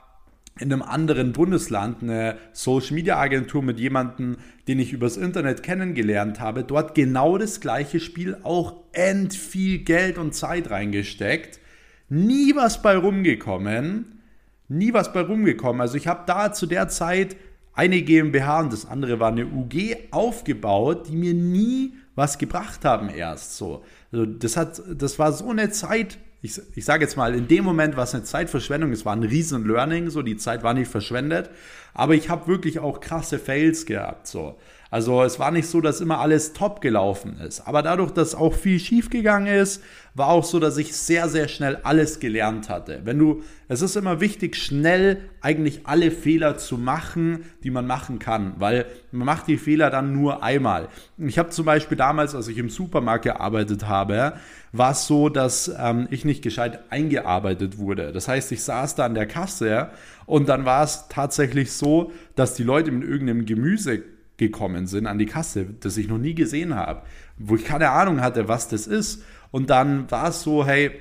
in 0.61 0.73
einem 0.73 0.83
anderen 0.83 1.33
Bundesland 1.33 2.03
eine 2.03 2.37
Social 2.53 2.95
Media 2.95 3.19
Agentur 3.19 3.63
mit 3.63 3.79
jemandem, 3.79 4.37
den 4.67 4.79
ich 4.79 4.93
übers 4.93 5.17
Internet 5.17 5.63
kennengelernt 5.63 6.41
habe, 6.41 6.65
dort 6.65 6.95
genau 6.95 7.39
das 7.39 7.61
gleiche 7.61 8.01
Spiel, 8.01 8.37
auch 8.43 8.75
end 8.93 9.35
viel 9.35 9.79
Geld 9.79 10.19
und 10.19 10.35
Zeit 10.35 10.71
reingesteckt. 10.71 11.61
Nie 12.09 12.55
was 12.57 12.83
bei 12.83 12.97
rumgekommen. 12.97 14.21
Nie 14.69 14.93
was 14.93 15.13
bei 15.13 15.21
rumgekommen. 15.21 15.81
Also 15.81 15.97
ich 15.97 16.07
habe 16.07 16.25
da 16.27 16.53
zu 16.53 16.67
der 16.67 16.89
Zeit 16.89 17.37
eine 17.73 18.03
GmbH 18.03 18.61
und 18.61 18.73
das 18.73 18.87
andere 18.87 19.21
war 19.21 19.31
eine 19.31 19.47
UG 19.47 19.97
aufgebaut, 20.11 21.09
die 21.09 21.17
mir 21.17 21.35
nie 21.35 21.93
was 22.17 22.37
gebracht 22.37 22.85
haben 22.85 23.09
erst 23.09 23.57
so. 23.57 23.85
Also 24.11 24.27
das 24.27 24.57
hat, 24.57 24.83
das 24.93 25.19
war 25.21 25.33
so 25.33 25.49
eine 25.49 25.71
Zeit 25.71 26.19
ich, 26.41 26.61
ich 26.75 26.85
sage 26.85 27.05
jetzt 27.05 27.17
mal, 27.17 27.35
in 27.35 27.49
dem 27.49 27.65
Moment 27.65 27.97
war 27.97 28.05
es 28.05 28.15
eine 28.15 28.25
Zeitverschwendung, 28.25 28.93
es 28.93 29.05
war 29.05 29.15
ein 29.15 29.25
riesen 29.25 29.67
Learning, 29.67 30.11
so 30.11 30.23
die 30.23 30.37
Zeit 30.37 30.63
war 30.63 30.75
nicht 30.75 30.91
verschwendet, 30.91 31.51
aber 31.95 32.15
ich 32.15 32.29
habe 32.29 32.47
wirklich 32.47 32.79
auch 32.79 33.01
krasse 33.01 33.39
Fails 33.39 33.87
gehabt, 33.87 34.27
so. 34.27 34.57
Also 34.91 35.23
es 35.23 35.39
war 35.39 35.51
nicht 35.51 35.69
so, 35.69 35.83
dass 35.83 36.01
immer 36.01 36.19
alles 36.19 36.55
top 36.55 36.81
gelaufen 36.81 37.39
ist. 37.39 37.61
Aber 37.67 37.83
dadurch, 37.83 38.11
dass 38.11 38.35
auch 38.35 38.55
viel 38.55 38.79
schief 38.81 39.11
gegangen 39.11 39.47
ist, 39.47 39.83
war 40.15 40.29
auch 40.29 40.45
so, 40.45 40.59
dass 40.59 40.79
ich 40.79 40.97
sehr, 40.97 41.29
sehr 41.29 41.47
schnell 41.47 41.77
alles 41.83 42.21
gelernt 42.21 42.71
hatte. 42.71 43.03
Wenn 43.05 43.19
du, 43.19 43.43
es 43.69 43.83
ist 43.83 43.97
immer 43.97 44.21
wichtig, 44.21 44.57
schnell 44.57 45.19
eigentlich 45.43 45.83
alle 45.85 46.11
Fehler 46.11 46.57
zu 46.57 46.79
machen, 46.79 47.45
die 47.63 47.71
man 47.71 47.87
machen 47.87 48.19
kann, 48.19 48.55
weil 48.59 48.87
man 49.13 49.27
macht 49.27 49.47
die 49.47 49.59
Fehler 49.59 49.91
dann 49.91 50.15
nur 50.15 50.43
einmal. 50.43 50.89
Ich 51.19 51.39
habe 51.39 51.51
zum 51.51 51.67
Beispiel 51.67 51.99
damals, 51.99 52.35
als 52.35 52.49
ich 52.49 52.57
im 52.57 52.71
Supermarkt 52.71 53.25
gearbeitet 53.25 53.87
habe, 53.87 54.35
war 54.73 54.93
es 54.93 55.07
so, 55.07 55.29
dass 55.29 55.71
ähm, 55.79 56.09
ich 56.11 56.25
nicht 56.25 56.43
gescheit 56.43 56.81
eingearbeitet 56.91 57.79
wurde. 57.79 58.13
Das 58.13 58.27
heißt, 58.27 58.53
ich 58.53 58.63
saß 58.63 58.95
da 58.95 59.05
an 59.05 59.15
der 59.15 59.27
Kasse 59.27 59.91
und 60.25 60.49
dann 60.49 60.65
war 60.65 60.83
es 60.83 61.09
tatsächlich 61.09 61.73
so, 61.73 62.11
dass 62.35 62.55
die 62.55 62.65
Leute 62.65 62.91
mit 62.91 63.09
irgendeinem 63.09 63.45
Gemüse 63.45 64.03
gekommen 64.39 64.87
sind 64.87 65.07
an 65.07 65.19
die 65.19 65.27
Kasse, 65.27 65.67
das 65.81 65.97
ich 65.97 66.09
noch 66.09 66.19
nie 66.19 66.35
gesehen 66.35 66.75
habe, 66.75 67.03
wo 67.37 67.57
ich 67.57 67.65
keine 67.65 67.91
Ahnung 67.91 68.21
hatte, 68.21 68.49
was 68.49 68.69
das 68.69 68.87
ist. 68.87 69.23
Und 69.51 69.69
dann 69.69 70.11
war 70.11 70.29
es 70.29 70.43
so, 70.43 70.65
hey, 70.65 70.93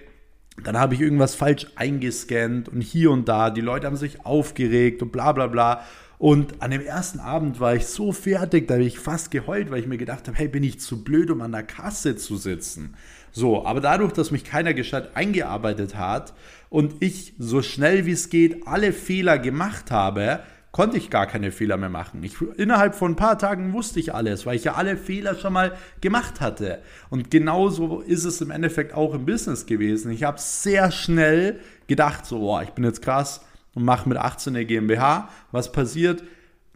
dann 0.63 0.77
habe 0.77 0.95
ich 0.95 1.01
irgendwas 1.01 1.35
falsch 1.35 1.67
eingescannt 1.75 2.67
und 2.67 2.81
hier 2.81 3.11
und 3.11 3.29
da, 3.29 3.51
die 3.51 3.61
Leute 3.61 3.85
haben 3.85 3.95
sich 3.95 4.25
aufgeregt 4.25 5.01
und 5.01 5.11
bla 5.11 5.31
bla 5.31 5.47
bla. 5.47 5.83
Und 6.17 6.63
an 6.63 6.71
dem 6.71 6.81
ersten 6.81 7.19
Abend 7.19 7.59
war 7.59 7.75
ich 7.75 7.85
so 7.85 8.11
fertig, 8.11 8.67
da 8.67 8.73
habe 8.73 8.83
ich 8.83 8.97
fast 8.97 9.29
geheult, 9.29 9.69
weil 9.69 9.81
ich 9.81 9.87
mir 9.87 9.99
gedacht 9.99 10.27
habe, 10.27 10.35
hey, 10.35 10.47
bin 10.47 10.63
ich 10.63 10.79
zu 10.79 11.03
blöd, 11.03 11.29
um 11.29 11.41
an 11.41 11.51
der 11.51 11.61
Kasse 11.61 12.15
zu 12.15 12.37
sitzen. 12.37 12.95
So, 13.31 13.67
aber 13.67 13.81
dadurch, 13.81 14.13
dass 14.13 14.31
mich 14.31 14.43
keiner 14.43 14.73
gescheit 14.73 15.15
eingearbeitet 15.15 15.95
hat 15.95 16.33
und 16.69 16.95
ich 17.01 17.35
so 17.37 17.61
schnell 17.61 18.07
wie 18.07 18.13
es 18.13 18.31
geht 18.31 18.65
alle 18.65 18.93
Fehler 18.93 19.37
gemacht 19.37 19.91
habe, 19.91 20.39
konnte 20.71 20.97
ich 20.97 21.09
gar 21.09 21.27
keine 21.27 21.51
Fehler 21.51 21.77
mehr 21.77 21.89
machen. 21.89 22.21
Ich, 22.23 22.35
innerhalb 22.57 22.95
von 22.95 23.13
ein 23.13 23.15
paar 23.15 23.37
Tagen 23.37 23.73
wusste 23.73 23.99
ich 23.99 24.13
alles, 24.13 24.45
weil 24.45 24.55
ich 24.55 24.63
ja 24.63 24.75
alle 24.75 24.97
Fehler 24.97 25.35
schon 25.35 25.53
mal 25.53 25.75
gemacht 26.01 26.41
hatte. 26.41 26.79
Und 27.09 27.31
genauso 27.31 28.01
ist 28.01 28.25
es 28.25 28.41
im 28.41 28.51
Endeffekt 28.51 28.93
auch 28.93 29.13
im 29.13 29.25
Business 29.25 29.65
gewesen. 29.65 30.11
Ich 30.11 30.23
habe 30.23 30.39
sehr 30.39 30.91
schnell 30.91 31.59
gedacht, 31.87 32.25
so, 32.25 32.39
boah, 32.39 32.61
ich 32.63 32.69
bin 32.71 32.83
jetzt 32.83 33.01
krass 33.01 33.41
und 33.73 33.85
mache 33.85 34.07
mit 34.09 34.17
18 34.17 34.55
eine 34.55 34.65
GmbH. 34.65 35.29
Was 35.51 35.71
passiert? 35.71 36.23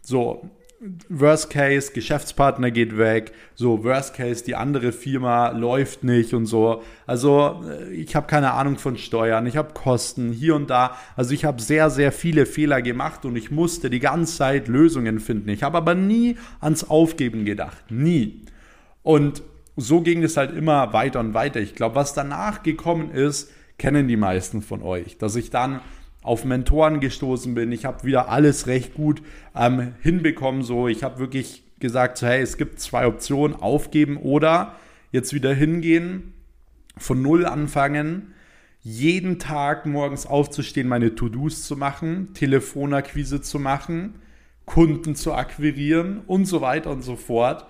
So, 0.02 0.50
Worst 1.09 1.51
Case, 1.51 1.91
Geschäftspartner 1.93 2.71
geht 2.71 2.97
weg, 2.97 3.34
so 3.53 3.84
Worst 3.84 4.15
Case, 4.15 4.43
die 4.43 4.55
andere 4.55 4.91
Firma 4.91 5.49
läuft 5.49 6.03
nicht 6.03 6.34
und 6.34 6.47
so. 6.47 6.82
Also 7.05 7.63
äh, 7.69 7.93
ich 7.93 8.15
habe 8.15 8.25
keine 8.25 8.53
Ahnung 8.53 8.79
von 8.79 8.97
Steuern, 8.97 9.45
ich 9.45 9.57
habe 9.57 9.73
Kosten 9.73 10.32
hier 10.32 10.55
und 10.55 10.71
da. 10.71 10.97
Also 11.15 11.36
ich 11.36 11.45
habe 11.45 11.61
sehr, 11.61 11.91
sehr 11.91 12.11
viele 12.11 12.47
Fehler 12.47 12.82
gemacht 12.82 13.25
und 13.25 13.36
ich 13.36 13.51
musste 13.51 13.91
die 13.91 13.99
ganze 13.99 14.38
Zeit 14.38 14.67
Lösungen 14.67 15.19
finden. 15.19 15.49
Ich 15.49 15.61
habe 15.61 15.77
aber 15.77 15.93
nie 15.93 16.38
ans 16.59 16.89
Aufgeben 16.89 17.45
gedacht, 17.45 17.91
nie. 17.91 18.41
Und 19.03 19.43
so 19.75 20.01
ging 20.01 20.23
es 20.23 20.36
halt 20.36 20.55
immer 20.55 20.93
weiter 20.93 21.19
und 21.19 21.36
weiter. 21.36 21.59
Ich 21.59 21.75
glaube, 21.75 21.95
was 21.95 22.15
danach 22.15 22.63
gekommen 22.63 23.11
ist, 23.11 23.51
kennen 23.77 24.07
die 24.07 24.17
meisten 24.17 24.63
von 24.63 24.82
euch, 24.82 25.17
dass 25.19 25.36
ich 25.36 25.51
dann 25.51 25.79
auf 26.22 26.45
Mentoren 26.45 26.99
gestoßen 26.99 27.55
bin. 27.55 27.72
Ich 27.72 27.86
habe 27.86 28.03
wieder 28.03 28.30
alles 28.30 28.67
recht 28.67 28.93
gut 28.93 29.22
ähm, 29.55 29.93
hinbekommen. 30.01 30.63
So, 30.63 30.88
ich 30.88 31.03
habe 31.03 31.19
wirklich 31.19 31.63
gesagt, 31.80 32.17
so, 32.17 32.28
hey, 32.28 32.41
es 32.41 32.57
gibt 32.57 32.80
zwei 32.80 33.07
Optionen: 33.07 33.55
aufgeben 33.55 34.17
oder 34.17 34.76
jetzt 35.11 35.34
wieder 35.34 35.53
hingehen, 35.53 36.34
von 36.97 37.22
null 37.22 37.45
anfangen, 37.45 38.34
jeden 38.82 39.39
Tag 39.39 39.86
morgens 39.86 40.26
aufzustehen, 40.26 40.88
meine 40.88 41.15
To-Dos 41.15 41.63
zu 41.63 41.76
machen, 41.76 42.34
Telefonakquise 42.34 43.41
zu 43.41 43.59
machen, 43.59 44.15
Kunden 44.65 45.15
zu 45.15 45.34
akquirieren 45.34 46.22
und 46.28 46.45
so 46.45 46.61
weiter 46.61 46.91
und 46.91 47.03
so 47.03 47.15
fort. 47.15 47.67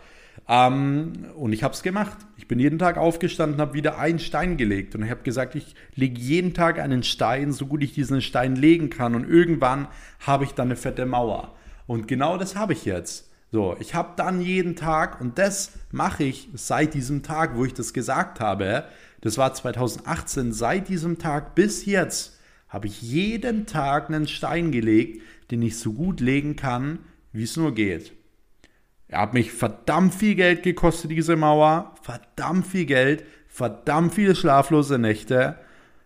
Ähm, 0.48 1.28
und 1.36 1.54
ich 1.54 1.64
habe 1.64 1.74
es 1.74 1.84
gemacht. 1.84 2.18
Ich 2.38 2.48
bin 2.48 2.60
jeden 2.60 2.80
Tag 2.80 2.98
aufgestanden, 2.98 3.62
habe 3.62 3.74
wieder 3.74 3.98
einen 3.98 4.20
Stein 4.20 4.58
gelegt 4.58 4.96
und 4.96 5.04
ich 5.04 5.10
habe 5.10 5.24
gesagt, 5.24 5.56
ich 5.56 5.76
lege 5.96 6.20
jeden 6.20 6.54
Tag 6.54 6.80
einen 6.80 7.04
Stein, 7.04 7.52
so 7.52 7.66
gut 7.66 7.84
ich 7.84 7.94
diesen 7.94 8.22
Stein 8.22 8.56
legen 8.56 8.90
kann 8.90 9.16
und 9.16 9.30
irgendwann 9.30 9.88
habe 10.20 10.44
ich 10.44 10.52
dann 10.52 10.68
eine 10.68 10.76
fette 10.76 11.06
Mauer. 11.06 11.56
Und 11.88 12.08
genau 12.08 12.38
das 12.38 12.56
habe 12.56 12.74
ich 12.74 12.86
jetzt. 12.86 13.30
So, 13.52 13.76
ich 13.80 13.96
habe 13.96 14.14
dann 14.16 14.42
jeden 14.42 14.78
Tag 14.78 15.20
und 15.20 15.38
das 15.38 15.74
mache 15.92 16.24
ich 16.24 16.48
seit 16.54 16.94
diesem 16.94 17.22
Tag, 17.22 17.58
wo 17.58 17.66
ich 17.66 17.74
das 17.74 17.94
gesagt 17.94 18.40
habe. 18.40 18.86
Das 19.20 19.38
war 19.38 19.54
2018. 19.54 20.54
Seit 20.54 20.88
diesem 20.88 21.20
Tag 21.20 21.54
bis 21.54 21.86
jetzt 21.86 22.40
habe 22.70 22.88
ich 22.88 23.02
jeden 23.02 23.66
Tag 23.66 24.08
einen 24.08 24.28
Stein 24.28 24.72
gelegt, 24.72 25.22
den 25.52 25.62
ich 25.62 25.78
so 25.78 25.92
gut 25.92 26.22
legen 26.22 26.56
kann, 26.56 27.00
wie 27.34 27.44
es 27.44 27.58
nur 27.58 27.76
geht. 27.76 28.14
Er 29.12 29.20
hat 29.20 29.34
mich 29.34 29.52
verdammt 29.52 30.16
viel 30.16 30.36
Geld 30.36 30.64
gekostet, 30.64 31.12
diese 31.12 31.36
Mauer. 31.36 31.94
Verdammt 32.02 32.66
viel 32.66 32.86
Geld, 32.86 33.26
verdammt 33.50 34.14
viele 34.14 34.36
schlaflose 34.36 34.98
Nächte, 34.98 35.58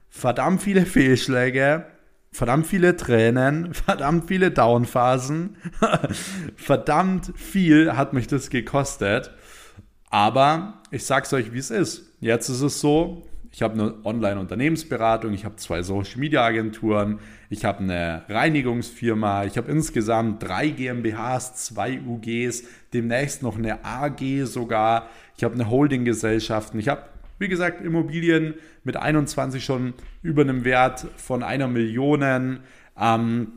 verdammt 0.09 0.63
viele 0.63 0.87
Fehlschläge, 0.87 1.85
verdammt 2.31 2.65
viele 2.65 2.97
Tränen, 2.97 3.73
verdammt 3.75 4.27
viele 4.27 4.49
Downphasen. 4.49 5.55
verdammt 6.55 7.31
viel 7.35 7.95
hat 7.95 8.13
mich 8.13 8.25
das 8.25 8.49
gekostet. 8.49 9.31
Aber 10.09 10.81
ich 10.89 11.05
sag's 11.05 11.31
euch, 11.31 11.53
wie 11.53 11.59
es 11.59 11.69
ist. 11.69 12.17
Jetzt 12.21 12.49
ist 12.49 12.61
es 12.61 12.81
so, 12.81 13.27
ich 13.55 13.61
habe 13.61 13.75
eine 13.75 13.93
Online-Unternehmensberatung, 14.03 15.31
ich 15.31 15.45
habe 15.45 15.55
zwei 15.55 15.81
Social-Media-Agenturen, 15.81 17.19
ich 17.49 17.63
habe 17.63 17.79
eine 17.79 18.23
Reinigungsfirma, 18.27 19.45
ich 19.45 19.55
habe 19.55 19.71
insgesamt 19.71 20.43
drei 20.43 20.67
GmbHs, 20.67 21.55
zwei 21.55 22.01
UGs, 22.01 22.63
demnächst 22.91 23.43
noch 23.43 23.57
eine 23.57 23.85
AG 23.85 24.43
sogar, 24.43 25.07
ich 25.37 25.45
habe 25.45 25.53
eine 25.53 25.69
Holdinggesellschaft, 25.69 26.75
ich 26.75 26.89
habe, 26.89 27.03
wie 27.39 27.47
gesagt, 27.47 27.79
Immobilien 27.79 28.55
mit 28.83 28.97
21 28.97 29.63
schon 29.63 29.93
über 30.21 30.41
einem 30.41 30.65
Wert 30.65 31.07
von 31.15 31.41
einer 31.41 31.69
Million. 31.69 32.59
Ähm, 32.99 33.47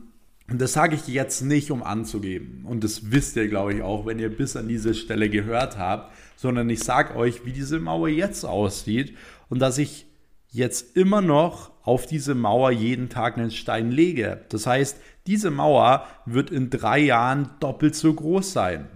und 0.49 0.61
das 0.61 0.71
sage 0.71 0.95
ich 0.95 1.07
jetzt 1.09 1.41
nicht, 1.41 1.71
um 1.71 1.83
anzugeben. 1.83 2.63
Und 2.65 2.85
das 2.85 3.11
wisst 3.11 3.35
ihr, 3.35 3.49
glaube 3.49 3.73
ich, 3.73 3.81
auch, 3.81 4.05
wenn 4.05 4.17
ihr 4.17 4.29
bis 4.29 4.55
an 4.55 4.69
diese 4.69 4.93
Stelle 4.95 5.29
gehört 5.29 5.77
habt, 5.77 6.13
sondern 6.37 6.69
ich 6.69 6.79
sage 6.79 7.15
euch, 7.17 7.45
wie 7.45 7.51
diese 7.51 7.79
Mauer 7.79 8.07
jetzt 8.07 8.45
aussieht 8.45 9.15
und 9.49 9.59
dass 9.59 9.77
ich 9.77 10.05
jetzt 10.51 10.95
immer 10.95 11.21
noch 11.21 11.71
auf 11.83 12.05
diese 12.05 12.35
Mauer 12.35 12.71
jeden 12.71 13.09
Tag 13.09 13.37
einen 13.37 13.51
Stein 13.51 13.91
lege. 13.91 14.41
Das 14.49 14.65
heißt, 14.65 14.97
diese 15.27 15.51
Mauer 15.51 16.05
wird 16.25 16.49
in 16.49 16.69
drei 16.69 16.99
Jahren 16.99 17.49
doppelt 17.59 17.95
so 17.95 18.13
groß 18.13 18.53
sein. 18.53 18.87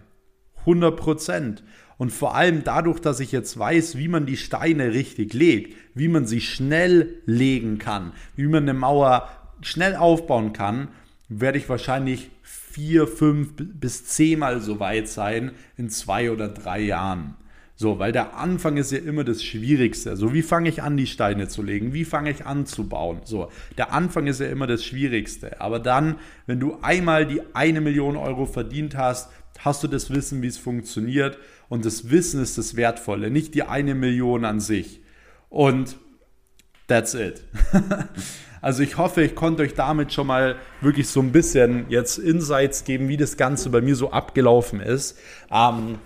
100 0.59 0.95
Prozent. 0.95 1.63
Und 1.97 2.11
vor 2.11 2.35
allem 2.35 2.63
dadurch, 2.63 2.99
dass 2.99 3.19
ich 3.19 3.31
jetzt 3.31 3.57
weiß, 3.57 3.97
wie 3.97 4.07
man 4.07 4.25
die 4.25 4.37
Steine 4.37 4.93
richtig 4.93 5.33
legt, 5.33 5.75
wie 5.93 6.07
man 6.07 6.25
sie 6.25 6.41
schnell 6.41 7.21
legen 7.25 7.77
kann, 7.77 8.13
wie 8.35 8.47
man 8.47 8.63
eine 8.63 8.73
Mauer 8.73 9.29
schnell 9.61 9.95
aufbauen 9.95 10.53
kann, 10.53 10.89
werde 11.29 11.57
ich 11.57 11.69
wahrscheinlich 11.69 12.31
vier, 12.41 13.07
fünf 13.07 13.53
bis 13.55 14.05
zehnmal 14.05 14.59
so 14.59 14.79
weit 14.79 15.07
sein 15.07 15.51
in 15.77 15.89
zwei 15.89 16.31
oder 16.31 16.49
drei 16.49 16.81
Jahren. 16.81 17.35
So, 17.83 17.99
weil 17.99 18.13
der 18.13 18.37
Anfang 18.37 18.77
ist 18.77 18.93
ja 18.93 18.99
immer 18.99 19.25
das 19.25 19.43
Schwierigste. 19.43 20.15
So, 20.15 20.33
wie 20.33 20.41
fange 20.41 20.69
ich 20.69 20.81
an, 20.81 20.95
die 20.95 21.05
Steine 21.05 21.49
zu 21.49 21.61
legen? 21.61 21.91
Wie 21.93 22.05
fange 22.05 22.31
ich 22.31 22.45
an 22.45 22.65
zu 22.65 22.87
bauen? 22.87 23.19
So, 23.25 23.49
der 23.77 23.91
Anfang 23.91 24.25
ist 24.25 24.39
ja 24.39 24.47
immer 24.47 24.67
das 24.67 24.85
Schwierigste. 24.85 25.59
Aber 25.59 25.79
dann, 25.79 26.15
wenn 26.45 26.61
du 26.61 26.77
einmal 26.81 27.25
die 27.25 27.41
eine 27.53 27.81
Million 27.81 28.15
Euro 28.15 28.45
verdient 28.45 28.95
hast, 28.95 29.29
hast 29.59 29.83
du 29.83 29.89
das 29.89 30.11
Wissen, 30.11 30.41
wie 30.41 30.47
es 30.47 30.57
funktioniert. 30.57 31.37
Und 31.67 31.83
das 31.83 32.09
Wissen 32.09 32.41
ist 32.41 32.57
das 32.57 32.77
Wertvolle, 32.77 33.29
nicht 33.29 33.53
die 33.53 33.63
eine 33.63 33.95
Million 33.95 34.45
an 34.45 34.61
sich. 34.61 35.01
Und 35.49 35.97
that's 36.87 37.15
it. 37.15 37.43
also 38.61 38.81
ich 38.81 38.97
hoffe, 38.97 39.23
ich 39.23 39.35
konnte 39.35 39.61
euch 39.61 39.73
damit 39.73 40.13
schon 40.13 40.27
mal 40.27 40.55
wirklich 40.79 41.09
so 41.09 41.19
ein 41.19 41.33
bisschen 41.33 41.87
jetzt 41.89 42.17
Insights 42.17 42.85
geben, 42.85 43.09
wie 43.09 43.17
das 43.17 43.35
Ganze 43.35 43.69
bei 43.71 43.81
mir 43.81 43.97
so 43.97 44.09
abgelaufen 44.09 44.79
ist. 44.79 45.19
Ähm, 45.51 45.97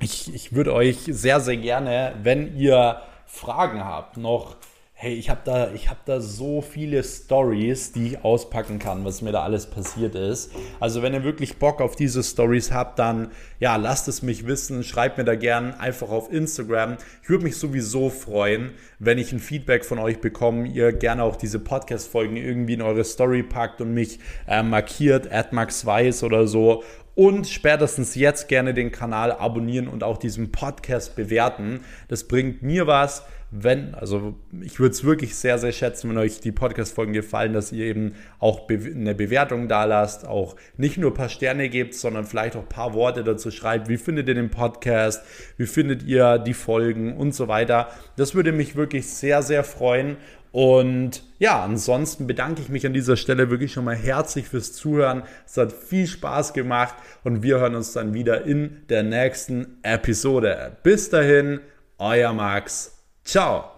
ich, 0.00 0.34
ich 0.34 0.52
würde 0.52 0.72
euch 0.74 0.98
sehr, 1.06 1.40
sehr 1.40 1.56
gerne, 1.56 2.14
wenn 2.22 2.56
ihr 2.56 3.02
Fragen 3.26 3.84
habt, 3.84 4.16
noch 4.16 4.56
hey, 5.00 5.14
ich 5.14 5.30
habe 5.30 5.42
da, 5.44 5.68
hab 5.86 6.04
da 6.06 6.20
so 6.20 6.60
viele 6.60 7.04
Stories, 7.04 7.92
die 7.92 8.08
ich 8.08 8.24
auspacken 8.24 8.80
kann, 8.80 9.04
was 9.04 9.22
mir 9.22 9.30
da 9.30 9.44
alles 9.44 9.66
passiert 9.66 10.16
ist. 10.16 10.50
Also 10.80 11.02
wenn 11.02 11.14
ihr 11.14 11.22
wirklich 11.22 11.58
Bock 11.58 11.80
auf 11.80 11.94
diese 11.94 12.24
Stories 12.24 12.72
habt, 12.72 12.98
dann 12.98 13.30
ja, 13.60 13.76
lasst 13.76 14.08
es 14.08 14.22
mich 14.22 14.48
wissen, 14.48 14.82
schreibt 14.82 15.16
mir 15.16 15.22
da 15.22 15.36
gern 15.36 15.72
einfach 15.74 16.10
auf 16.10 16.32
Instagram. 16.32 16.96
Ich 17.22 17.28
würde 17.28 17.44
mich 17.44 17.58
sowieso 17.58 18.10
freuen, 18.10 18.72
wenn 18.98 19.18
ich 19.18 19.30
ein 19.30 19.38
Feedback 19.38 19.84
von 19.84 20.00
euch 20.00 20.20
bekomme, 20.20 20.66
ihr 20.66 20.92
gerne 20.92 21.22
auch 21.22 21.36
diese 21.36 21.60
Podcast-Folgen 21.60 22.36
irgendwie 22.36 22.74
in 22.74 22.82
eure 22.82 23.04
Story 23.04 23.44
packt 23.44 23.80
und 23.80 23.94
mich 23.94 24.18
äh, 24.48 24.64
markiert, 24.64 25.30
at 25.30 25.52
Weiß 25.52 26.24
oder 26.24 26.48
so 26.48 26.82
und 27.18 27.48
spätestens 27.48 28.14
jetzt 28.14 28.46
gerne 28.46 28.74
den 28.74 28.92
Kanal 28.92 29.32
abonnieren 29.32 29.88
und 29.88 30.04
auch 30.04 30.18
diesen 30.18 30.52
Podcast 30.52 31.16
bewerten. 31.16 31.80
Das 32.06 32.28
bringt 32.28 32.62
mir 32.62 32.86
was, 32.86 33.24
wenn, 33.50 33.94
also 33.94 34.34
ich 34.60 34.78
würde 34.78 34.92
es 34.92 35.04
wirklich 35.04 35.34
sehr, 35.34 35.58
sehr 35.58 35.72
schätzen, 35.72 36.10
wenn 36.10 36.18
euch 36.18 36.40
die 36.40 36.52
Podcast-Folgen 36.52 37.14
gefallen, 37.14 37.54
dass 37.54 37.72
ihr 37.72 37.86
eben 37.86 38.14
auch 38.38 38.66
be 38.66 38.74
eine 38.74 39.14
Bewertung 39.14 39.68
da 39.68 39.84
lasst, 39.84 40.26
auch 40.26 40.56
nicht 40.76 40.98
nur 40.98 41.12
ein 41.12 41.14
paar 41.14 41.30
Sterne 41.30 41.70
gebt, 41.70 41.94
sondern 41.94 42.26
vielleicht 42.26 42.56
auch 42.56 42.62
ein 42.62 42.68
paar 42.68 42.92
Worte 42.92 43.24
dazu 43.24 43.50
schreibt. 43.50 43.88
Wie 43.88 43.96
findet 43.96 44.28
ihr 44.28 44.34
den 44.34 44.50
Podcast? 44.50 45.22
Wie 45.56 45.66
findet 45.66 46.02
ihr 46.02 46.38
die 46.38 46.52
Folgen 46.52 47.16
und 47.16 47.34
so 47.34 47.48
weiter? 47.48 47.88
Das 48.16 48.34
würde 48.34 48.52
mich 48.52 48.76
wirklich 48.76 49.06
sehr, 49.06 49.42
sehr 49.42 49.64
freuen. 49.64 50.18
Und 50.52 51.22
ja, 51.38 51.62
ansonsten 51.62 52.26
bedanke 52.26 52.60
ich 52.60 52.68
mich 52.68 52.86
an 52.86 52.92
dieser 52.92 53.16
Stelle 53.16 53.50
wirklich 53.50 53.72
schon 53.72 53.84
mal 53.84 53.96
herzlich 53.96 54.48
fürs 54.48 54.72
Zuhören. 54.72 55.22
Es 55.46 55.56
hat 55.56 55.72
viel 55.72 56.06
Spaß 56.06 56.52
gemacht 56.52 56.96
und 57.24 57.42
wir 57.42 57.58
hören 57.60 57.74
uns 57.74 57.92
dann 57.92 58.12
wieder 58.12 58.44
in 58.44 58.82
der 58.88 59.02
nächsten 59.02 59.78
Episode. 59.82 60.76
Bis 60.82 61.10
dahin, 61.10 61.60
euer 61.98 62.32
Max. 62.32 62.97
Tchau! 63.28 63.77